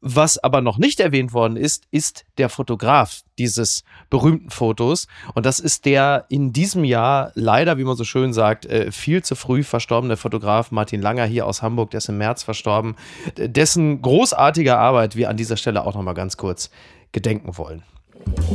Was 0.00 0.38
aber 0.38 0.60
noch 0.60 0.78
nicht 0.78 1.00
erwähnt 1.00 1.32
worden 1.32 1.56
ist, 1.56 1.84
ist 1.90 2.24
der 2.38 2.48
Fotograf 2.48 3.22
dieses 3.38 3.82
berühmten 4.10 4.50
Fotos. 4.50 5.06
Und 5.34 5.46
das 5.46 5.58
ist 5.58 5.84
der 5.84 6.26
in 6.28 6.52
diesem 6.52 6.84
Jahr 6.84 7.32
leider, 7.34 7.78
wie 7.78 7.84
man 7.84 7.96
so 7.96 8.04
schön 8.04 8.32
sagt, 8.32 8.66
äh, 8.66 8.92
viel 8.92 9.24
zu 9.24 9.34
früh 9.34 9.62
verstorbene 9.62 10.16
Fotograf 10.16 10.70
Martin 10.70 11.00
Langer 11.00 11.24
hier 11.24 11.46
aus 11.46 11.62
Hamburg, 11.62 11.90
der 11.90 11.98
ist 11.98 12.08
im 12.08 12.18
März 12.18 12.42
verstorben, 12.42 12.96
dessen 13.36 14.02
großartige 14.02 14.76
Arbeit 14.76 15.16
wir 15.16 15.30
an 15.30 15.36
dieser 15.36 15.56
Stelle 15.56 15.84
auch 15.84 15.94
nochmal 15.94 16.14
ganz 16.14 16.36
kurz 16.36 16.70
gedenken 17.12 17.56
wollen. 17.56 17.82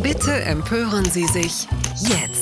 Bitte 0.02 0.34
empören 0.42 1.06
Sie 1.06 1.26
sich 1.28 1.68
jetzt. 2.00 2.41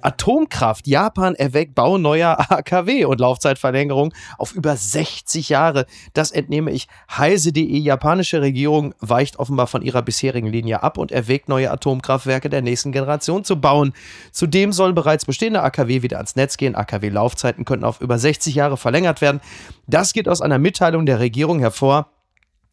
Atomkraft. 0.00 0.86
Japan 0.86 1.34
erweckt 1.34 1.74
Bau 1.74 1.98
neuer 1.98 2.38
AKW 2.50 3.04
und 3.04 3.20
Laufzeitverlängerung 3.20 4.12
auf 4.38 4.54
über 4.54 4.76
60 4.76 5.48
Jahre. 5.48 5.86
Das 6.12 6.30
entnehme 6.30 6.70
ich 6.70 6.88
heise.de. 7.10 7.78
Japanische 7.78 8.40
Regierung 8.40 8.94
weicht 9.00 9.38
offenbar 9.38 9.66
von 9.66 9.82
ihrer 9.82 10.02
bisherigen 10.02 10.48
Linie 10.48 10.82
ab 10.82 10.98
und 10.98 11.12
erwägt 11.12 11.48
neue 11.48 11.70
Atomkraftwerke 11.70 12.48
der 12.48 12.62
nächsten 12.62 12.92
Generation 12.92 13.44
zu 13.44 13.60
bauen. 13.60 13.92
Zudem 14.32 14.72
sollen 14.72 14.94
bereits 14.94 15.24
bestehende 15.24 15.62
AKW 15.62 16.02
wieder 16.02 16.18
ans 16.18 16.36
Netz 16.36 16.56
gehen. 16.56 16.74
AKW-Laufzeiten 16.74 17.64
könnten 17.64 17.84
auf 17.84 18.00
über 18.00 18.18
60 18.18 18.54
Jahre 18.54 18.76
verlängert 18.76 19.20
werden. 19.20 19.40
Das 19.86 20.12
geht 20.12 20.28
aus 20.28 20.40
einer 20.40 20.58
Mitteilung 20.58 21.06
der 21.06 21.20
Regierung 21.20 21.60
hervor, 21.60 22.10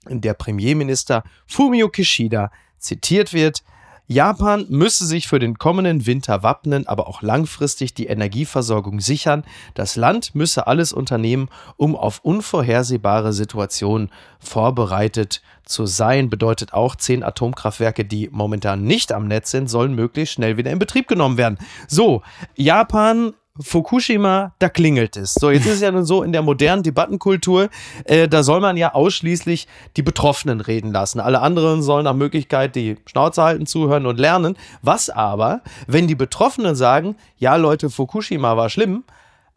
in 0.07 0.21
der 0.21 0.33
Premierminister 0.33 1.23
Fumio 1.47 1.89
Kishida 1.89 2.51
zitiert 2.77 3.33
wird. 3.33 3.63
Japan 4.07 4.65
müsse 4.69 5.05
sich 5.05 5.27
für 5.27 5.39
den 5.39 5.57
kommenden 5.57 6.05
Winter 6.05 6.43
wappnen, 6.43 6.87
aber 6.87 7.07
auch 7.07 7.21
langfristig 7.21 7.93
die 7.93 8.05
Energieversorgung 8.05 8.99
sichern. 8.99 9.43
Das 9.73 9.95
Land 9.95 10.35
müsse 10.35 10.67
alles 10.67 10.93
unternehmen, 10.93 11.49
um 11.77 11.95
auf 11.95 12.19
unvorhersehbare 12.23 13.33
Situationen 13.33 14.11
vorbereitet 14.39 15.41
zu 15.65 15.85
sein. 15.85 16.29
Bedeutet 16.29 16.73
auch, 16.73 16.95
zehn 16.95 17.23
Atomkraftwerke, 17.23 18.05
die 18.05 18.29
momentan 18.31 18.83
nicht 18.83 19.11
am 19.11 19.27
Netz 19.27 19.51
sind, 19.51 19.69
sollen 19.69 19.95
möglichst 19.95 20.35
schnell 20.35 20.57
wieder 20.57 20.71
in 20.71 20.79
Betrieb 20.79 21.07
genommen 21.07 21.37
werden. 21.37 21.57
So, 21.87 22.21
Japan 22.55 23.33
Fukushima, 23.59 24.53
da 24.59 24.67
klingelt 24.67 25.15
es. 25.15 25.33
So, 25.33 25.49
jetzt 25.49 25.65
ist 25.65 25.75
es 25.75 25.81
ja 25.81 25.91
nun 25.91 26.05
so 26.05 26.23
in 26.23 26.33
der 26.33 26.41
modernen 26.41 26.83
Debattenkultur, 26.83 27.69
äh, 28.03 28.27
da 28.27 28.43
soll 28.43 28.59
man 28.59 28.75
ja 28.75 28.93
ausschließlich 28.93 29.67
die 29.95 30.01
Betroffenen 30.01 30.59
reden 30.59 30.91
lassen. 30.91 31.21
Alle 31.21 31.41
anderen 31.41 31.81
sollen 31.81 32.03
nach 32.03 32.13
Möglichkeit 32.13 32.75
die 32.75 32.97
Schnauze 33.05 33.43
halten, 33.43 33.65
zuhören 33.65 34.05
und 34.05 34.19
lernen. 34.19 34.57
Was 34.81 35.09
aber, 35.09 35.61
wenn 35.87 36.07
die 36.07 36.15
Betroffenen 36.15 36.75
sagen, 36.75 37.15
ja 37.37 37.55
Leute, 37.55 37.89
Fukushima 37.89 38.57
war 38.57 38.69
schlimm, 38.69 39.05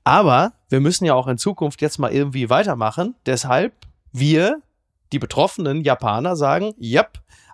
aber 0.05 0.53
wir 0.69 0.81
müssen 0.81 1.05
ja 1.05 1.15
auch 1.15 1.27
in 1.27 1.39
Zukunft 1.39 1.83
jetzt 1.83 1.99
mal 1.99 2.13
irgendwie 2.13 2.51
weitermachen. 2.51 3.17
Deshalb 3.27 3.73
wir, 4.13 4.63
die 5.13 5.19
betroffenen 5.19 5.83
Japaner, 5.83 6.37
sagen, 6.37 6.73
ja, 6.79 7.07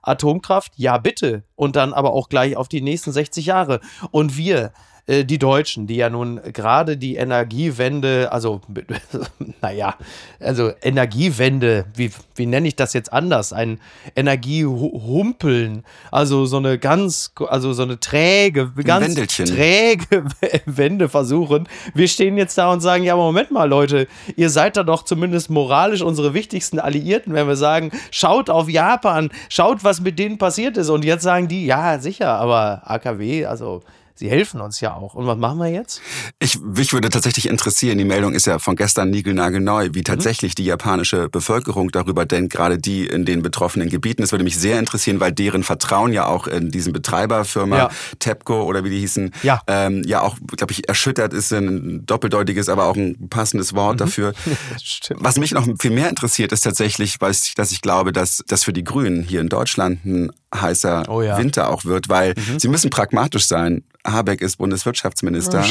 Atomkraft, 0.03 0.73
ja 0.77 0.99
bitte. 0.99 1.45
Und 1.57 1.77
dann 1.77 1.93
aber 1.93 2.13
auch 2.13 2.29
gleich 2.29 2.57
auf 2.57 2.69
die 2.69 2.83
nächsten 2.83 3.13
60 3.13 3.47
Jahre. 3.47 3.81
Und 4.11 4.37
wir, 4.37 4.73
äh, 5.07 5.25
die 5.25 5.39
Deutschen, 5.39 5.87
die 5.87 5.97
ja 5.97 6.09
nun 6.09 6.41
gerade 6.53 6.97
die 6.97 7.17
Energiewende, 7.17 8.33
also 8.33 8.63
naja, 9.61 9.97
also 10.41 10.73
Energiewende, 10.83 11.85
wie, 11.95 12.11
wie 12.37 12.47
nenne 12.47 12.69
ich 12.69 12.77
das 12.77 12.95
jetzt 12.95 13.13
anders? 13.13 13.53
Ein 13.53 13.81
Energiehumpeln, 14.17 15.85
also 16.11 16.47
so 16.47 16.57
eine 16.57 16.79
ganz, 16.79 17.33
also 17.49 17.75
so 17.75 17.83
eine 17.83 18.01
träge, 18.01 18.73
ganz 18.83 19.09
Wendelchen. 19.09 19.45
träge 19.45 20.25
Wende 20.65 21.11
versuchen. 21.11 21.69
Wir 21.93 22.09
stehen 22.09 22.39
jetzt 22.39 22.57
da 22.57 22.73
und 22.73 22.81
sagen, 22.81 23.05
ja, 23.05 23.15
Moment 23.15 23.51
mal, 23.51 23.69
Leute, 23.69 24.09
ihr 24.37 24.49
seid 24.49 24.79
da 24.79 24.85
doch 24.85 25.03
zumindest 25.03 25.51
moralisch 25.51 26.01
unsere 26.01 26.33
wichtigsten 26.33 26.79
Alliierten, 26.79 27.35
wenn 27.35 27.47
wir 27.47 27.57
sagen, 27.57 27.91
schaut 28.11 28.49
auf 28.49 28.71
Japan, 28.71 29.29
schaut, 29.51 29.85
was 29.85 30.01
mit 30.01 30.19
denen 30.19 30.39
passiert 30.39 30.79
ist. 30.79 30.89
Und 30.89 31.05
jetzt 31.05 31.25
sagen 31.25 31.47
die, 31.47 31.67
ja, 31.67 31.99
sicher, 31.99 32.31
aber 32.39 32.83
AKW, 32.87 33.45
also 33.45 33.83
sie 34.15 34.31
helfen 34.31 34.61
uns 34.61 34.81
ja 34.81 34.95
auch. 34.95 35.15
Und 35.15 35.27
was 35.27 35.37
machen 35.37 35.59
wir 35.59 35.69
jetzt? 35.69 36.01
Ich, 36.39 36.61
mich 36.61 36.93
würde 36.93 37.09
tatsächlich 37.09 37.49
interessieren, 37.49 37.99
die 37.99 38.05
Meldung 38.05 38.35
ist 38.35 38.47
ja 38.47 38.59
von 38.59 38.77
gestern 38.77 39.11
niegelnagelneu, 39.11 39.91
wie 39.93 40.03
tatsächlich 40.03 40.53
mhm. 40.53 40.57
die 40.57 40.65
japanische 40.67 41.29
Bevölkerung 41.29 41.91
darüber 41.91 42.25
denkt, 42.25 42.53
gerade 42.53 42.79
die 42.79 43.07
in 43.07 43.25
den 43.25 43.43
betroffenen 43.43 43.89
Gebieten. 43.89 44.23
Das 44.23 44.33
würde 44.33 44.45
mich 44.45 44.59
sehr 44.59 44.79
interessieren, 44.79 45.21
weil 45.21 45.33
deren 45.33 45.65
Vertrauen 45.65 46.13
ja 46.13 46.27
auch 46.27 46.47
in 46.47 46.71
diesen 46.71 46.93
Betreiberfirma 46.93 47.77
ja. 47.77 47.91
TEPCO 48.19 48.63
oder 48.63 48.85
wie 48.85 48.91
die 48.91 49.01
hießen, 49.01 49.33
ja, 49.43 49.61
ähm, 49.67 50.03
ja 50.07 50.23
auch, 50.23 50.37
glaube 50.57 50.73
ich, 50.73 50.89
erschüttert 50.89 51.33
ist 51.33 51.53
ein 51.53 52.07
doppeldeutiges, 52.07 52.69
aber 52.69 52.85
auch 52.85 52.97
ein 52.97 53.29
passendes 53.29 53.75
Wort 53.75 53.95
mhm. 53.95 53.99
dafür. 53.99 54.35
Was 55.11 55.39
mich 55.39 55.53
noch 55.53 55.67
viel 55.81 55.91
mehr 55.91 56.09
interessiert, 56.09 56.53
ist 56.53 56.61
tatsächlich, 56.61 57.21
weil 57.21 57.33
ich, 57.33 57.55
dass 57.55 57.73
ich 57.73 57.81
glaube, 57.81 58.13
dass 58.13 58.43
das 58.47 58.65
für 58.65 58.73
die 58.73 58.85
Grünen 58.85 59.23
hier 59.23 59.41
in 59.41 59.49
Deutschland 59.49 60.05
ein 60.05 60.31
heißer 60.55 61.05
oh 61.09 61.23
ja. 61.23 61.39
Winter 61.39 61.71
auch 61.71 61.85
wird, 61.85 62.09
weil 62.09 62.35
mhm. 62.37 62.59
sie 62.59 62.69
müssen 62.69 62.91
pragmatisch 62.91 63.47
sein. 63.47 63.85
Habeck 64.07 64.41
ist 64.43 64.57
Bundeswirtschaftsminister 64.57 65.65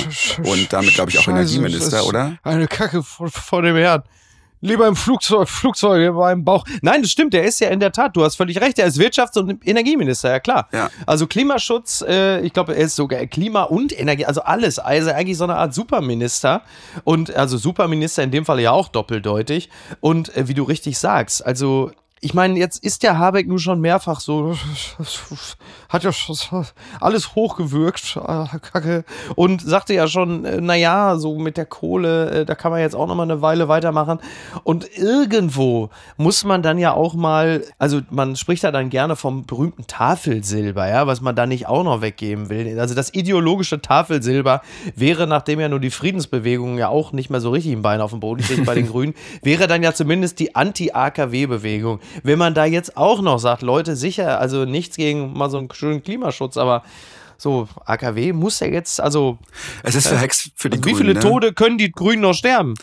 und 0.44 0.74
damit, 0.74 0.96
glaube 0.96 1.12
ich, 1.12 1.20
auch 1.20 1.24
Scheiße, 1.24 1.38
Energieminister, 1.38 2.06
oder? 2.06 2.38
Eine 2.44 2.68
Kacke 2.68 3.04
vor, 3.04 3.30
vor 3.30 3.62
dem 3.62 3.76
Herrn. 3.76 4.04
Lieber 4.64 4.88
im 4.88 4.96
Flugzeug, 4.96 5.50
Flugzeug 5.50 6.08
in 6.08 6.14
meinem 6.14 6.46
Bauch. 6.46 6.64
Nein, 6.82 7.02
das 7.02 7.12
stimmt, 7.12 7.34
der 7.34 7.44
ist 7.44 7.60
ja 7.60 7.68
in 7.68 7.82
der 7.82 7.92
Tat, 7.92 8.16
du 8.16 8.24
hast 8.24 8.38
völlig 8.38 8.62
recht, 8.62 8.80
er 8.80 8.88
ist 8.88 8.98
Wirtschafts- 8.98 9.38
und 9.38 9.68
Energieminister, 9.68 10.30
ja 10.30 10.40
klar. 10.40 10.70
Ja. 10.72 10.90
Also 11.06 11.28
Klimaschutz, 11.28 12.02
äh, 12.08 12.40
ich 12.40 12.54
glaube, 12.54 12.74
er 12.74 12.86
ist 12.86 12.96
sogar 12.96 13.26
Klima 13.26 13.64
und 13.64 13.98
Energie, 14.00 14.26
also 14.26 14.42
alles. 14.42 14.80
Also 14.80 15.12
eigentlich 15.12 15.38
so 15.38 15.44
eine 15.44 15.58
Art 15.58 15.74
Superminister. 15.74 16.62
Und 17.04 17.36
also 17.36 17.58
Superminister 17.58 18.24
in 18.24 18.32
dem 18.32 18.46
Fall 18.46 18.62
ja 18.62 18.72
auch 18.72 18.88
doppeldeutig. 18.88 19.70
Und 20.00 20.34
äh, 20.38 20.48
wie 20.48 20.54
du 20.54 20.64
richtig 20.64 20.98
sagst, 20.98 21.46
also 21.46 21.92
ich 22.24 22.34
meine, 22.34 22.58
jetzt 22.58 22.82
ist 22.82 23.04
der 23.04 23.18
Habeck 23.18 23.50
nun 23.50 23.60
schon 23.60 23.82
mehrfach 23.82 24.22
so, 24.22 24.56
hat 25.90 26.04
ja 26.06 26.12
alles 27.02 27.36
hochgewürgt, 27.36 28.16
äh, 28.16 28.46
Kacke, 28.60 29.04
und 29.36 29.62
sagte 29.62 29.94
ja 29.94 30.08
schon, 30.08 30.46
äh, 30.46 30.62
naja, 30.62 31.18
so 31.18 31.38
mit 31.38 31.58
der 31.58 31.66
Kohle, 31.66 32.30
äh, 32.30 32.46
da 32.46 32.56
kann 32.56 32.72
man 32.72 32.80
jetzt 32.80 32.96
auch 32.96 33.08
noch 33.08 33.16
mal 33.16 33.24
eine 33.24 33.42
Weile 33.42 33.68
weitermachen. 33.68 34.20
Und 34.64 34.88
irgendwo 34.98 35.90
muss 36.16 36.46
man 36.46 36.64
dann 36.64 36.78
ja 36.78 36.94
auch 36.94 37.14
mal, 37.14 37.66
also 37.78 38.00
man 38.10 38.38
spricht 38.38 38.64
ja 38.64 38.72
dann 38.72 38.90
gerne 38.90 39.18
vom 39.18 39.46
berühmten 39.46 39.86
Tafelsilber, 39.86 40.88
ja, 40.88 41.06
was 41.06 41.20
man 41.20 41.36
da 41.36 41.46
nicht 41.46 41.68
auch 41.68 41.84
noch 41.84 42.02
weggeben 42.02 42.48
will. 42.50 42.80
Also 42.80 42.96
das 42.96 43.14
ideologische 43.14 43.82
Tafelsilber 43.82 44.62
wäre, 44.96 45.28
nachdem 45.28 45.60
ja 45.60 45.68
nur 45.68 45.82
die 45.82 45.92
Friedensbewegung 45.92 46.78
ja 46.78 46.88
auch 46.88 47.12
nicht 47.12 47.30
mehr 47.30 47.42
so 47.42 47.50
richtig 47.50 47.74
ein 47.74 47.82
Bein 47.82 48.00
auf 48.00 48.12
dem 48.12 48.22
Boden 48.22 48.42
kriegt 48.42 48.66
bei 48.66 48.76
den 48.76 48.88
Grünen, 48.92 49.14
wäre 49.42 49.68
dann 49.68 49.84
ja 49.84 49.94
zumindest 49.94 50.40
die 50.40 50.56
Anti-AKW-Bewegung 50.56 52.00
wenn 52.22 52.38
man 52.38 52.54
da 52.54 52.66
jetzt 52.66 52.98
auch 52.98 53.22
noch 53.22 53.40
sagt, 53.40 53.62
Leute, 53.62 53.96
sicher, 53.96 54.40
also 54.40 54.66
nichts 54.66 54.98
gegen 54.98 55.34
mal 55.34 55.50
so 55.50 55.58
einen 55.58 55.70
schönen 55.74 56.04
Klimaschutz, 56.04 56.58
aber 56.58 56.84
so, 57.38 57.68
AKW 57.86 58.32
muss 58.32 58.60
ja 58.62 58.68
jetzt, 58.68 59.02
also. 59.02 59.38
Es 59.84 59.96
ist 59.96 60.08
verhext 60.08 60.52
für 60.56 60.70
die 60.70 60.78
also 60.78 60.84
Grünen. 60.84 60.96
Wie 60.96 61.02
viele 61.02 61.14
ne? 61.16 61.20
Tode 61.20 61.54
können 61.54 61.78
die 61.78 61.92
Grünen 61.92 62.22
noch 62.22 62.34
sterben? 62.34 62.76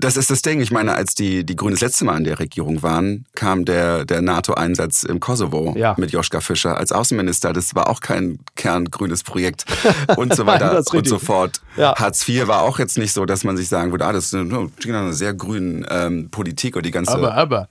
Das 0.00 0.16
ist 0.16 0.30
das 0.30 0.42
Ding. 0.42 0.60
Ich 0.60 0.70
meine, 0.70 0.94
als 0.94 1.14
die, 1.14 1.44
die 1.44 1.56
Grünen 1.56 1.74
das 1.74 1.80
letzte 1.80 2.04
Mal 2.04 2.16
in 2.18 2.24
der 2.24 2.38
Regierung 2.38 2.82
waren, 2.82 3.26
kam 3.34 3.64
der, 3.64 4.04
der 4.04 4.22
NATO-Einsatz 4.22 5.02
im 5.02 5.18
Kosovo 5.18 5.74
ja. 5.76 5.94
mit 5.98 6.12
Joschka 6.12 6.40
Fischer 6.40 6.76
als 6.76 6.92
Außenminister. 6.92 7.52
Das 7.52 7.74
war 7.74 7.88
auch 7.88 8.00
kein 8.00 8.38
kerngrünes 8.54 9.24
Projekt 9.24 9.64
und 10.16 10.34
so 10.34 10.46
weiter 10.46 10.74
Nein, 10.74 10.84
und 10.92 11.08
so 11.08 11.18
fort. 11.18 11.60
Ja. 11.76 11.94
Hartz 11.96 12.28
IV 12.28 12.46
war 12.46 12.62
auch 12.62 12.78
jetzt 12.78 12.96
nicht 12.96 13.12
so, 13.12 13.26
dass 13.26 13.42
man 13.44 13.56
sich 13.56 13.68
sagen 13.68 13.90
würde, 13.90 14.06
ah, 14.06 14.12
das 14.12 14.26
ist 14.26 14.34
eine, 14.34 14.70
eine 14.86 15.12
sehr 15.12 15.34
grüne 15.34 15.86
ähm, 15.90 16.30
Politik 16.30 16.76
oder 16.76 16.82
die 16.82 16.90
ganze 16.90 17.12
aber, 17.12 17.34
aber. 17.34 17.68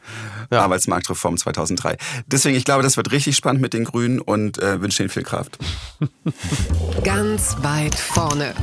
Ja. 0.52 0.62
Arbeitsmarktreform 0.62 1.38
2003. 1.38 1.98
Deswegen, 2.28 2.58
ich 2.58 2.66
glaube, 2.66 2.84
das 2.84 2.98
wird 2.98 3.12
richtig 3.12 3.36
spannend 3.36 3.62
mit 3.62 3.74
den 3.74 3.86
Grünen 3.86 4.20
und 4.20 4.62
äh, 4.62 4.82
wünsche 4.82 5.04
ihnen 5.04 5.10
viel 5.10 5.24
Kraft. 5.24 5.58
Ganz 7.04 7.56
weit 7.62 7.96
vorne. 7.96 8.54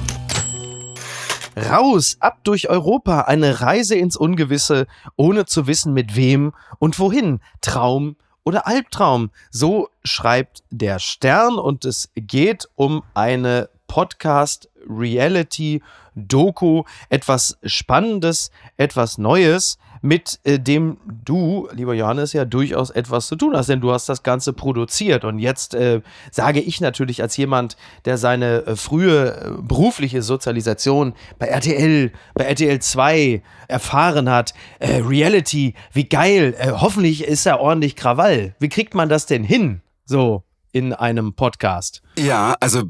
Raus, 1.56 2.16
ab 2.20 2.38
durch 2.44 2.68
Europa, 2.68 3.22
eine 3.22 3.60
Reise 3.60 3.94
ins 3.94 4.16
Ungewisse, 4.16 4.86
ohne 5.16 5.46
zu 5.46 5.66
wissen 5.66 5.92
mit 5.92 6.16
wem 6.16 6.52
und 6.78 6.98
wohin. 6.98 7.40
Traum 7.60 8.16
oder 8.44 8.66
Albtraum. 8.66 9.30
So 9.50 9.88
schreibt 10.04 10.62
der 10.70 10.98
Stern 10.98 11.54
und 11.54 11.84
es 11.84 12.10
geht 12.14 12.68
um 12.74 13.02
eine 13.14 13.68
Podcast 13.86 14.68
Reality 14.88 15.82
Doku, 16.14 16.84
etwas 17.08 17.58
Spannendes, 17.64 18.50
etwas 18.76 19.18
Neues 19.18 19.78
mit 20.04 20.38
äh, 20.44 20.60
dem 20.60 20.98
du, 21.06 21.66
lieber 21.72 21.94
Johannes, 21.94 22.34
ja 22.34 22.44
durchaus 22.44 22.90
etwas 22.90 23.26
zu 23.26 23.36
tun 23.36 23.56
hast, 23.56 23.70
denn 23.70 23.80
du 23.80 23.90
hast 23.90 24.06
das 24.06 24.22
Ganze 24.22 24.52
produziert. 24.52 25.24
Und 25.24 25.38
jetzt 25.38 25.74
äh, 25.74 26.02
sage 26.30 26.60
ich 26.60 26.82
natürlich 26.82 27.22
als 27.22 27.38
jemand, 27.38 27.78
der 28.04 28.18
seine 28.18 28.66
äh, 28.66 28.76
frühe 28.76 29.30
äh, 29.30 29.62
berufliche 29.62 30.20
Sozialisation 30.20 31.14
bei 31.38 31.46
RTL, 31.46 32.12
bei 32.34 32.44
RTL 32.44 32.80
2 32.80 33.42
erfahren 33.66 34.28
hat, 34.28 34.52
äh, 34.78 34.96
Reality, 34.96 35.72
wie 35.94 36.04
geil, 36.04 36.54
äh, 36.58 36.72
hoffentlich 36.72 37.24
ist 37.24 37.46
er 37.46 37.60
ordentlich 37.60 37.96
Krawall. 37.96 38.54
Wie 38.60 38.68
kriegt 38.68 38.94
man 38.94 39.08
das 39.08 39.24
denn 39.24 39.42
hin? 39.42 39.80
So 40.04 40.44
in 40.70 40.92
einem 40.92 41.32
Podcast. 41.32 42.02
Ja, 42.18 42.56
also 42.60 42.82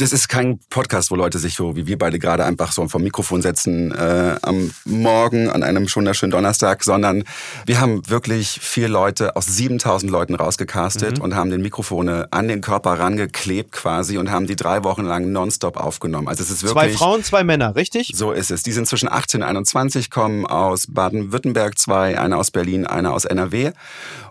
das 0.00 0.12
ist 0.12 0.28
kein 0.28 0.60
Podcast, 0.70 1.10
wo 1.10 1.16
Leute 1.16 1.40
sich 1.40 1.54
so 1.54 1.74
wie 1.74 1.88
wir 1.88 1.98
beide 1.98 2.20
gerade 2.20 2.44
einfach 2.44 2.70
so 2.70 2.86
vom 2.86 3.02
Mikrofon 3.02 3.42
setzen 3.42 3.90
äh, 3.90 4.36
am 4.42 4.70
Morgen 4.84 5.50
an 5.50 5.64
einem 5.64 5.88
wunderschönen 5.92 6.30
Donnerstag, 6.30 6.84
sondern 6.84 7.24
wir 7.66 7.80
haben 7.80 8.08
wirklich 8.08 8.60
vier 8.62 8.88
Leute 8.88 9.34
aus 9.34 9.46
7000 9.46 10.10
Leuten 10.10 10.36
rausgecastet 10.36 11.18
mhm. 11.18 11.24
und 11.24 11.34
haben 11.34 11.50
den 11.50 11.62
Mikrofone 11.62 12.28
an 12.30 12.46
den 12.46 12.60
Körper 12.60 12.92
rangeklebt 13.00 13.72
quasi 13.72 14.18
und 14.18 14.30
haben 14.30 14.46
die 14.46 14.54
drei 14.54 14.84
Wochen 14.84 15.02
lang 15.02 15.32
nonstop 15.32 15.76
aufgenommen. 15.76 16.28
Also 16.28 16.44
es 16.44 16.50
ist 16.50 16.62
wirklich 16.62 16.92
zwei 16.92 16.96
Frauen, 16.96 17.24
zwei 17.24 17.42
Männer, 17.42 17.74
richtig? 17.74 18.12
So 18.14 18.30
ist 18.30 18.52
es. 18.52 18.62
Die 18.62 18.72
sind 18.72 18.86
zwischen 18.86 19.10
18 19.10 19.42
und 19.42 19.48
21, 19.48 20.10
kommen 20.10 20.46
aus 20.46 20.86
Baden-Württemberg, 20.88 21.76
zwei, 21.76 22.16
einer 22.16 22.38
aus 22.38 22.52
Berlin, 22.52 22.86
einer 22.86 23.12
aus 23.12 23.24
NRW. 23.24 23.72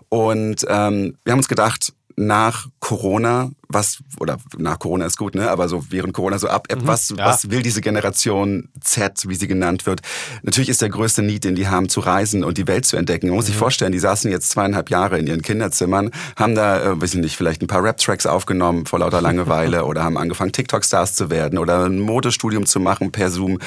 Und 0.08 0.64
ähm, 0.66 1.18
wir 1.24 1.32
haben 1.32 1.40
uns 1.40 1.48
gedacht, 1.48 1.92
nach 2.18 2.66
Corona, 2.80 3.50
was, 3.68 3.98
oder 4.18 4.38
nach 4.56 4.80
Corona 4.80 5.06
ist 5.06 5.16
gut, 5.16 5.36
ne? 5.36 5.50
Aber 5.50 5.68
so 5.68 5.84
während 5.90 6.12
Corona 6.12 6.38
so 6.38 6.48
ab, 6.48 6.66
mhm, 6.70 6.86
was, 6.86 7.10
ja. 7.10 7.24
was 7.24 7.50
will 7.50 7.62
diese 7.62 7.80
Generation 7.80 8.68
Z, 8.80 9.28
wie 9.28 9.36
sie 9.36 9.46
genannt 9.46 9.86
wird? 9.86 10.00
Natürlich 10.42 10.68
ist 10.68 10.82
der 10.82 10.88
größte 10.88 11.22
Need, 11.22 11.44
den 11.44 11.54
die 11.54 11.68
haben, 11.68 11.88
zu 11.88 12.00
reisen 12.00 12.42
und 12.42 12.58
die 12.58 12.66
Welt 12.66 12.86
zu 12.86 12.96
entdecken. 12.96 13.28
Man 13.28 13.36
muss 13.36 13.44
mhm. 13.44 13.50
sich 13.50 13.56
vorstellen, 13.56 13.92
die 13.92 14.00
saßen 14.00 14.30
jetzt 14.30 14.50
zweieinhalb 14.50 14.90
Jahre 14.90 15.18
in 15.18 15.28
ihren 15.28 15.42
Kinderzimmern, 15.42 16.10
haben 16.36 16.56
da, 16.56 16.82
äh, 16.82 17.00
weiß 17.00 17.14
ich 17.14 17.20
nicht, 17.20 17.36
vielleicht 17.36 17.62
ein 17.62 17.68
paar 17.68 17.84
Rap-Tracks 17.84 18.26
aufgenommen 18.26 18.86
vor 18.86 18.98
lauter 18.98 19.20
Langeweile 19.20 19.84
oder 19.86 20.02
haben 20.02 20.18
angefangen, 20.18 20.52
TikTok-Stars 20.52 21.14
zu 21.14 21.30
werden 21.30 21.58
oder 21.58 21.84
ein 21.84 22.00
Modestudium 22.00 22.66
zu 22.66 22.80
machen 22.80 23.12
per 23.12 23.30
Zoom 23.30 23.58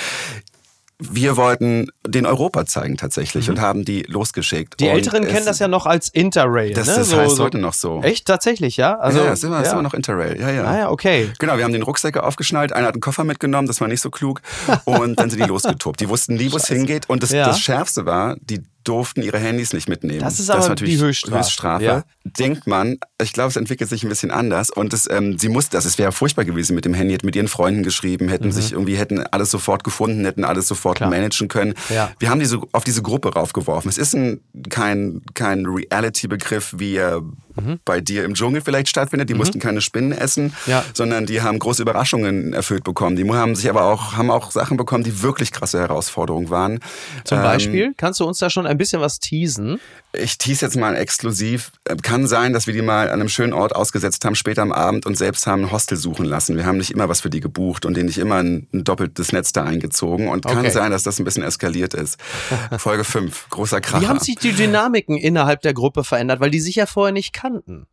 wir 1.02 1.36
wollten 1.36 1.92
den 2.06 2.26
Europa 2.26 2.66
zeigen 2.66 2.96
tatsächlich 2.96 3.48
mhm. 3.48 3.56
und 3.56 3.62
haben 3.62 3.86
die 3.86 4.04
losgeschickt. 4.04 4.80
Die 4.80 4.88
Älteren 4.88 5.28
kennen 5.28 5.46
das 5.46 5.60
ja 5.60 5.68
noch 5.68 5.86
als 5.88 6.10
Interrail. 6.10 6.74
Das, 6.74 6.88
ne? 6.88 6.96
das 6.96 7.10
so, 7.10 7.18
heißt 7.18 7.36
so. 7.38 7.44
heute 7.44 7.58
noch 7.58 7.74
so. 7.74 8.02
Echt? 8.04 8.28
Tatsächlich, 8.28 8.78
ja? 8.78 9.00
Also, 9.00 9.20
ja, 9.20 9.34
ist 9.34 9.44
immer, 9.44 9.58
ja. 9.58 9.62
ist 9.64 9.72
immer 9.72 9.82
noch 9.82 9.96
Interrail. 9.96 10.40
Ja, 10.40 10.52
ja. 10.52 10.64
Ah 10.64 10.78
ja, 10.78 10.90
okay. 10.92 11.32
Genau, 11.40 11.58
wir 11.58 11.64
haben 11.64 11.74
den 11.74 11.82
Rucksäcke 11.82 12.24
aufgeschnallt, 12.24 12.72
einer 12.72 12.88
hat 12.88 12.94
einen 12.94 13.02
Koffer 13.02 13.24
mitgenommen, 13.24 13.68
das 13.68 13.82
war 13.82 13.88
nicht 13.88 14.02
so 14.02 14.12
klug. 14.12 14.42
Und 14.86 15.20
dann 15.20 15.30
sind 15.30 15.42
die 15.42 15.48
losgetobt. 15.48 16.00
Die 16.00 16.10
wussten 16.10 16.36
nie, 16.36 16.52
wo 16.52 16.58
es 16.58 16.68
hingeht. 16.68 17.10
Und 17.10 17.24
das, 17.24 17.32
ja. 17.32 17.46
das 17.46 17.60
Schärfste 17.60 18.06
war, 18.06 18.38
die 18.42 18.62
durften 18.84 19.22
ihre 19.22 19.38
Handys 19.40 19.74
nicht 19.74 19.88
mitnehmen. 19.90 20.20
Das 20.22 20.40
ist 20.40 20.50
aber 20.50 20.68
natürlich 20.68 20.96
die 20.98 21.02
Höchststrafe. 21.04 21.38
Höchststrafe. 21.40 21.84
Ja. 21.84 22.04
Denkt 22.24 22.68
man, 22.68 22.98
ich 23.22 23.34
glaube, 23.34 23.50
es 23.50 23.56
entwickelt 23.56 23.90
sich 23.90 24.04
ein 24.04 24.10
bisschen 24.10 24.32
anders. 24.32 24.70
Und 24.70 24.94
es, 24.94 25.10
ähm, 25.10 25.38
sie 25.38 25.50
musste, 25.50 25.78
das 25.78 25.86
es 25.86 25.98
wäre 25.98 26.12
furchtbar 26.12 26.46
gewesen 26.46 26.76
mit 26.76 26.86
dem 26.86 26.94
Handy, 26.94 27.14
hätten 27.14 27.26
mit 27.26 27.36
ihren 27.36 27.48
Freunden 27.48 27.84
geschrieben, 27.84 28.30
hätten 28.30 28.52
sich 28.52 28.72
irgendwie, 28.74 28.96
hätten 28.98 29.20
alles 29.28 29.52
sofort 29.52 29.84
gefunden, 29.84 30.26
hätten 30.26 30.44
alles 30.44 30.68
sofort 30.68 30.96
Mhm. 30.96 30.98
Klar. 31.06 31.10
managen 31.10 31.48
können. 31.48 31.74
Ja. 31.90 32.12
Wir 32.20 32.30
haben 32.30 32.40
diese 32.40 32.60
auf 32.72 32.84
diese 32.84 33.02
Gruppe 33.02 33.34
raufgeworfen. 33.34 33.90
Es 33.90 33.98
ist 33.98 34.14
ein, 34.16 34.42
kein, 34.70 35.22
kein 35.34 35.66
Reality-Begriff, 35.66 36.76
wie 36.78 36.96
er 36.96 37.22
Mhm. 37.56 37.80
bei 37.86 38.02
dir 38.02 38.24
im 38.26 38.34
Dschungel 38.34 38.62
vielleicht 38.62 38.88
stattfindet. 38.90 39.30
Die 39.30 39.34
mussten 39.34 39.60
keine 39.60 39.82
Spinnen 39.82 40.12
essen, 40.12 40.54
Ja. 40.68 40.84
sondern 40.94 41.26
die 41.26 41.42
haben 41.42 41.60
große 41.60 41.82
Überraschungen 41.82 42.54
erfüllt 42.54 42.84
bekommen. 42.84 43.16
Die 43.16 43.30
haben 43.32 43.56
sich 43.56 43.70
aber 43.70 43.84
auch, 43.86 44.14
haben 44.18 44.32
auch 44.32 44.52
Sachen 44.52 44.78
bekommen, 44.78 45.04
die 45.04 45.22
wirklich 45.22 45.52
krasse 45.52 45.80
Herausforderungen 45.80 46.50
waren. 46.50 46.80
Zum 47.24 47.38
Ähm, 47.40 47.44
Beispiel, 47.44 47.94
kannst 47.98 48.20
du 48.20 48.26
uns 48.26 48.40
da 48.40 48.50
schon 48.50 48.66
ein 48.68 48.78
bisschen 48.78 49.02
was 49.02 49.20
teasen? 49.20 49.80
Ich 50.14 50.38
tease 50.38 50.66
jetzt 50.66 50.76
mal 50.76 50.96
exklusiv. 50.96 51.72
Äh, 51.86 51.96
Kann 51.96 52.28
sein, 52.28 52.54
dass 52.54 52.68
wir 52.68 52.74
die 52.74 52.82
mal 52.82 53.08
an 53.08 53.20
einem 53.20 53.30
schönen 53.30 53.54
Ort 53.54 53.76
ausgesetzt 53.76 54.26
haben, 54.26 54.36
später 54.36 54.62
am 54.62 54.72
Abend 54.72 55.06
und 55.06 55.18
selbst 55.18 55.48
haben 55.48 55.64
ein 55.66 55.72
Hostel 55.72 55.98
suchen 55.98 56.26
lassen. 56.26 56.58
Wir 56.58 56.66
haben 56.66 56.78
nicht 56.78 56.92
immer 56.92 57.08
was 57.10 57.22
für 57.22 57.30
die 57.30 57.40
gebucht 57.40 57.86
und 57.86 57.96
denen 57.96 58.08
nicht 58.08 58.18
immer 58.18 58.36
ein, 58.36 58.68
ein 58.74 58.84
doppeltes 58.84 59.32
Netz 59.32 59.52
da 59.54 59.64
eingezogen. 59.64 60.28
Und 60.28 60.46
kann 60.46 60.60
Okay. 60.60 60.70
sein, 60.72 60.92
dass 60.92 61.04
das 61.04 61.20
ein 61.20 61.24
bisschen 61.26 61.44
eskaliert 61.44 61.94
ist. 61.94 62.18
Folge 62.78 63.04
5, 63.04 63.50
großer 63.50 63.80
Kracher. 63.82 64.02
Wie 64.04 64.08
haben 64.08 64.20
sich 64.20 64.36
die 64.36 64.52
Dynamiken 64.54 65.18
innerhalb 65.18 65.62
der 65.62 65.74
Gruppe 65.74 66.04
verändert, 66.04 66.40
weil 66.40 66.52
die 66.52 66.60
sich 66.60 66.76
ja 66.76 66.86
vorher 66.86 67.14
nicht 67.14 67.34
kannten? 67.34 67.88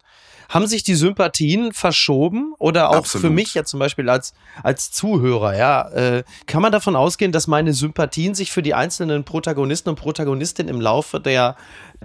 Haben 0.48 0.66
sich 0.66 0.82
die 0.82 0.94
Sympathien 0.94 1.72
verschoben 1.74 2.54
oder 2.58 2.88
auch 2.88 2.96
Absolut. 2.96 3.26
für 3.26 3.30
mich 3.30 3.52
ja 3.52 3.64
zum 3.64 3.78
Beispiel 3.80 4.08
als, 4.08 4.32
als 4.62 4.90
Zuhörer, 4.90 5.54
ja, 5.54 5.88
äh, 5.90 6.24
kann 6.46 6.62
man 6.62 6.72
davon 6.72 6.96
ausgehen, 6.96 7.32
dass 7.32 7.46
meine 7.48 7.74
Sympathien 7.74 8.34
sich 8.34 8.50
für 8.50 8.62
die 8.62 8.72
einzelnen 8.72 9.24
Protagonisten 9.24 9.90
und 9.90 9.96
Protagonistinnen 9.96 10.74
im 10.74 10.80
Laufe 10.80 11.20
der, 11.20 11.54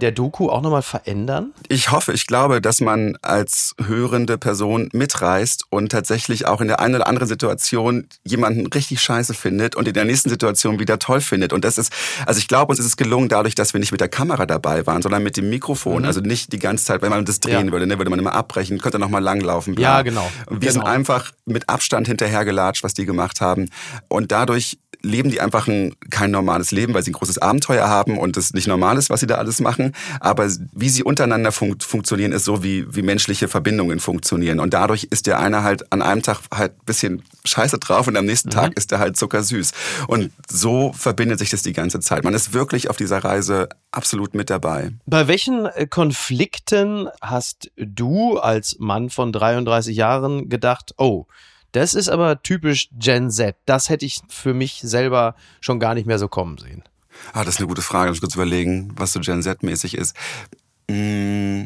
der 0.00 0.10
Doku 0.12 0.48
auch 0.50 0.60
nochmal 0.60 0.82
verändern? 0.82 1.52
Ich 1.68 1.90
hoffe, 1.90 2.12
ich 2.12 2.26
glaube, 2.26 2.60
dass 2.60 2.80
man 2.80 3.16
als 3.22 3.74
hörende 3.86 4.38
Person 4.38 4.88
mitreißt 4.92 5.64
und 5.70 5.90
tatsächlich 5.92 6.46
auch 6.46 6.60
in 6.60 6.68
der 6.68 6.80
einen 6.80 6.96
oder 6.96 7.06
anderen 7.06 7.28
Situation 7.28 8.06
jemanden 8.24 8.66
richtig 8.66 9.00
scheiße 9.00 9.34
findet 9.34 9.76
und 9.76 9.86
in 9.86 9.94
der 9.94 10.04
nächsten 10.04 10.28
Situation 10.30 10.78
wieder 10.80 10.98
toll 10.98 11.20
findet. 11.20 11.52
Und 11.52 11.64
das 11.64 11.78
ist, 11.78 11.92
also 12.26 12.38
ich 12.38 12.48
glaube, 12.48 12.70
uns 12.70 12.80
ist 12.80 12.86
es 12.86 12.96
gelungen 12.96 13.28
dadurch, 13.28 13.54
dass 13.54 13.72
wir 13.72 13.80
nicht 13.80 13.92
mit 13.92 14.00
der 14.00 14.08
Kamera 14.08 14.46
dabei 14.46 14.86
waren, 14.86 15.02
sondern 15.02 15.22
mit 15.22 15.36
dem 15.36 15.48
Mikrofon. 15.48 16.04
Also 16.04 16.20
nicht 16.20 16.52
die 16.52 16.58
ganze 16.58 16.84
Zeit, 16.84 17.02
wenn 17.02 17.10
man 17.10 17.24
das 17.24 17.40
drehen 17.40 17.66
Ja. 17.66 17.72
würde, 17.72 17.86
ne, 17.86 17.98
würde 17.98 18.10
man 18.10 18.18
immer 18.18 18.32
abbrechen, 18.34 18.78
könnte 18.78 18.98
nochmal 18.98 19.22
langlaufen. 19.22 19.74
Ja, 19.78 20.02
genau. 20.02 20.28
Wir 20.50 20.72
sind 20.72 20.80
Genau. 20.82 20.92
einfach 20.92 21.30
mit 21.46 21.68
Abstand 21.68 22.08
hinterhergelatscht, 22.08 22.82
was 22.82 22.94
die 22.94 23.06
gemacht 23.06 23.40
haben. 23.40 23.70
Und 24.08 24.32
dadurch 24.32 24.78
leben 25.04 25.30
die 25.30 25.40
einfach 25.40 25.68
ein, 25.68 25.94
kein 26.10 26.30
normales 26.30 26.72
Leben, 26.72 26.94
weil 26.94 27.02
sie 27.02 27.10
ein 27.10 27.14
großes 27.14 27.38
Abenteuer 27.38 27.88
haben 27.88 28.18
und 28.18 28.36
es 28.36 28.54
nicht 28.54 28.66
normal 28.66 28.96
ist, 28.98 29.10
was 29.10 29.20
sie 29.20 29.26
da 29.26 29.36
alles 29.36 29.60
machen. 29.60 29.92
Aber 30.20 30.48
wie 30.72 30.88
sie 30.88 31.04
untereinander 31.04 31.52
fun 31.52 31.76
funktionieren, 31.80 32.32
ist 32.32 32.44
so, 32.44 32.62
wie, 32.62 32.92
wie 32.94 33.02
menschliche 33.02 33.48
Verbindungen 33.48 34.00
funktionieren. 34.00 34.60
Und 34.60 34.74
dadurch 34.74 35.08
ist 35.10 35.26
der 35.26 35.38
eine 35.38 35.62
halt 35.62 35.92
an 35.92 36.02
einem 36.02 36.22
Tag 36.22 36.40
halt 36.52 36.72
ein 36.72 36.84
bisschen 36.86 37.22
scheiße 37.44 37.78
drauf 37.78 38.08
und 38.08 38.16
am 38.16 38.24
nächsten 38.24 38.50
Tag 38.50 38.76
ist 38.76 38.90
er 38.92 38.98
halt 38.98 39.16
zuckersüß. 39.16 39.72
Und 40.08 40.32
so 40.50 40.92
verbindet 40.92 41.38
sich 41.38 41.50
das 41.50 41.62
die 41.62 41.72
ganze 41.72 42.00
Zeit. 42.00 42.24
Man 42.24 42.34
ist 42.34 42.52
wirklich 42.52 42.90
auf 42.90 42.96
dieser 42.96 43.18
Reise 43.18 43.68
absolut 43.92 44.34
mit 44.34 44.50
dabei. 44.50 44.90
Bei 45.06 45.28
welchen 45.28 45.66
äh, 45.66 45.86
Konflikten 45.86 47.08
hast 47.20 47.70
du 47.76 48.38
als 48.38 48.76
Mann 48.78 49.10
von 49.10 49.32
33 49.32 49.96
Jahren 49.96 50.48
gedacht, 50.48 50.94
oh, 50.96 51.26
das 51.74 51.94
ist 51.94 52.08
aber 52.08 52.42
typisch 52.42 52.88
Gen 52.98 53.30
Z. 53.30 53.56
Das 53.66 53.88
hätte 53.88 54.06
ich 54.06 54.20
für 54.28 54.54
mich 54.54 54.80
selber 54.82 55.34
schon 55.60 55.80
gar 55.80 55.94
nicht 55.94 56.06
mehr 56.06 56.18
so 56.18 56.28
kommen 56.28 56.58
sehen. 56.58 56.82
Ah, 57.32 57.44
das 57.44 57.54
ist 57.54 57.60
eine 57.60 57.68
gute 57.68 57.82
Frage. 57.82 58.08
Muss 58.10 58.16
ich 58.18 58.20
kurz 58.22 58.34
überlegen, 58.34 58.92
was 58.96 59.12
so 59.12 59.20
Gen 59.20 59.42
Z-mäßig 59.42 59.96
ist. 59.96 60.16
Mm, 60.88 61.64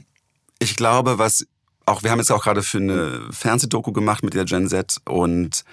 Ich 0.60 0.76
glaube, 0.76 1.18
was 1.18 1.46
auch, 1.86 2.02
wir 2.02 2.10
haben 2.10 2.18
jetzt 2.18 2.30
auch 2.32 2.42
gerade 2.42 2.62
für 2.62 2.78
eine 2.78 3.20
Fernsehdoku 3.30 3.92
gemacht 3.92 4.22
mit 4.22 4.34
der 4.34 4.44
Gen 4.44 4.68
Z 4.68 4.98
und 5.06 5.64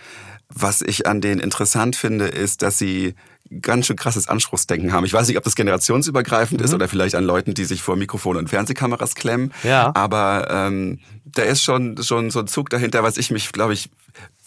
was 0.50 0.82
ich 0.82 1.08
an 1.08 1.21
denen 1.21 1.41
interessant 1.41 1.95
finde, 1.95 2.28
ist, 2.28 2.62
dass 2.62 2.78
sie 2.78 3.15
ganz 3.62 3.86
schön 3.86 3.95
krasses 3.95 4.27
Anspruchsdenken 4.27 4.91
haben. 4.91 5.05
Ich 5.05 5.13
weiß 5.13 5.27
nicht, 5.27 5.38
ob 5.38 5.43
das 5.43 5.55
generationsübergreifend 5.55 6.62
ist 6.62 6.73
oder 6.73 6.88
vielleicht 6.88 7.15
an 7.15 7.23
Leuten, 7.23 7.53
die 7.53 7.65
sich 7.65 7.81
vor 7.81 7.95
Mikrofon 7.95 8.38
und 8.38 8.49
Fernsehkameras 8.49 9.15
klemmen. 9.15 9.53
Ja. 9.63 9.91
Aber 9.95 10.47
ähm, 10.49 10.99
da 11.25 11.43
ist 11.43 11.63
schon, 11.63 12.01
schon 12.01 12.31
so 12.31 12.39
ein 12.39 12.47
Zug 12.47 12.69
dahinter, 12.69 13.03
was 13.03 13.17
ich 13.17 13.31
mich, 13.31 13.51
glaube 13.51 13.73
ich, 13.73 13.89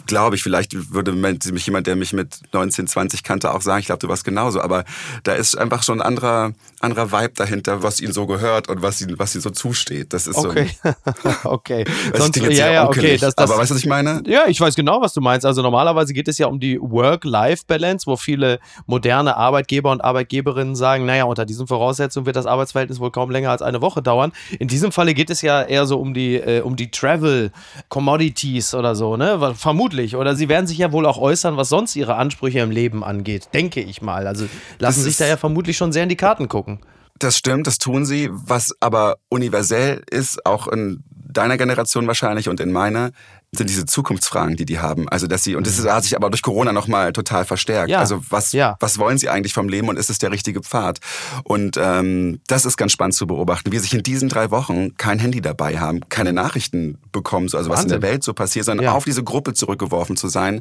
glaube 0.09 0.35
ich, 0.35 0.43
vielleicht 0.43 0.93
würde 0.93 1.13
mich 1.13 1.67
jemand, 1.67 1.87
der 1.87 1.95
mich 1.95 2.13
mit 2.13 2.41
19, 2.53 2.89
20 2.89 3.23
kannte, 3.23 3.55
auch 3.55 3.61
sagen, 3.63 3.81
ich 3.81 3.87
glaube, 3.87 4.01
du 4.01 4.09
warst 4.09 4.25
genauso. 4.25 4.61
Aber 4.61 4.85
da 5.23 5.35
ist 5.35 5.57
einfach 5.57 5.83
schon 5.85 6.01
ein 6.01 6.07
anderer, 6.07 6.53
anderer 6.81 7.13
Vibe 7.13 7.35
dahinter, 7.37 7.83
was 7.83 8.01
ihnen 8.01 8.13
so 8.13 8.27
gehört 8.27 8.69
und 8.69 8.83
was 8.83 9.01
ihnen, 9.01 9.19
was 9.19 9.35
ihnen 9.35 9.43
so 9.43 9.51
zusteht. 9.51 10.13
Das 10.13 10.27
ist 10.27 10.37
Okay, 10.37 10.71
so. 10.83 11.51
okay. 11.51 11.85
Sonst, 12.17 12.37
ja, 12.37 12.71
ja, 12.71 12.89
okay. 12.89 13.17
Das, 13.19 13.35
das, 13.35 13.51
aber 13.51 13.61
weißt 13.61 13.71
du, 13.71 13.75
was 13.77 13.83
ich 13.83 13.89
meine? 13.89 14.23
ja, 14.27 14.47
ich 14.49 14.61
weiß 14.61 14.75
genau, 14.75 15.01
was 15.01 15.13
du 15.15 15.21
meinst. 15.21 15.47
Also 15.47 15.63
normalerweise 15.63 16.13
geht 16.13 16.27
es 16.29 16.39
ja 16.39 16.47
um 16.47 16.59
die 16.59 16.81
Work-Life-Balance, 16.81 18.07
wo 18.07 18.17
viele 18.17 18.59
moderne 18.87 19.37
Arbeitgeber 19.37 19.91
und 19.93 20.01
Arbeitgeberinnen 20.01 20.75
sagen, 20.75 21.05
naja, 21.07 21.25
unter 21.25 21.45
diesen 21.45 21.67
Voraussetzungen 21.67 22.27
wird 22.27 22.37
das 22.37 22.47
Arbeitsverhältnis 22.47 22.99
wohl 22.99 23.11
kaum 23.11 23.31
länger 23.31 23.51
als 23.51 23.63
eine 23.63 23.81
Woche 23.83 24.03
dauern. 24.03 24.33
In 24.59 24.69
diesem 24.69 24.91
Falle 24.91 25.15
geht 25.15 25.31
es 25.31 25.43
ja 25.43 25.63
eher 25.63 25.87
so 25.87 26.01
um 26.01 26.15
die, 26.15 26.37
äh, 26.37 26.63
um 26.63 26.77
die 26.77 26.91
Travel-Commodities 26.91 28.75
oder 28.75 28.95
so, 28.95 29.17
ne? 29.17 29.41
Weil- 29.41 29.55
Vermutlich. 29.99 30.17
Oder 30.17 30.37
sie 30.37 30.49
werden 30.49 30.67
sich 30.67 30.79
ja 30.79 30.93
wohl 30.93 31.07
auch 31.07 31.19
äußern, 31.19 31.57
was 31.57 31.69
sonst 31.69 31.97
ihre 31.97 32.15
Ansprüche 32.15 32.61
im 32.61 32.71
Leben 32.71 33.03
angeht. 33.03 33.49
Denke 33.53 33.81
ich 33.81 34.01
mal. 34.01 34.27
Also 34.27 34.47
lassen 34.79 35.03
sich 35.03 35.17
da 35.17 35.27
ja 35.27 35.37
vermutlich 35.37 35.77
schon 35.77 35.93
sehr 35.93 36.05
in 36.05 36.09
die 36.09 36.17
Karten 36.17 36.49
gucken. 36.49 36.81
Das 37.19 37.37
stimmt, 37.37 37.67
das 37.67 37.79
tun 37.79 38.07
sie. 38.07 38.29
Was 38.31 38.73
aber 38.81 39.17
universell 39.29 40.03
ist, 40.09 40.47
auch 40.47 40.69
in 40.69 41.03
deiner 41.11 41.57
Generation 41.57 42.07
wahrscheinlich 42.07 42.49
und 42.49 42.61
in 42.61 42.71
meiner, 42.71 43.11
sind 43.57 43.71
diese 43.71 43.87
Zukunftsfragen, 43.87 44.57
die 44.57 44.67
die 44.67 44.79
haben. 44.79 45.09
Also 45.09 45.27
dass 45.27 45.43
sie 45.43 45.57
und 45.57 45.67
das 45.67 45.83
hat 45.87 46.05
sich 46.05 46.15
aber 46.15 46.29
durch 46.29 46.43
Corona 46.43 46.73
noch 46.73 46.87
mal 46.87 47.13
total 47.13 47.47
verstärkt. 47.47 47.89
Ja. 47.91 47.99
Also 47.99 48.23
was 48.29 48.53
Ja. 48.53 48.77
was 48.81 48.99
wollen 48.99 49.17
sie 49.17 49.31
eigentlich 49.31 49.55
vom 49.55 49.71
Leben 49.71 49.89
und 49.89 49.99
ist 49.99 50.11
es 50.11 50.19
der 50.19 50.31
richtige 50.31 50.61
Pfad? 50.63 50.99
Und 51.45 51.79
ähm, 51.81 52.41
das 52.47 52.67
ist 52.67 52.77
ganz 52.77 52.93
spannend 52.93 53.15
zu 53.15 53.27
beobachten, 53.27 53.73
wie 53.73 53.77
sie 53.79 53.85
sich 53.85 53.95
in 53.95 54.03
diesen 54.03 54.29
drei 54.29 54.51
Wochen 54.51 54.97
kein 54.99 55.19
Handy 55.19 55.41
dabei 55.41 55.79
haben, 55.79 56.01
keine 56.11 56.35
Nachrichten 56.35 56.99
bekommen, 57.11 57.49
so, 57.49 57.57
also 57.57 57.71
was 57.71 57.79
in 57.81 57.85
Wahnsinn. 57.85 58.01
der 58.03 58.11
Welt 58.11 58.23
so 58.23 58.35
passiert, 58.35 58.67
sondern 58.67 58.85
Ja. 58.85 58.93
auf 58.93 59.05
diese 59.05 59.25
Gruppe 59.25 59.55
zurückgeworfen 59.55 60.17
zu 60.19 60.29
sein, 60.29 60.61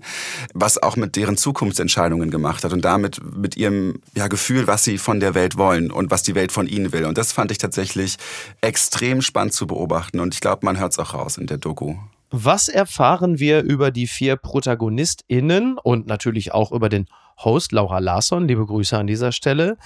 was 0.53 0.81
auch 0.81 0.95
mit 0.95 1.17
deren 1.17 1.35
Zukunftsentscheidungen 1.35 2.31
gemacht 2.31 2.63
hat 2.63 2.71
und 2.71 2.85
damit 2.85 3.19
mit 3.35 3.57
ihrem 3.57 4.01
ja, 4.15 4.27
Gefühl, 4.29 4.65
was 4.65 4.85
sie 4.85 4.97
von 4.97 5.19
der 5.19 5.35
Welt 5.35 5.57
wollen 5.57 5.91
und 5.91 6.09
was 6.09 6.23
die 6.23 6.35
Welt 6.35 6.53
von 6.53 6.67
ihnen 6.67 6.93
will. 6.93 7.03
Und 7.05 7.17
das 7.17 7.33
fand 7.33 7.51
ich 7.51 7.57
tatsächlich 7.57 8.15
extrem 8.61 9.21
spannend 9.21 9.53
zu 9.53 9.67
beobachten 9.67 10.21
und 10.21 10.33
ich 10.33 10.39
glaube, 10.39 10.65
man 10.65 10.79
hört 10.79 10.93
es 10.93 10.99
auch 10.99 11.13
raus 11.13 11.37
in 11.37 11.47
der 11.47 11.57
Doku. 11.57 11.95
Was 12.29 12.67
erfahren 12.67 13.39
wir 13.39 13.63
über 13.63 13.91
die 13.91 14.07
vier 14.07 14.35
ProtagonistInnen 14.35 15.77
und 15.77 16.07
natürlich 16.07 16.53
auch 16.53 16.71
über 16.71 16.89
den 16.89 17.07
Host 17.43 17.71
Laura 17.71 17.99
Larsson, 17.99 18.47
liebe 18.47 18.65
Grüße 18.65 18.97
an 18.97 19.07
dieser 19.07 19.31
Stelle, 19.31 19.77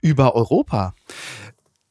über 0.00 0.34
Europa? 0.34 0.94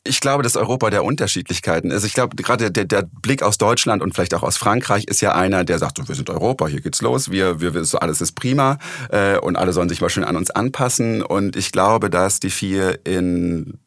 Ich 0.05 0.19
glaube, 0.19 0.43
dass 0.43 0.57
Europa 0.57 0.89
der 0.89 1.05
Unterschiedlichkeiten 1.05 1.89
ist. 1.89 2.03
Ich 2.03 2.13
glaube, 2.13 2.35
gerade 2.35 2.69
der, 2.71 2.83
der 2.83 3.03
Blick 3.03 3.41
aus 3.41 3.57
Deutschland 3.57 4.01
und 4.01 4.13
vielleicht 4.13 4.33
auch 4.33 4.43
aus 4.43 4.57
Frankreich 4.57 5.05
ist 5.05 5.21
ja 5.21 5.33
einer, 5.33 5.63
der 5.63 5.79
sagt, 5.79 6.05
wir 6.05 6.15
sind 6.15 6.29
Europa, 6.29 6.67
hier 6.67 6.81
geht's 6.81 7.01
los, 7.01 7.31
wir, 7.31 7.61
wir, 7.61 7.73
alles 8.01 8.19
ist 8.19 8.33
prima 8.33 8.79
äh, 9.09 9.37
und 9.37 9.55
alle 9.55 9.71
sollen 9.71 9.87
sich 9.87 10.01
mal 10.01 10.09
schön 10.09 10.25
an 10.25 10.35
uns 10.35 10.51
anpassen. 10.51 11.21
Und 11.21 11.55
ich 11.55 11.71
glaube, 11.71 12.09
dass 12.09 12.41
die 12.41 12.49
vier 12.49 13.05
in 13.05 13.79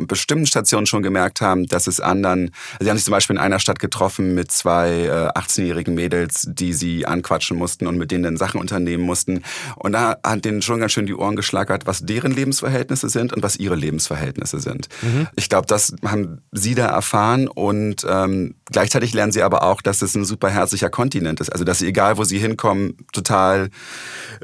an 0.00 0.06
bestimmten 0.06 0.46
Stationen 0.46 0.86
schon 0.86 1.02
gemerkt 1.02 1.40
haben, 1.40 1.66
dass 1.66 1.86
es 1.86 2.00
anderen, 2.00 2.50
also 2.72 2.84
sie 2.84 2.90
haben 2.90 2.96
sich 2.96 3.04
zum 3.04 3.12
Beispiel 3.12 3.36
in 3.36 3.42
einer 3.42 3.58
Stadt 3.58 3.78
getroffen 3.78 4.34
mit 4.34 4.50
zwei 4.50 4.90
äh, 5.04 5.38
18-jährigen 5.38 5.94
Mädels, 5.94 6.46
die 6.48 6.72
sie 6.72 7.06
anquatschen 7.06 7.56
mussten 7.56 7.86
und 7.86 7.96
mit 7.96 8.10
denen 8.10 8.24
dann 8.24 8.36
Sachen 8.36 8.60
unternehmen 8.60 9.04
mussten. 9.04 9.42
Und 9.76 9.92
da 9.92 10.16
hat 10.24 10.44
denen 10.44 10.62
schon 10.62 10.80
ganz 10.80 10.92
schön 10.92 11.06
die 11.06 11.14
Ohren 11.14 11.36
geschlagert, 11.36 11.86
was 11.86 12.00
deren 12.00 12.32
Lebensverhältnisse 12.32 13.08
sind 13.08 13.32
und 13.32 13.42
was 13.42 13.56
ihre 13.56 13.76
Lebensverhältnisse 13.76 14.60
sind. 14.60 14.88
Ich 15.36 15.48
glaube, 15.48 15.66
das 15.66 15.94
haben 16.04 16.42
sie 16.52 16.74
da 16.74 16.86
erfahren 16.86 17.48
und 17.48 18.06
ähm, 18.08 18.54
gleichzeitig 18.70 19.12
lernen 19.14 19.32
sie 19.32 19.42
aber 19.42 19.62
auch, 19.62 19.82
dass 19.82 20.02
es 20.02 20.14
ein 20.14 20.24
super 20.24 20.50
herzlicher 20.50 20.90
Kontinent 20.90 21.40
ist. 21.40 21.50
Also, 21.50 21.64
dass 21.64 21.78
sie, 21.78 21.86
egal 21.86 22.16
wo 22.16 22.24
sie 22.24 22.38
hinkommen, 22.38 22.96
total 23.12 23.70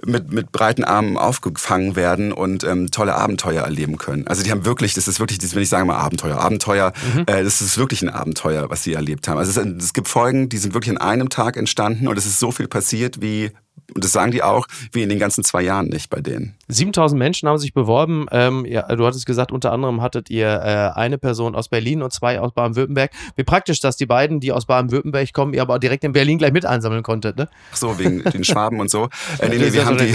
mit, 0.05 0.33
mit 0.33 0.53
breiten 0.53 0.85
Armen 0.85 1.17
aufgefangen 1.17 1.97
werden 1.97 2.33
und 2.33 2.65
ähm, 2.65 2.91
tolle 2.91 3.15
Abenteuer 3.15 3.63
erleben 3.63 3.99
können. 3.99 4.27
Also 4.27 4.43
die 4.43 4.51
haben 4.51 4.65
wirklich, 4.65 4.95
das 4.95 5.09
ist 5.09 5.21
wirklich, 5.21 5.39
das 5.39 5.55
will 5.55 5.63
ich 5.63 5.69
sagen 5.69 5.87
mal 5.87 5.97
Abenteuer. 5.97 6.39
Abenteuer, 6.39 6.93
äh, 7.27 7.43
das 7.45 7.61
ist 7.61 7.79
wirklich 7.79 8.03
ein 8.03 8.09
Abenteuer, 8.09 8.71
was 8.71 8.83
sie 8.83 8.95
erlebt 8.95 9.29
haben. 9.29 9.39
Also 9.39 9.61
es, 9.61 9.67
es 9.67 9.93
gibt 9.93 10.09
Folgen, 10.09 10.49
die 10.49 10.59
sind 10.59 10.75
wirklich 10.75 10.91
in 10.91 10.99
einem 10.99 11.29
Tag 11.29 11.57
entstanden 11.57 12.09
und 12.09 12.19
es 12.19 12.27
ist 12.27 12.39
so 12.39 12.51
viel 12.53 12.69
passiert 12.69 13.21
wie 13.21 13.51
und 13.95 14.03
das 14.03 14.13
sagen 14.13 14.33
die 14.33 14.43
auch, 14.43 14.67
wie 14.93 15.03
in 15.03 15.09
den 15.09 15.19
ganzen 15.19 15.45
zwei 15.45 15.63
Jahren 15.63 15.87
nicht 15.89 16.11
bei 16.11 16.21
denen. 16.21 16.56
7000 16.69 17.19
Menschen 17.19 17.49
haben 17.49 17.59
sich 17.59 17.73
beworben. 17.75 18.27
Ähm, 18.33 18.65
ja, 18.67 18.83
du 18.95 19.07
hattest 19.07 19.27
gesagt, 19.27 19.53
unter 19.53 19.73
anderem 19.73 20.03
hattet 20.03 20.31
ihr 20.31 20.49
äh, 20.49 20.99
eine 20.99 21.19
Person 21.19 21.55
aus 21.55 21.69
Berlin 21.69 22.03
und 22.03 22.13
zwei 22.13 22.41
aus 22.41 22.53
Baden-Württemberg. 22.53 23.11
Wie 23.37 23.45
praktisch, 23.45 23.81
dass 23.81 23.97
die 23.97 24.07
beiden, 24.07 24.41
die 24.41 24.53
aus 24.53 24.67
Baden-Württemberg 24.67 25.33
kommen, 25.33 25.55
ihr 25.55 25.63
aber 25.63 25.79
direkt 25.79 26.05
in 26.05 26.13
Berlin 26.13 26.39
gleich 26.39 26.53
mit 26.53 26.67
einsammeln 26.67 27.03
konntet, 27.03 27.37
ne? 27.37 27.49
Ach 27.73 27.77
so, 27.77 27.99
wegen 27.99 28.23
den 28.25 28.45
Schwaben 28.45 28.81
und 28.81 28.91
so. 28.91 29.09
Äh, 29.39 29.49
nee, 29.51 29.59
nee, 29.59 29.73
wir 29.73 29.85
haben 29.85 29.99
die, 29.99 30.15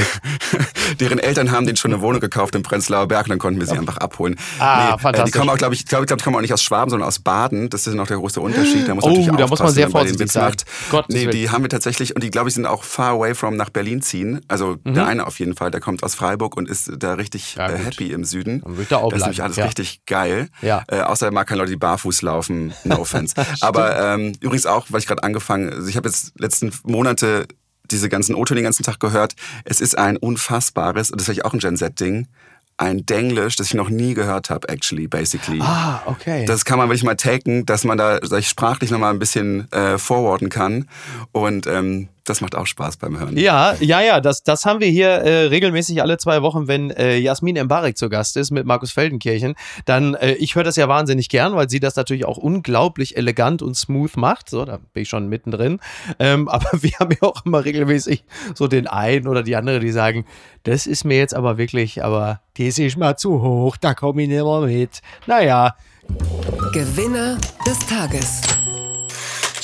deren 0.99 1.19
Eltern 1.19 1.51
haben 1.51 1.65
denen 1.65 1.75
schon 1.77 1.93
eine 1.93 2.01
Wohnung 2.01 2.19
gekauft 2.21 2.55
im 2.55 2.63
Prenzlauer 2.63 3.07
Berg 3.07 3.25
und 3.25 3.29
dann 3.29 3.39
konnten 3.39 3.59
wir 3.59 3.67
sie 3.67 3.77
einfach 3.77 3.97
abholen. 3.97 4.35
Ah, 4.59 4.93
nee, 4.93 4.99
fantastisch. 5.01 5.21
Äh, 5.21 5.25
die 5.25 5.31
kommen 5.37 5.49
auch, 5.49 5.57
glaube 5.57 5.75
ich, 5.75 5.85
glaube, 5.85 6.05
glaub, 6.05 6.17
die 6.17 6.23
kommen 6.23 6.35
auch 6.37 6.41
nicht 6.41 6.53
aus 6.53 6.63
Schwaben, 6.63 6.89
sondern 6.89 7.07
aus 7.07 7.19
Baden. 7.19 7.69
Das 7.69 7.87
ist 7.87 7.93
noch 7.93 8.07
der 8.07 8.17
große 8.17 8.39
Unterschied. 8.41 8.87
Da 8.87 8.95
muss 8.95 9.03
Oh, 9.03 9.27
da 9.37 9.47
muss 9.47 9.59
man 9.59 9.69
sehr 9.69 9.89
vorsichtig 9.89 10.31
sein. 10.31 10.45
macht. 10.45 10.65
Gottes 10.89 11.13
Nee, 11.15 11.27
die 11.27 11.49
haben 11.49 11.63
wir 11.63 11.69
tatsächlich, 11.69 12.15
und 12.15 12.23
die, 12.23 12.31
glaube 12.31 12.49
ich, 12.49 12.55
sind 12.55 12.65
auch 12.65 12.83
far 12.83 13.11
away 13.11 13.35
from 13.35 13.55
nach 13.57 13.69
Berlin 13.69 14.01
ziehen. 14.01 14.41
Also 14.47 14.77
Mhm. 14.83 14.93
der 14.95 15.05
eine 15.05 15.27
auf 15.27 15.39
jeden 15.39 15.55
Fall, 15.55 15.69
der 15.71 15.81
kommt 15.81 16.03
aus 16.03 16.15
Freiburg 16.15 16.40
und 16.55 16.69
ist 16.69 16.91
da 16.97 17.13
richtig 17.13 17.55
Ja, 17.55 17.69
äh, 17.69 17.77
happy 17.77 18.11
im 18.11 18.23
Süden. 18.23 18.61
Dann 18.61 18.87
er 18.89 18.99
auch 18.99 19.09
das 19.09 19.19
ist 19.19 19.25
nämlich 19.25 19.43
alles 19.43 19.57
ja. 19.57 19.65
richtig 19.65 20.05
geil. 20.05 20.49
Ja. 20.61 20.83
Äh, 20.87 21.01
außer 21.01 21.27
er 21.27 21.31
mag 21.31 21.47
keine 21.47 21.59
Leute, 21.59 21.71
die 21.71 21.77
barfuß 21.77 22.21
laufen. 22.21 22.73
No 22.83 22.95
offense. 22.99 23.35
Aber 23.61 24.15
ähm, 24.15 24.33
übrigens 24.39 24.65
auch, 24.65 24.87
weil 24.89 24.99
ich 24.99 25.07
gerade 25.07 25.23
angefangen, 25.23 25.71
also 25.71 25.87
ich 25.87 25.97
habe 25.97 26.09
jetzt 26.09 26.39
letzten 26.39 26.71
Monate 26.83 27.47
diese 27.91 28.09
ganzen 28.09 28.35
O-Töne 28.35 28.59
den 28.59 28.63
ganzen 28.63 28.83
Tag 28.83 28.99
gehört. 28.99 29.35
Es 29.65 29.81
ist 29.81 29.97
ein 29.97 30.17
unfassbares, 30.17 31.11
und 31.11 31.19
das 31.19 31.27
ist 31.27 31.33
vielleicht 31.33 31.45
auch 31.45 31.53
ein 31.53 31.59
Gen 31.59 31.77
Z-Ding, 31.77 32.27
ein 32.77 33.05
Denglisch, 33.05 33.57
das 33.57 33.67
ich 33.67 33.73
noch 33.75 33.89
nie 33.89 34.15
gehört 34.15 34.49
habe, 34.49 34.67
actually, 34.69 35.07
basically. 35.07 35.59
Ah, 35.61 36.01
okay. 36.05 36.45
Das 36.45 36.65
kann 36.65 36.79
man 36.79 36.89
wirklich 36.89 37.03
mal 37.03 37.15
taken, 37.15 37.65
dass 37.65 37.83
man 37.83 37.97
da 37.97 38.19
sag 38.23 38.39
ich, 38.39 38.49
sprachlich 38.49 38.89
nochmal 38.89 39.13
ein 39.13 39.19
bisschen 39.19 39.71
äh, 39.71 39.97
forwarden 39.99 40.49
kann. 40.49 40.87
Und 41.31 41.67
ähm, 41.67 42.09
das 42.31 42.39
macht 42.39 42.55
auch 42.55 42.65
Spaß 42.65 42.95
beim 42.95 43.19
Hören. 43.19 43.37
Ja, 43.37 43.75
ja, 43.81 44.01
ja, 44.01 44.21
das, 44.21 44.43
das 44.43 44.65
haben 44.65 44.79
wir 44.79 44.87
hier 44.87 45.09
äh, 45.09 45.47
regelmäßig 45.47 46.01
alle 46.01 46.17
zwei 46.17 46.41
Wochen, 46.41 46.69
wenn 46.69 46.89
äh, 46.89 47.17
Jasmin 47.17 47.57
Embarek 47.57 47.97
zu 47.97 48.07
Gast 48.07 48.37
ist 48.37 48.51
mit 48.51 48.65
Markus 48.65 48.91
Feldenkirchen. 48.93 49.55
Dann, 49.83 50.15
äh, 50.15 50.33
ich 50.35 50.55
höre 50.55 50.63
das 50.63 50.77
ja 50.77 50.87
wahnsinnig 50.87 51.27
gern, 51.27 51.55
weil 51.55 51.69
sie 51.69 51.81
das 51.81 51.97
natürlich 51.97 52.23
auch 52.23 52.37
unglaublich 52.37 53.17
elegant 53.17 53.61
und 53.61 53.75
smooth 53.75 54.15
macht. 54.15 54.49
So, 54.49 54.63
da 54.63 54.77
bin 54.77 55.03
ich 55.03 55.09
schon 55.09 55.27
mittendrin. 55.27 55.79
Ähm, 56.19 56.47
aber 56.47 56.69
wir 56.81 56.91
haben 56.99 57.11
ja 57.11 57.27
auch 57.27 57.45
immer 57.45 57.65
regelmäßig 57.65 58.23
so 58.55 58.69
den 58.69 58.87
einen 58.87 59.27
oder 59.27 59.43
die 59.43 59.57
andere, 59.57 59.81
die 59.81 59.91
sagen, 59.91 60.25
das 60.63 60.87
ist 60.87 61.03
mir 61.03 61.17
jetzt 61.17 61.33
aber 61.33 61.57
wirklich, 61.57 62.01
aber 62.01 62.39
das 62.57 62.77
ist 62.77 62.97
mal 62.97 63.17
zu 63.17 63.41
hoch, 63.41 63.75
da 63.75 63.93
komme 63.93 64.23
ich 64.23 64.29
nicht 64.29 64.43
mehr 64.43 64.61
mit. 64.61 65.01
Naja, 65.27 65.75
Gewinner 66.71 67.37
des 67.65 67.79
Tages. 67.79 68.41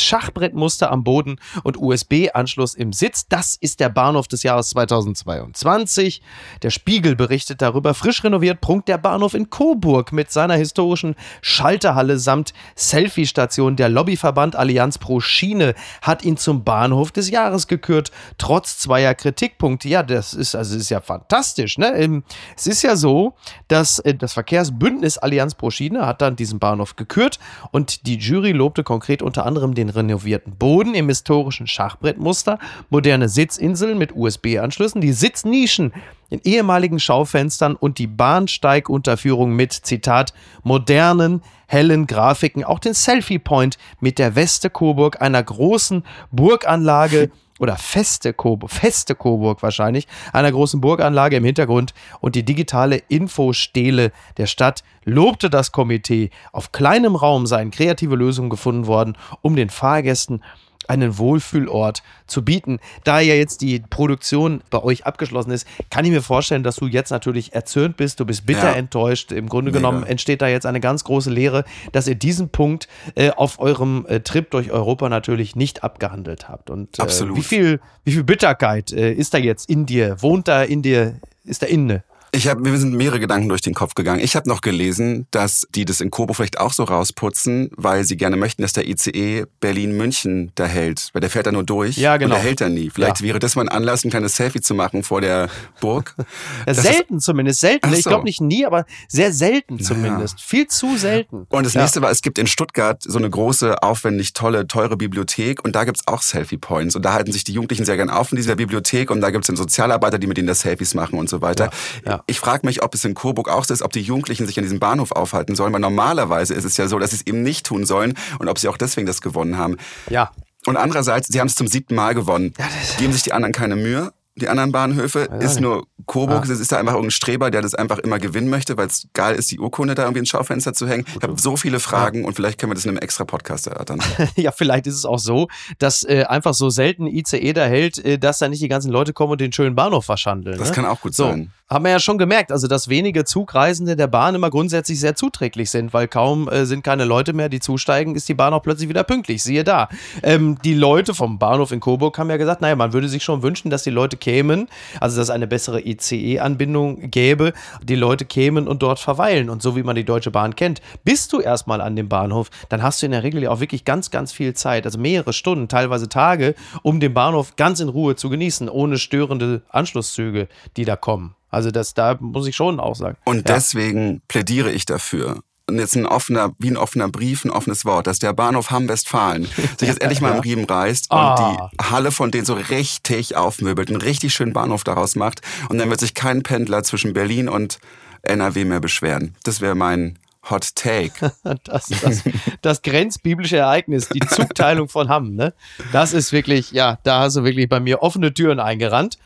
Schachbrettmuster 0.02 0.92
am 0.92 1.04
Boden 1.04 1.38
und 1.64 1.78
USB-Anschluss 1.78 2.76
im 2.76 2.94
Sitz. 2.94 3.28
Das 3.28 3.56
ist 3.56 3.80
der 3.80 3.90
Bahnhof 3.90 4.28
des 4.28 4.44
Jahres 4.44 4.70
2022. 4.70 6.22
Der 6.62 6.70
Spiegel 6.70 7.16
berichtet 7.16 7.62
darüber. 7.62 7.94
Frisch 7.94 8.24
renoviert 8.24 8.62
prunkt 8.62 8.88
der 8.88 8.98
Bahnhof 8.98 9.34
in 9.34 9.50
Coburg 9.50 10.12
mit 10.12 10.32
seiner 10.32 10.56
historischen 10.56 11.16
Schalterhalle 11.42 12.20
samt 12.20 12.54
Selfie-Station. 12.76 13.76
Der 13.76 13.90
Lobbyverband 13.90 14.56
Allianz 14.56 14.98
pro 14.98 15.20
Schiene 15.20 15.74
hat 16.02 16.24
ihn 16.24 16.38
zum 16.38 16.64
Bahnhof 16.64 17.12
des 17.12 17.30
Jahres 17.30 17.68
gekürt, 17.68 18.12
trotz 18.38 18.78
zweier 18.80 19.16
Kritikpunkte. 19.16 19.88
Ja, 19.90 20.04
das 20.04 20.34
ist 20.34 20.56
also 20.56 20.78
ist 20.78 20.90
ja 20.90 21.02
fantastisch. 21.02 21.78
Ne? 21.78 21.94
Ähm, 21.96 22.24
Es 22.56 22.68
ist 22.68 22.82
ja 22.82 22.96
so, 22.96 23.36
dass 23.68 24.00
äh, 24.00 24.14
das 24.14 24.34
Verkehrsbündnis 24.34 25.18
Allianz 25.18 25.56
pro 25.56 25.70
Schiene 25.70 26.06
hat 26.06 26.22
dann 26.22 26.36
diesen 26.36 26.60
Bahnhof 26.60 26.96
gekürt 26.96 27.40
und 27.72 28.08
die 28.08 28.18
Jury 28.18 28.52
lobte 28.52 28.84
konkret 28.84 29.22
unter 29.22 29.46
anderem 29.46 29.74
den 29.74 29.87
renovierten 29.90 30.56
Boden 30.56 30.94
im 30.94 31.10
historischen 31.10 31.68
Schachbrettmuster, 31.68 32.60
moderne 32.90 33.30
Sitzinseln 33.30 33.98
mit 33.98 34.16
USB-Anschlüssen, 34.16 35.02
die 35.02 35.14
Sitznischen 35.14 35.94
in 36.30 36.42
ehemaligen 36.44 37.00
Schaufenstern 37.00 37.76
und 37.76 38.00
die 38.00 38.08
Bahnsteigunterführung 38.08 39.56
mit, 39.56 39.74
Zitat, 39.74 40.34
modernen, 40.64 41.42
hellen 41.68 42.08
Grafiken, 42.08 42.64
auch 42.64 42.80
den 42.80 42.94
Selfie 42.94 43.40
Point 43.40 43.78
mit 44.00 44.20
der 44.20 44.36
Weste 44.36 44.70
Coburg, 44.70 45.22
einer 45.22 45.44
großen 45.44 46.04
Burganlage 46.32 47.32
oder 47.60 47.76
feste 47.76 48.34
Coburg, 48.34 48.72
feste 48.72 49.16
Coburg 49.16 49.64
wahrscheinlich, 49.64 50.08
einer 50.34 50.52
großen 50.52 50.82
Burganlage 50.82 51.38
im 51.38 51.44
Hintergrund 51.46 51.94
und 52.20 52.36
die 52.36 52.44
digitale 52.44 52.98
Infostele 53.08 54.12
der 54.38 54.48
Stadt 54.48 54.84
lobte 55.04 55.50
das 55.50 55.72
Komitee. 55.72 56.30
Auf 56.52 56.72
kleinem 56.72 57.16
Raum 57.16 57.48
seien 57.48 57.72
kreative 57.72 58.16
Lösungen 58.16 58.50
gefunden 58.50 58.88
worden, 58.88 59.18
um 59.42 59.56
den 59.56 59.70
Fahrgästen 59.70 60.44
einen 60.88 61.18
Wohlfühlort 61.18 62.04
zu 62.28 62.44
bieten. 62.44 62.80
Da 63.04 63.20
ja 63.20 63.34
jetzt 63.36 63.62
die 63.62 63.80
Produktion 63.80 64.62
bei 64.70 64.82
euch 64.84 65.06
abgeschlossen 65.06 65.52
ist, 65.52 65.68
kann 65.90 66.06
ich 66.06 66.12
mir 66.12 66.22
vorstellen, 66.22 66.64
dass 66.64 66.76
du 66.78 66.88
jetzt 66.88 67.10
natürlich 67.12 67.54
erzürnt 67.54 67.98
bist, 67.98 68.20
du 68.20 68.26
bist 68.26 68.46
bitter 68.46 68.72
Ja. 68.72 68.74
enttäuscht. 68.74 69.32
Im 69.32 69.50
Grunde 69.50 69.72
Mega. 69.72 69.80
genommen 69.80 70.06
entsteht 70.06 70.42
da 70.42 70.48
jetzt 70.48 70.66
eine 70.66 70.80
ganz 70.80 71.04
große 71.04 71.30
Lehre, 71.30 71.64
dass 71.92 72.08
ihr 72.08 72.16
diesen 72.16 72.50
Punkt 72.50 72.88
äh, 73.16 73.32
auf 73.32 73.60
eurem 73.60 74.06
äh, 74.08 74.20
Trip 74.22 74.50
durch 74.52 74.72
Europa 74.72 75.10
natürlich 75.10 75.56
nicht 75.56 75.84
abgehandelt 75.84 76.50
habt. 76.50 76.70
Und 76.70 77.00
äh, 77.00 77.02
Absolut. 77.02 77.38
wie 77.38 77.44
viel, 77.44 77.80
wie 78.04 78.12
viel 78.12 78.24
Bitterkeit 78.24 78.92
äh, 78.92 79.12
ist 79.14 79.34
da 79.34 79.38
jetzt 79.38 79.70
in 79.70 79.86
dir? 79.86 80.22
Wohnt 80.22 80.48
da 80.48 80.64
in 80.64 80.82
dir? 80.82 81.16
Ist 81.44 81.62
da 81.62 81.68
inne? 81.68 82.04
Ich 82.32 82.48
hab, 82.48 82.60
mir 82.60 82.78
sind 82.78 82.94
mehrere 82.94 83.20
Gedanken 83.20 83.48
durch 83.50 83.62
den 83.62 83.74
Kopf 83.74 83.96
gegangen. 83.96 84.20
Ich 84.22 84.36
habe 84.36 84.50
noch 84.50 84.62
gelesen, 84.62 85.28
dass 85.32 85.66
die 85.74 85.86
das 85.86 86.02
in 86.02 86.12
Coburg 86.12 86.36
vielleicht 86.36 86.60
auch 86.60 86.74
so 86.74 86.84
rausputzen, 86.84 87.70
weil 87.78 88.04
sie 88.04 88.18
gerne 88.18 88.36
möchten, 88.36 88.62
dass 88.62 88.74
der 88.74 88.88
ICE 88.88 89.46
Berlin-München 89.62 90.52
da 90.56 90.66
hält. 90.66 91.10
Weil 91.14 91.22
der 91.22 91.30
fährt 91.30 91.48
da 91.48 91.52
nur 91.52 91.64
durch 91.64 91.98
Ja, 91.98 92.18
genau. 92.18 92.36
und 92.36 92.42
der 92.42 92.48
hält 92.50 92.62
da 92.62 92.70
nie. 92.70 92.90
Vielleicht 92.90 93.22
Ja. 93.22 93.26
wäre 93.28 93.40
das 93.40 93.56
mal 93.56 93.62
ein 93.64 93.70
Anlass, 93.70 94.04
ein 94.04 94.10
kleines 94.10 94.36
Selfie 94.36 94.60
zu 94.62 94.74
machen 94.76 95.04
vor 95.04 95.22
der 95.22 95.50
Burg. 95.80 96.16
Ja, 96.68 96.74
selten 96.74 97.20
zumindest, 97.20 97.62
selten. 97.62 97.88
Ach 97.90 97.94
Ich 97.94 98.04
so. 98.04 98.10
glaube 98.10 98.26
nicht 98.26 98.42
nie, 98.42 98.66
aber 98.66 98.86
sehr 99.08 99.32
selten 99.32 99.80
zumindest. 99.80 100.42
Viel 100.42 100.68
zu 100.68 100.98
selten. 100.98 101.46
Und 101.50 101.66
das 101.66 101.74
Ja. 101.74 101.82
nächste 101.82 102.02
war, 102.02 102.12
es 102.12 102.22
gibt 102.22 102.38
in 102.40 102.48
Stuttgart 102.48 103.02
so 103.06 103.18
eine 103.18 103.30
große, 103.30 103.82
aufwendig 103.82 104.34
tolle, 104.34 104.68
teure 104.68 104.98
Bibliothek 104.98 105.64
und 105.64 105.76
da 105.76 105.86
gibt's 105.86 106.02
auch 106.08 106.22
Selfie-Points. 106.22 106.96
Und 106.96 107.04
da 107.06 107.14
halten 107.14 107.32
sich 107.32 107.44
die 107.46 107.54
Jugendlichen 107.54 107.86
sehr 107.86 107.96
gern 107.96 108.10
auf 108.10 108.32
in 108.32 108.36
dieser 108.36 108.56
Bibliothek 108.56 109.12
und 109.12 109.22
da 109.22 109.30
gibt's 109.30 109.48
dann 109.48 109.56
Sozialarbeiter, 109.56 110.20
die 110.20 110.28
mit 110.28 110.38
denen 110.38 110.48
das 110.48 110.60
Selfies 110.62 110.94
machen 110.94 111.18
und 111.18 111.30
so 111.30 111.42
weiter. 111.42 111.70
Ja, 112.06 112.12
ja. 112.12 112.24
Ich 112.30 112.42
frage 112.42 112.66
mich, 112.66 112.84
ob 112.84 112.94
es 112.94 113.06
in 113.06 113.14
Coburg 113.14 113.48
auch 113.48 113.64
so 113.64 113.74
ist, 113.74 113.82
ob 113.82 113.94
die 113.94 114.02
Jugendlichen 114.02 114.46
sich 114.46 114.58
an 114.58 114.64
diesem 114.64 114.80
Bahnhof 114.80 115.14
aufhalten 115.14 115.56
sollen, 115.56 115.72
weil 115.72 115.80
normalerweise 115.80 116.54
ist 116.54 116.66
es 116.66 116.76
ja 116.76 116.90
so, 116.90 117.00
dass 117.00 117.12
sie 117.12 117.16
es 117.18 117.26
eben 117.26 117.42
nicht 117.42 117.66
tun 117.66 117.86
sollen 117.86 118.16
und 118.40 118.50
ob 118.50 118.60
sie 118.60 118.68
auch 118.68 118.78
deswegen 118.78 119.08
das 119.08 119.22
gewonnen 119.22 119.58
haben. 119.58 119.78
Ja. 120.10 120.32
Und 120.66 120.76
andererseits, 120.76 121.30
sie 121.30 121.40
haben 121.40 121.48
es 121.48 121.56
zum 121.56 121.68
siebten 121.68 121.96
Mal 121.96 122.14
gewonnen. 122.14 122.54
Geben 122.98 123.14
sich 123.14 123.24
die 123.24 123.32
anderen 123.32 123.54
keine 123.54 123.78
Mühe. 123.78 124.12
Die 124.40 124.50
anderen 124.50 124.72
Bahnhöfe 124.72 125.22
ist 125.40 125.60
nur 125.60 125.88
Coburg. 126.06 126.46
Ah. 126.48 126.52
Es 126.52 126.60
ist 126.60 126.72
da 126.72 126.78
einfach 126.78 126.94
irgendein 126.94 127.12
Streber, 127.12 127.52
der 127.52 127.62
das 127.62 127.76
einfach 127.76 127.98
immer 128.00 128.20
gewinnen 128.20 128.50
möchte, 128.50 128.78
weil 128.78 128.88
es 128.88 129.08
geil 129.14 129.36
ist, 129.36 129.52
die 129.52 129.60
Urkunde 129.60 129.96
da 129.96 130.04
irgendwie 130.04 130.20
ins 130.20 130.30
Schaufenster 130.30 130.74
zu 130.74 130.88
hängen. 130.88 131.06
Ich 131.16 131.24
habe 131.24 131.40
so 131.40 131.58
viele 131.58 131.80
Fragen 131.80 132.24
und 132.24 132.34
vielleicht 132.34 132.60
können 132.60 132.72
wir 132.72 132.76
das 132.76 132.86
in 132.86 132.92
einem 132.92 133.00
extra 133.00 133.26
Podcast 133.26 133.68
erörtern. 133.68 134.00
Ja, 134.36 134.52
vielleicht 134.52 134.86
ist 134.88 134.96
es 134.96 135.06
auch 135.06 135.20
so, 135.20 135.48
dass 135.80 136.04
äh, 136.04 136.24
einfach 136.24 136.54
so 136.54 136.70
selten 136.70 137.08
ICE 137.08 137.54
da 137.54 137.66
hält, 137.66 138.04
äh, 138.04 138.20
dass 138.20 138.40
da 138.40 138.48
nicht 138.48 138.62
die 138.62 138.68
ganzen 138.68 138.92
Leute 138.92 139.14
kommen 139.14 139.32
und 139.32 139.42
den 139.42 139.52
schönen 139.52 139.76
Bahnhof 139.76 140.06
verschandeln. 140.06 140.58
Das 140.58 140.70
ne? 140.70 140.76
kann 140.76 140.86
auch 140.86 141.02
gut 141.02 141.16
so. 141.16 141.26
sein. 141.26 141.52
Haben 141.70 141.84
wir 141.84 141.92
ja 141.92 142.00
schon 142.00 142.18
gemerkt, 142.18 142.54
also 142.54 142.68
dass 142.68 142.88
wenige 142.88 143.26
Zugreisende 143.26 143.98
der 143.98 144.08
Bahn 144.08 144.36
immer 144.36 144.50
grundsätzlich 144.50 145.02
sehr 145.02 145.16
zuträglich 145.16 145.70
sind, 145.70 145.94
weil 145.94 146.08
kaum 146.08 146.48
äh, 146.48 146.66
sind 146.66 146.82
keine 146.82 147.04
Leute 147.04 147.34
mehr, 147.34 147.50
die 147.50 147.60
zusteigen, 147.60 148.16
ist 148.16 148.30
die 148.30 148.36
Bahn 148.36 148.54
auch 148.54 148.62
plötzlich 148.62 148.88
wieder 148.88 149.04
pünktlich. 149.04 149.44
Siehe 149.44 149.66
da. 149.66 149.90
Ähm, 150.24 150.58
die 150.64 150.74
Leute 150.74 151.14
vom 151.14 151.40
Bahnhof 151.40 151.72
in 151.72 151.82
Coburg 151.82 152.18
haben 152.18 152.30
ja 152.30 152.38
gesagt, 152.38 152.62
naja, 152.62 152.76
man 152.78 152.94
würde 152.94 153.10
sich 153.10 153.24
schon 153.24 153.42
wünschen, 153.42 153.70
dass 153.70 153.84
die 153.84 153.90
Leute 153.90 154.16
kämen, 154.28 154.68
also 155.00 155.16
dass 155.16 155.28
es 155.28 155.30
eine 155.30 155.48
bessere 155.48 155.80
ICE-Anbindung 155.88 157.10
gäbe, 157.12 157.54
die 157.82 157.96
Leute 157.96 158.26
kämen 158.26 158.68
und 158.68 158.84
dort 158.84 159.00
verweilen. 159.00 159.50
Und 159.50 159.62
so 159.62 159.78
wie 159.78 159.84
man 159.84 159.96
die 159.96 160.04
Deutsche 160.04 160.32
Bahn 160.32 160.54
kennt, 160.54 160.82
bist 161.06 161.32
du 161.32 161.40
erstmal 161.40 161.80
an 161.80 161.96
dem 161.96 162.10
Bahnhof, 162.10 162.50
dann 162.68 162.84
hast 162.84 163.02
du 163.02 163.06
in 163.06 163.14
der 163.14 163.24
Regel 163.24 163.42
ja 163.44 163.52
auch 163.52 163.62
wirklich 163.62 163.86
ganz, 163.86 164.12
ganz 164.12 164.34
viel 164.34 164.54
Zeit, 164.54 164.84
also 164.86 165.00
mehrere 165.00 165.32
Stunden, 165.32 165.70
teilweise 165.70 166.10
Tage, 166.10 166.56
um 166.84 167.00
den 167.00 167.14
Bahnhof 167.14 167.56
ganz 167.56 167.80
in 167.80 167.88
Ruhe 167.88 168.18
zu 168.18 168.30
genießen, 168.30 168.68
ohne 168.68 168.98
störende 168.98 169.62
Anschlusszüge, 169.70 170.50
die 170.76 170.84
da 170.84 170.98
kommen. 170.98 171.34
Also 171.50 171.72
das, 171.72 171.94
da 171.94 172.18
muss 172.20 172.48
ich 172.48 172.56
schon 172.58 172.82
auch 172.82 172.96
sagen. 172.96 173.16
Und 173.24 173.48
Ja. 173.48 173.56
deswegen 173.56 174.22
plädiere 174.28 174.72
ich 174.72 174.86
dafür. 174.86 175.40
Und 175.70 175.80
jetzt 175.80 175.98
ein 175.98 176.06
offener, 176.06 176.54
wie 176.60 176.70
ein 176.72 176.78
offener 176.78 177.10
Brief, 177.10 177.44
ein 177.44 177.52
offenes 177.52 177.84
Wort, 177.84 178.08
dass 178.08 178.20
der 178.20 178.32
Bahnhof 178.32 178.72
Hamm-Westfalen 178.72 179.46
sich 179.78 179.90
jetzt 179.90 180.02
endlich 180.02 180.22
mal 180.22 180.34
im 180.34 180.40
Riemen 180.40 180.64
reißt 180.64 181.12
und 181.12 181.18
Ah. 181.18 181.70
die 181.74 181.92
Halle 181.92 182.12
von 182.12 182.32
denen 182.32 182.46
so 182.46 182.54
richtig 182.54 183.36
aufmöbelt, 183.36 183.90
einen 183.90 184.02
richtig 184.02 184.34
schönen 184.34 184.54
Bahnhof 184.54 184.86
daraus 184.86 185.16
macht. 185.18 185.42
Und 185.68 185.78
dann 185.80 185.90
wird 185.90 186.00
sich 186.00 186.14
kein 186.14 186.42
Pendler 186.44 186.84
zwischen 186.84 187.12
Berlin 187.14 187.50
und 187.50 187.80
NRW 188.22 188.64
mehr 188.64 188.80
beschweren. 188.80 189.36
Das 189.44 189.60
wäre 189.60 189.76
mein 189.76 190.18
Hot 190.50 190.74
Take. 190.76 191.34
Das, 191.66 191.88
das, 192.02 192.24
das 192.62 192.82
grenzbiblische 192.82 193.58
Ereignis, 193.58 194.08
die 194.08 194.22
Zugteilung 194.22 194.88
von 194.88 195.10
Hamm, 195.10 195.36
ne? 195.36 195.54
Das 195.92 196.14
ist 196.14 196.32
wirklich, 196.32 196.72
ja, 196.72 196.98
da 197.04 197.20
hast 197.20 197.36
du 197.36 197.44
wirklich 197.44 197.68
bei 197.68 197.82
mir 197.82 198.02
offene 198.02 198.34
Türen 198.34 198.62
eingerannt. 198.62 199.18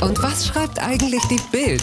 Und 0.00 0.22
was 0.22 0.46
schreibt 0.46 0.78
eigentlich 0.78 1.22
die 1.30 1.40
Bild? 1.50 1.82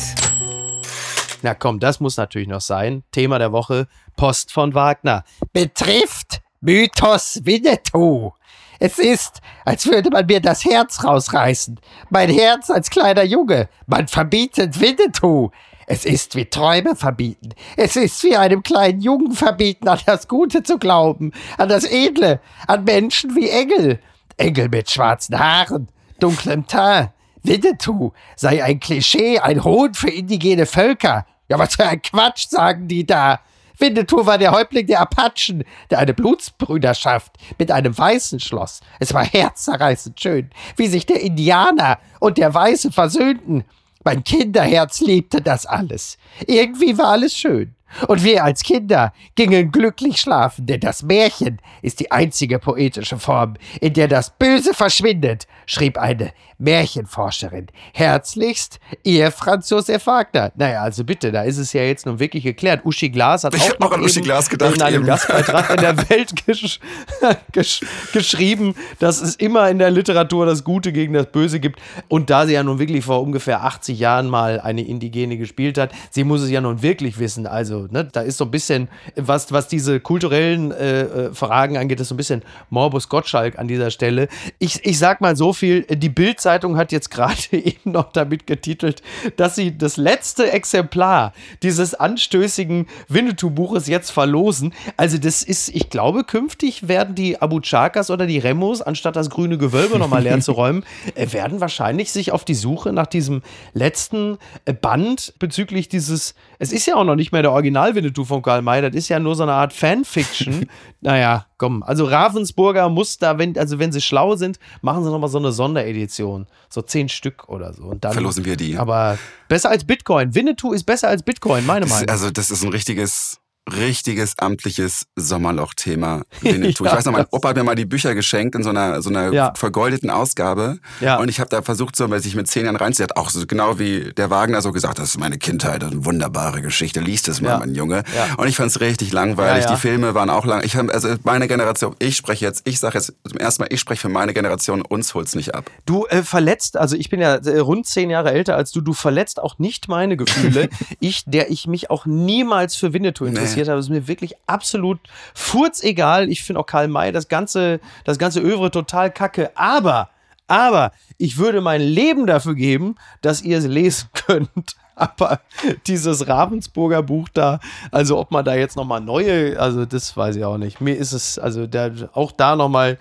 Na 1.44 1.54
komm, 1.54 1.80
das 1.80 2.00
muss 2.00 2.16
natürlich 2.16 2.48
noch 2.48 2.62
sein. 2.62 3.04
Thema 3.12 3.38
der 3.38 3.52
Woche, 3.52 3.88
Post 4.16 4.52
von 4.52 4.74
Wagner. 4.74 5.26
Betrifft 5.52 6.42
Mythos 6.62 7.42
Winnetou. 7.44 8.32
Es 8.80 8.98
ist, 8.98 9.42
als 9.66 9.86
würde 9.86 10.10
man 10.10 10.26
mir 10.26 10.40
das 10.40 10.64
Herz 10.64 11.04
rausreißen. 11.04 11.80
Mein 12.10 12.30
Herz 12.30 12.70
als 12.70 12.90
kleiner 12.90 13.24
Junge. 13.24 13.68
Man 13.88 14.08
verbietet 14.08 14.80
Winnetou. 14.80 15.52
Es 15.86 16.06
ist 16.06 16.36
wie 16.36 16.46
Träume 16.46 16.96
verbieten. 16.96 17.50
Es 17.76 17.98
ist 17.98 18.24
wie 18.24 18.38
einem 18.38 18.64
kleinen 18.64 19.02
Jungen 19.02 19.34
verbieten, 19.34 19.90
an 19.90 20.00
das 20.06 20.30
Gute 20.30 20.64
zu 20.64 20.78
glauben, 20.78 21.34
an 21.58 21.68
das 21.68 21.84
Edle, 21.84 22.40
an 22.68 22.86
Menschen 22.86 23.36
wie 23.36 23.50
Engel. 23.50 24.00
Engel 24.38 24.70
mit 24.70 24.90
schwarzen 24.90 25.38
Haaren, 25.38 25.90
dunklem 26.20 26.68
Teint. 26.68 27.12
Winnetou 27.44 28.14
sei 28.38 28.64
ein 28.64 28.80
Klischee, 28.80 29.40
ein 29.40 29.66
Hohn 29.66 29.94
für 29.94 30.10
indigene 30.10 30.66
Völker. 30.66 31.26
Ja, 31.50 31.60
was 31.60 31.76
für 31.76 31.86
ein 31.86 32.02
Quatsch 32.02 32.48
sagen 32.50 32.88
die 32.88 33.06
da. 33.06 33.40
Winnetou 33.78 34.26
war 34.26 34.38
der 34.38 34.52
Häuptling 34.52 34.88
der 34.88 35.02
Apachen, 35.02 35.64
der 35.90 36.00
eine 36.00 36.14
Blutsbrüderschaft 36.14 37.34
mit 37.58 37.72
einem 37.72 37.98
Weißen 37.98 38.40
schloss. 38.40 38.82
Es 39.00 39.14
war 39.14 39.26
herzzerreißend 39.26 40.20
schön, 40.20 40.50
wie 40.78 40.88
sich 40.88 41.06
der 41.06 41.22
Indianer 41.22 42.00
und 42.20 42.38
der 42.38 42.54
Weiße 42.54 42.92
versöhnten. 42.92 43.64
Mein 44.04 44.24
Kinderherz 44.24 45.02
liebte 45.02 45.42
das 45.42 45.66
alles. 45.66 46.18
Irgendwie 46.46 46.98
war 46.98 47.08
alles 47.08 47.36
schön. 47.36 47.76
Und 48.08 48.24
wir 48.24 48.44
als 48.44 48.64
Kinder 48.64 49.14
gingen 49.36 49.72
glücklich 49.72 50.20
schlafen, 50.20 50.66
denn 50.66 50.80
das 50.80 51.04
Märchen 51.04 51.60
ist 51.82 52.00
die 52.00 52.12
einzige 52.12 52.60
poetische 52.60 53.20
Form, 53.20 53.56
in 53.82 53.94
der 53.94 54.08
das 54.08 54.32
Böse 54.32 54.74
verschwindet, 54.74 55.48
schrieb 55.68 55.98
eine 55.98 56.34
Märchenforscherin. 56.64 57.68
Herzlichst, 57.94 58.80
ihr 59.04 59.32
Franz 59.32 59.70
Josef 59.70 60.08
Wagner. 60.08 60.52
Naja, 60.56 60.82
also 60.82 61.04
bitte, 61.04 61.32
da 61.32 61.44
ist 61.44 61.58
es 61.58 61.74
ja 61.74 61.84
jetzt 61.84 62.06
nun 62.06 62.20
wirklich 62.20 62.44
geklärt. 62.44 62.86
Uschi 62.86 63.10
Glas 63.10 63.44
hat 63.44 63.54
ich 63.54 63.62
auch, 63.62 63.88
auch 63.88 63.92
an 63.92 64.02
Uschi 64.02 64.22
Glas 64.22 64.50
gedacht, 64.50 64.76
in 64.76 64.82
einem. 64.82 65.06
Gastbeitrag 65.06 65.70
in 65.72 65.78
der 65.78 65.98
Welt 66.10 66.46
gesch 66.46 66.80
gesch 67.52 67.82
geschrieben, 68.14 68.76
dass 69.00 69.22
es 69.22 69.36
immer 69.36 69.70
in 69.70 69.78
der 69.78 69.92
Literatur 69.92 70.46
das 70.46 70.64
Gute 70.64 70.94
gegen 70.94 71.14
das 71.14 71.28
Böse 71.28 71.60
gibt. 71.60 71.80
Und 72.08 72.30
da 72.30 72.46
sie 72.46 72.54
ja 72.54 72.64
nun 72.64 72.80
wirklich 72.80 73.04
vor 73.04 73.22
ungefähr 73.22 73.64
80 73.64 74.00
Jahren 74.00 74.30
mal 74.30 74.62
eine 74.62 74.82
Indigene 74.88 75.38
gespielt 75.38 75.78
hat, 75.78 75.92
sie 76.12 76.24
muss 76.24 76.42
es 76.42 76.50
ja 76.50 76.62
nun 76.62 76.82
wirklich 76.82 77.20
wissen. 77.20 77.46
Also, 77.46 77.88
ne, 77.92 78.06
da 78.06 78.22
ist 78.22 78.38
so 78.38 78.46
ein 78.46 78.52
bisschen, 78.52 78.88
was, 79.16 79.52
was 79.52 79.68
diese 79.68 80.00
kulturellen 80.00 80.72
äh, 80.72 81.02
äh, 81.02 81.34
Fragen 81.34 81.78
angeht, 81.78 82.00
ist 82.00 82.08
so 82.08 82.14
ein 82.14 82.18
bisschen 82.18 82.42
Morbus 82.70 83.10
Gottschalk 83.10 83.60
an 83.60 83.68
dieser 83.68 83.92
Stelle. 83.92 84.30
Ich, 84.60 84.86
ich 84.86 84.98
sag 84.98 85.20
mal 85.20 85.36
so 85.36 85.52
viel, 85.52 85.82
die 85.84 86.10
Bild-Zeitung 86.54 86.78
hat 86.78 86.92
jetzt 86.92 87.10
gerade 87.10 87.42
eben 87.52 87.92
noch 87.92 88.12
damit 88.12 88.48
getitelt, 88.48 89.02
dass 89.38 89.56
sie 89.56 89.78
das 89.78 89.98
letzte 89.98 90.52
Exemplar 90.52 91.34
dieses 91.62 91.96
anstößigen 91.96 92.88
Winnetou-Buches 93.08 93.88
jetzt 93.88 94.12
verlosen. 94.12 94.74
Also 94.98 95.18
das 95.18 95.44
ist, 95.44 95.70
ich 95.70 95.90
glaube, 95.90 96.24
künftig 96.24 96.88
werden 96.88 97.16
die 97.16 97.42
Abu 97.42 97.60
Chakas 97.60 98.10
oder 98.10 98.26
die 98.26 98.40
Remos, 98.40 98.82
anstatt 98.82 99.16
das 99.16 99.30
grüne 99.30 99.58
Gewölbe 99.58 99.98
nochmal 99.98 100.24
leer 100.24 100.40
zu 100.40 100.52
räumen, 100.54 100.84
äh, 101.16 101.32
werden 101.32 101.60
wahrscheinlich 101.60 102.12
sich 102.12 102.32
auf 102.32 102.46
die 102.46 102.56
Suche 102.56 102.94
nach 102.94 103.08
diesem 103.08 103.42
letzten 103.74 104.38
äh, 104.66 104.74
Band 104.74 105.34
bezüglich 105.40 105.90
dieses, 105.90 106.36
es 106.60 106.72
ist 106.72 106.86
ja 106.86 106.96
auch 106.96 107.04
noch 107.04 107.16
nicht 107.16 107.32
mehr 107.32 107.42
der 107.42 107.52
Original 107.52 107.96
Winnetou 107.96 108.26
von 108.26 108.42
Karl 108.42 108.62
May, 108.62 108.82
das 108.82 108.96
ist 108.96 109.10
ja 109.10 109.20
nur 109.20 109.36
so 109.36 109.44
eine 109.44 109.54
Art 109.54 109.74
Fanfiction. 109.74 110.68
naja, 111.02 111.46
komm, 111.64 111.82
also 111.82 112.04
Ravensburger 112.06 112.90
muss 112.90 113.18
da, 113.18 113.38
wenn, 113.38 113.58
also 113.58 113.80
wenn 113.80 113.94
sie 113.94 114.02
schlau 114.02 114.36
sind, 114.36 114.60
machen 114.82 115.04
sie 115.06 115.10
nochmal 115.10 115.30
so 115.30 115.38
eine 115.38 115.54
Sonderedition. 115.54 116.46
So 116.70 116.82
zehn 116.82 117.08
Stück 117.08 117.48
oder 117.48 117.74
so. 117.74 117.84
Und 117.84 118.04
dann, 118.04 118.12
Verlosen 118.12 118.44
wir 118.44 118.58
die. 118.58 118.78
Aber 118.78 119.18
besser 119.48 119.70
als 119.70 119.86
Bitcoin. 119.86 120.36
Winnetou 120.36 120.74
ist 120.74 120.84
besser 120.84 121.08
als 121.08 121.24
Bitcoin, 121.24 121.66
meine 121.66 121.86
Das, 121.86 121.90
Meinung. 121.96 122.10
also 122.10 122.32
das 122.32 122.50
ist 122.50 122.64
ein 122.64 122.70
richtiges, 122.70 123.38
richtiges 123.72 124.34
amtliches 124.40 125.06
Sommerloch-Thema. 125.16 126.24
Winnetou. 126.42 126.84
Ja, 126.86 126.92
ich 126.92 126.98
weiß 126.98 127.06
noch, 127.06 127.14
mein 127.14 127.26
Opa 127.32 127.50
hat 127.50 127.56
mir 127.58 127.64
mal 127.64 127.76
die 127.76 127.86
Bücher 127.86 128.14
geschenkt 128.16 128.56
in 128.56 128.64
so 128.64 128.70
einer, 128.70 129.02
so 129.02 129.10
einer 129.10 129.32
Ja. 129.32 129.54
vergoldeten 129.56 130.10
Ausgabe. 130.10 130.80
Ja. 131.00 131.18
Und 131.18 131.30
ich 131.30 131.40
habe 131.40 131.50
da 131.50 131.62
versucht, 131.62 131.96
so, 131.96 132.10
weil 132.10 132.20
sich 132.20 132.36
mit 132.36 132.48
zehn 132.48 132.66
Jahren 132.66 132.76
reinzuziehen, 132.76 133.10
hat 133.10 133.18
auch 133.18 133.30
so 133.30 133.46
genau 133.48 133.80
wie 133.80 134.12
der 134.14 134.30
Wagner 134.30 134.62
so 134.62 134.72
gesagt, 134.72 135.00
das 135.00 135.10
ist 135.10 135.20
meine 135.20 135.38
Kindheit, 135.38 135.82
das 135.82 135.90
ist 135.90 135.96
eine 135.96 136.06
wunderbare 136.06 136.62
Geschichte, 136.62 137.00
liest 137.00 137.28
es 137.30 137.42
mal, 137.42 137.50
Ja. 137.50 137.60
mein 137.60 137.74
Junge. 137.76 138.04
Und 138.38 138.48
ich 138.48 138.56
fand 138.58 138.70
es 138.72 138.82
richtig 138.82 139.12
langweilig. 139.14 139.66
Die 139.66 139.78
Filme 139.78 140.14
waren 140.14 140.30
auch 140.30 140.46
lang. 140.46 140.64
Ich 140.64 140.76
hab, 140.76 140.90
also 140.94 141.16
meine 141.24 141.48
Generation, 141.48 141.96
ich 142.00 142.18
spreche 142.18 142.46
jetzt, 142.46 142.62
ich 142.66 142.80
sage 142.80 142.98
jetzt 142.98 143.14
zum 143.28 143.38
ersten 143.38 143.64
Mal, 143.64 143.68
ich 143.72 143.80
spreche 143.80 144.02
für 144.02 144.10
meine 144.10 144.34
Generation, 144.34 144.82
uns 144.82 145.14
holt's 145.14 145.36
nicht 145.36 145.56
ab. 145.56 145.70
Du 145.86 146.06
äh, 146.08 146.24
verletzt, 146.24 146.78
also 146.78 146.96
ich 146.96 147.10
bin 147.10 147.20
ja 147.22 147.36
äh, 147.36 147.60
rund 147.60 147.86
zehn 147.88 148.10
Jahre 148.10 148.32
älter 148.32 148.56
als 148.56 148.72
du, 148.72 148.82
du 148.82 148.94
verletzt 148.94 149.40
auch 149.42 149.58
nicht 149.58 149.88
meine 149.88 150.18
Gefühle. 150.18 150.70
ich, 151.00 151.24
der 151.26 151.50
ich 151.50 151.68
mich 151.68 151.90
auch 151.90 152.06
niemals 152.06 152.76
für 152.76 152.94
Winnetou 152.94 153.26
interessiert 153.54 153.70
habe, 153.70 153.80
ist 153.80 153.90
mir 153.90 154.08
wirklich 154.08 154.34
absolut 154.48 155.00
furzegal. 155.34 156.30
Ich 156.30 156.44
finde 156.44 156.60
auch 156.60 156.66
Karl 156.66 156.88
May 156.88 157.12
das 157.12 157.28
ganze, 157.28 157.80
das 158.06 158.18
ganze 158.18 158.42
Övre 158.42 158.72
total 158.72 159.12
kacke. 159.12 159.52
Aber, 159.56 160.10
aber 160.48 160.92
ich 161.18 161.38
würde 161.38 161.62
mein 161.62 161.82
Leben 161.82 162.28
dafür 162.28 162.56
geben, 162.56 162.96
dass 163.22 163.42
ihr 163.42 163.58
es 163.58 163.66
lesen 163.66 164.10
könnt. 164.14 164.76
Aber 164.96 165.40
dieses 165.88 166.28
Ravensburger 166.28 167.02
Buch 167.02 167.28
da, 167.34 167.60
also 167.92 168.20
ob 168.20 168.30
man 168.30 168.46
da 168.46 168.54
jetzt 168.54 168.76
nochmal 168.76 169.02
neue, 169.02 169.60
also 169.60 169.86
das 169.86 170.16
weiß 170.16 170.36
ich 170.36 170.46
auch 170.46 170.58
nicht. 170.60 170.82
Mir 170.82 170.96
ist 170.96 171.14
es, 171.14 171.40
also 171.40 171.66
der, 171.66 172.10
auch 172.14 172.32
da 172.32 172.56
nochmal 172.56 173.00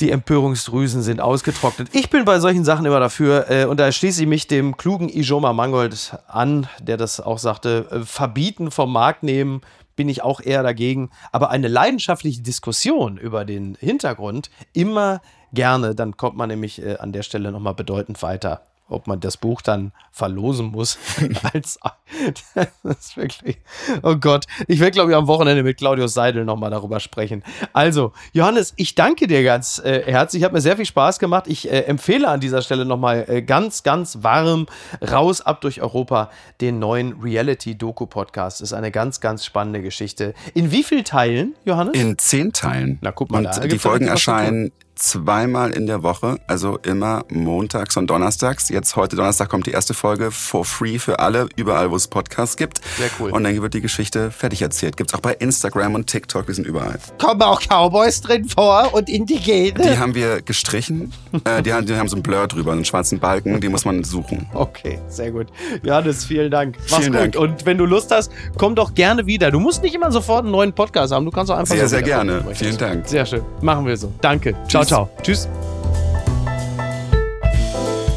die 0.00 0.10
Empörungsdrüsen 0.10 1.02
sind 1.02 1.20
ausgetrocknet. 1.20 1.88
Ich 1.92 2.10
bin 2.10 2.24
bei 2.24 2.40
solchen 2.40 2.64
Sachen 2.64 2.86
immer 2.86 3.00
dafür 3.00 3.50
äh, 3.50 3.64
und 3.64 3.78
da 3.78 3.90
schließe 3.92 4.22
ich 4.22 4.28
mich 4.28 4.46
dem 4.46 4.76
klugen 4.76 5.08
Ijoma 5.08 5.52
Mangold 5.52 6.16
an, 6.26 6.68
der 6.80 6.96
das 6.96 7.20
auch 7.20 7.38
sagte, 7.38 7.86
äh, 7.90 8.00
verbieten 8.00 8.70
vom 8.70 8.92
Markt 8.92 9.22
nehmen 9.22 9.60
bin 9.96 10.08
ich 10.08 10.22
auch 10.22 10.40
eher 10.40 10.62
dagegen, 10.62 11.10
aber 11.30 11.50
eine 11.50 11.68
leidenschaftliche 11.68 12.40
Diskussion 12.40 13.18
über 13.18 13.44
den 13.44 13.76
Hintergrund 13.78 14.50
immer 14.72 15.20
gerne, 15.52 15.94
dann 15.94 16.16
kommt 16.16 16.38
man 16.38 16.48
nämlich 16.48 16.80
äh, 16.82 16.96
an 16.96 17.12
der 17.12 17.22
Stelle 17.22 17.52
nochmal 17.52 17.74
bedeutend 17.74 18.22
weiter. 18.22 18.62
Ob 18.90 19.06
man 19.06 19.20
das 19.20 19.36
Buch 19.36 19.62
dann 19.62 19.92
verlosen 20.12 20.66
muss, 20.66 20.98
als 21.52 21.78
das 22.54 22.68
ist 22.82 23.16
wirklich. 23.16 23.58
Oh 24.02 24.16
Gott, 24.16 24.46
ich 24.66 24.80
werde, 24.80 24.92
glaube 24.92 25.10
ich, 25.10 25.16
am 25.16 25.26
Wochenende 25.26 25.62
mit 25.62 25.78
Claudius 25.78 26.14
Seidel 26.14 26.44
nochmal 26.44 26.70
darüber 26.70 27.00
sprechen. 27.00 27.42
Also, 27.72 28.12
Johannes, 28.32 28.72
ich 28.76 28.94
danke 28.94 29.26
dir 29.26 29.42
ganz 29.42 29.80
äh, 29.84 30.02
herzlich. 30.04 30.44
Hat 30.44 30.52
mir 30.52 30.60
sehr 30.60 30.76
viel 30.76 30.86
Spaß 30.86 31.18
gemacht. 31.18 31.44
Ich 31.46 31.70
äh, 31.70 31.82
empfehle 31.82 32.28
an 32.28 32.40
dieser 32.40 32.62
Stelle 32.62 32.84
nochmal 32.84 33.24
äh, 33.28 33.42
ganz, 33.42 33.82
ganz 33.82 34.18
warm 34.22 34.66
raus 35.10 35.40
ab 35.40 35.60
durch 35.60 35.80
Europa 35.80 36.30
den 36.60 36.78
neuen 36.78 37.20
Reality-Doku-Podcast. 37.20 38.60
Ist 38.60 38.72
eine 38.72 38.90
ganz, 38.90 39.20
ganz 39.20 39.44
spannende 39.44 39.82
Geschichte. 39.82 40.34
In 40.54 40.72
wie 40.72 40.82
vielen 40.82 41.04
Teilen, 41.04 41.54
Johannes? 41.64 41.94
In 41.94 42.18
zehn 42.18 42.52
Teilen. 42.52 42.98
Na, 43.00 43.12
guck 43.12 43.30
mal, 43.30 43.38
Und 43.38 43.56
da 43.56 43.60
die 43.60 43.78
Folgen 43.78 44.08
erscheinen 44.08 44.72
zweimal 45.00 45.72
in 45.72 45.86
der 45.86 46.02
Woche, 46.02 46.38
also 46.46 46.78
immer 46.82 47.24
montags 47.30 47.96
und 47.96 48.08
donnerstags. 48.08 48.68
Jetzt 48.68 48.96
heute 48.96 49.16
Donnerstag 49.16 49.48
kommt 49.48 49.66
die 49.66 49.70
erste 49.70 49.94
Folge 49.94 50.30
for 50.30 50.64
free 50.64 50.98
für 50.98 51.18
alle, 51.18 51.48
überall 51.56 51.90
wo 51.90 51.96
es 51.96 52.06
Podcasts 52.06 52.56
gibt. 52.56 52.80
Sehr 52.98 53.08
cool. 53.18 53.30
Und 53.30 53.44
dann 53.44 53.60
wird 53.60 53.74
die 53.74 53.80
Geschichte 53.80 54.30
fertig 54.30 54.62
erzählt. 54.62 54.96
Gibt's 54.96 55.14
auch 55.14 55.20
bei 55.20 55.32
Instagram 55.34 55.94
und 55.94 56.06
TikTok, 56.06 56.46
wir 56.46 56.54
sind 56.54 56.66
überall. 56.66 56.98
Kommen 57.18 57.42
auch 57.42 57.60
Cowboys 57.60 58.20
drin 58.20 58.44
vor 58.44 58.92
und 58.92 59.08
Indigene? 59.08 59.80
Die 59.80 59.98
haben 59.98 60.14
wir 60.14 60.42
gestrichen. 60.42 61.12
äh, 61.44 61.62
die, 61.62 61.72
haben, 61.72 61.86
die 61.86 61.94
haben 61.94 62.08
so 62.08 62.16
einen 62.16 62.22
Blur 62.22 62.46
drüber, 62.46 62.72
einen 62.72 62.84
schwarzen 62.84 63.18
Balken, 63.18 63.60
die 63.60 63.68
muss 63.68 63.84
man 63.84 64.04
suchen. 64.04 64.48
Okay, 64.52 64.98
sehr 65.08 65.30
gut. 65.30 65.46
Johannes, 65.82 66.24
vielen 66.24 66.50
Dank. 66.50 66.76
Mach's 66.78 66.96
Vielen 66.96 67.12
gut. 67.12 67.20
Dank. 67.22 67.36
Und 67.36 67.66
wenn 67.66 67.78
du 67.78 67.86
Lust 67.86 68.10
hast, 68.10 68.30
komm 68.58 68.74
doch 68.74 68.94
gerne 68.94 69.26
wieder. 69.26 69.50
Du 69.50 69.60
musst 69.60 69.82
nicht 69.82 69.94
immer 69.94 70.12
sofort 70.12 70.42
einen 70.42 70.52
neuen 70.52 70.72
Podcast 70.72 71.12
haben. 71.12 71.24
Du 71.24 71.30
kannst 71.30 71.50
auch 71.50 71.56
einfach 71.56 71.74
Sehr, 71.74 71.84
so 71.84 71.96
sehr 71.96 72.02
gerne. 72.02 72.44
Vielen 72.54 72.76
Dank. 72.76 73.08
Sehr 73.08 73.24
schön. 73.24 73.42
Machen 73.62 73.86
wir 73.86 73.96
so. 73.96 74.12
Danke. 74.20 74.54
Ciao, 74.68 74.82
Tschüss. 74.82 74.89
Ciao. 74.90 75.08
Tschüss. 75.22 75.48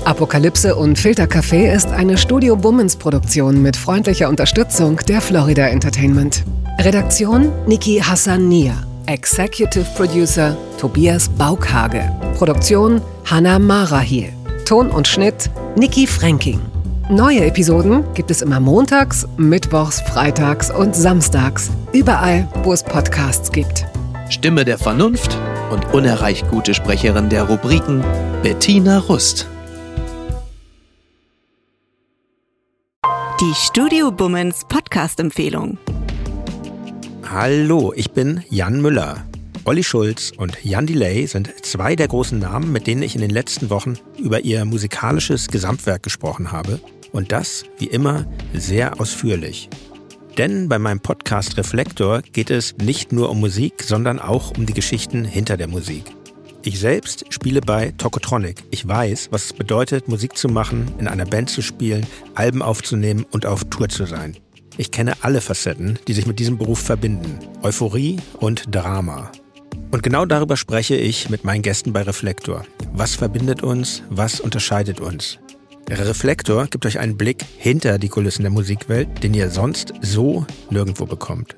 Apokalypse 0.05 0.75
und 0.75 0.97
Filtercafé 0.97 1.73
ist 1.73 1.87
eine 1.87 2.17
Studio 2.17 2.55
Bummens 2.57 2.97
Produktion 2.97 3.61
mit 3.61 3.77
freundlicher 3.77 4.27
Unterstützung 4.27 4.97
der 5.07 5.21
Florida 5.21 5.67
Entertainment. 5.67 6.43
Redaktion 6.79 7.51
Niki 7.67 7.99
Hassania. 7.99 8.73
Executive 9.05 9.85
Producer 9.95 10.57
Tobias 10.77 11.29
Baukhage. 11.29 12.03
Produktion 12.37 13.01
Hanna 13.25 13.59
Marahiel. 13.59 14.33
Ton 14.65 14.89
und 14.89 15.07
Schnitt 15.07 15.49
Niki 15.77 16.07
Fränking. 16.07 16.59
Neue 17.09 17.45
Episoden 17.45 18.03
gibt 18.13 18.31
es 18.31 18.41
immer 18.41 18.59
montags, 18.59 19.27
mittwochs, 19.37 20.01
freitags 20.01 20.71
und 20.71 20.95
samstags. 20.95 21.69
Überall, 21.91 22.47
wo 22.63 22.73
es 22.73 22.81
Podcasts 22.81 23.51
gibt. 23.51 23.85
Stimme 24.29 24.65
der 24.65 24.77
Vernunft 24.77 25.37
und 25.73 25.91
unerreicht 25.91 26.47
gute 26.49 26.75
Sprecherin 26.75 27.29
der 27.29 27.43
Rubriken 27.43 28.03
Bettina 28.43 28.99
Rust. 28.99 29.47
Die 33.41 33.53
Studio 33.55 34.11
Bummens 34.11 34.61
Podcast-Empfehlung. 34.69 35.79
Hallo, 37.27 37.91
ich 37.95 38.11
bin 38.11 38.43
Jan 38.49 38.81
Müller. 38.81 39.25
Olli 39.65 39.83
Schulz 39.83 40.31
und 40.37 40.63
Jan 40.63 40.85
Delay 40.85 41.25
sind 41.25 41.51
zwei 41.65 41.95
der 41.95 42.07
großen 42.07 42.37
Namen, 42.37 42.71
mit 42.71 42.85
denen 42.85 43.01
ich 43.01 43.15
in 43.15 43.21
den 43.21 43.31
letzten 43.31 43.71
Wochen 43.71 43.95
über 44.19 44.41
ihr 44.41 44.65
musikalisches 44.65 45.47
Gesamtwerk 45.47 46.03
gesprochen 46.03 46.51
habe. 46.51 46.79
Und 47.11 47.31
das, 47.31 47.63
wie 47.79 47.87
immer, 47.87 48.27
sehr 48.53 48.99
ausführlich. 49.01 49.69
Denn 50.37 50.67
bei 50.67 50.79
meinem 50.79 50.99
Podcast 50.99 51.57
Reflektor 51.57 52.21
geht 52.21 52.49
es 52.49 52.75
nicht 52.77 53.11
nur 53.11 53.29
um 53.29 53.39
Musik, 53.39 53.83
sondern 53.83 54.19
auch 54.19 54.57
um 54.57 54.65
die 54.65 54.73
Geschichten 54.73 55.25
hinter 55.25 55.57
der 55.57 55.67
Musik. 55.67 56.05
Ich 56.63 56.79
selbst 56.79 57.25
spiele 57.31 57.61
bei 57.61 57.93
Tokotronic. 57.97 58.63
Ich 58.71 58.87
weiß, 58.87 59.27
was 59.31 59.45
es 59.45 59.53
bedeutet, 59.53 60.07
Musik 60.07 60.35
zu 60.37 60.47
machen, 60.47 60.91
in 60.97 61.07
einer 61.07 61.25
Band 61.25 61.49
zu 61.49 61.61
spielen, 61.61 62.07
Alben 62.33 62.63
aufzunehmen 62.63 63.25
und 63.31 63.45
auf 63.45 63.65
Tour 63.65 63.89
zu 63.89 64.05
sein. 64.05 64.37
Ich 64.77 64.89
kenne 64.89 65.13
alle 65.21 65.41
Facetten, 65.41 65.99
die 66.07 66.13
sich 66.13 66.25
mit 66.25 66.39
diesem 66.39 66.57
Beruf 66.57 66.79
verbinden. 66.79 67.37
Euphorie 67.61 68.17
und 68.39 68.73
Drama. 68.73 69.31
Und 69.91 70.01
genau 70.01 70.25
darüber 70.25 70.57
spreche 70.57 70.95
ich 70.95 71.29
mit 71.29 71.43
meinen 71.43 71.61
Gästen 71.61 71.93
bei 71.93 72.01
Reflektor. 72.01 72.65
Was 72.93 73.13
verbindet 73.13 73.61
uns? 73.61 74.01
Was 74.09 74.39
unterscheidet 74.39 74.99
uns? 74.99 75.37
Reflektor 75.89 76.67
gibt 76.67 76.85
euch 76.85 76.99
einen 76.99 77.17
Blick 77.17 77.43
hinter 77.57 77.97
die 77.97 78.09
Kulissen 78.09 78.43
der 78.43 78.51
Musikwelt, 78.51 79.23
den 79.23 79.33
ihr 79.33 79.49
sonst 79.49 79.93
so 80.01 80.45
nirgendwo 80.69 81.05
bekommt. 81.05 81.55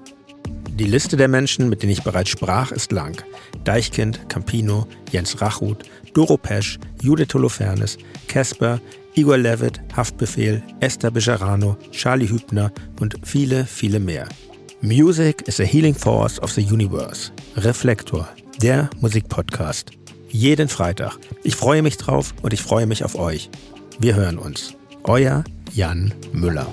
Die 0.72 0.86
Liste 0.86 1.16
der 1.16 1.30
Menschen, 1.30 1.70
mit 1.70 1.84
denen 1.84 1.94
ich 1.94 2.04
bereits 2.04 2.32
sprach, 2.32 2.72
ist 2.72 2.92
lang. 2.92 3.24
Deichkind, 3.64 4.28
Campino, 4.28 4.88
Jens 5.12 5.40
Rachut, 5.42 5.84
Doro 6.14 6.38
Pesch, 6.38 6.80
Judith 7.02 7.34
Holofernes, 7.34 7.98
Casper, 8.28 8.82
Igor 9.14 9.38
Levitt, 9.38 9.80
Haftbefehl, 9.96 10.62
Esther 10.82 11.12
Bejarano, 11.12 11.78
Charlie 11.92 12.28
Hübner 12.28 12.74
und 13.00 13.16
viele, 13.24 13.66
viele 13.66 14.02
mehr. 14.02 14.28
Music 14.82 15.48
is 15.48 15.62
a 15.62 15.64
healing 15.64 15.96
force 15.96 16.42
of 16.42 16.52
the 16.52 16.62
universe. 16.62 17.32
Reflektor, 17.56 18.28
der 18.62 18.90
Musikpodcast. 19.00 19.92
Jeden 20.30 20.68
Freitag. 20.68 21.18
Ich 21.44 21.56
freue 21.56 21.82
mich 21.82 21.96
drauf 21.96 22.34
und 22.42 22.52
ich 22.52 22.62
freue 22.62 22.86
mich 22.86 23.06
auf 23.06 23.16
euch. 23.16 23.50
Wir 24.00 24.16
hören 24.16 24.38
uns. 24.38 24.76
Euer 25.04 25.44
Jan 25.74 26.14
Müller. 26.34 26.68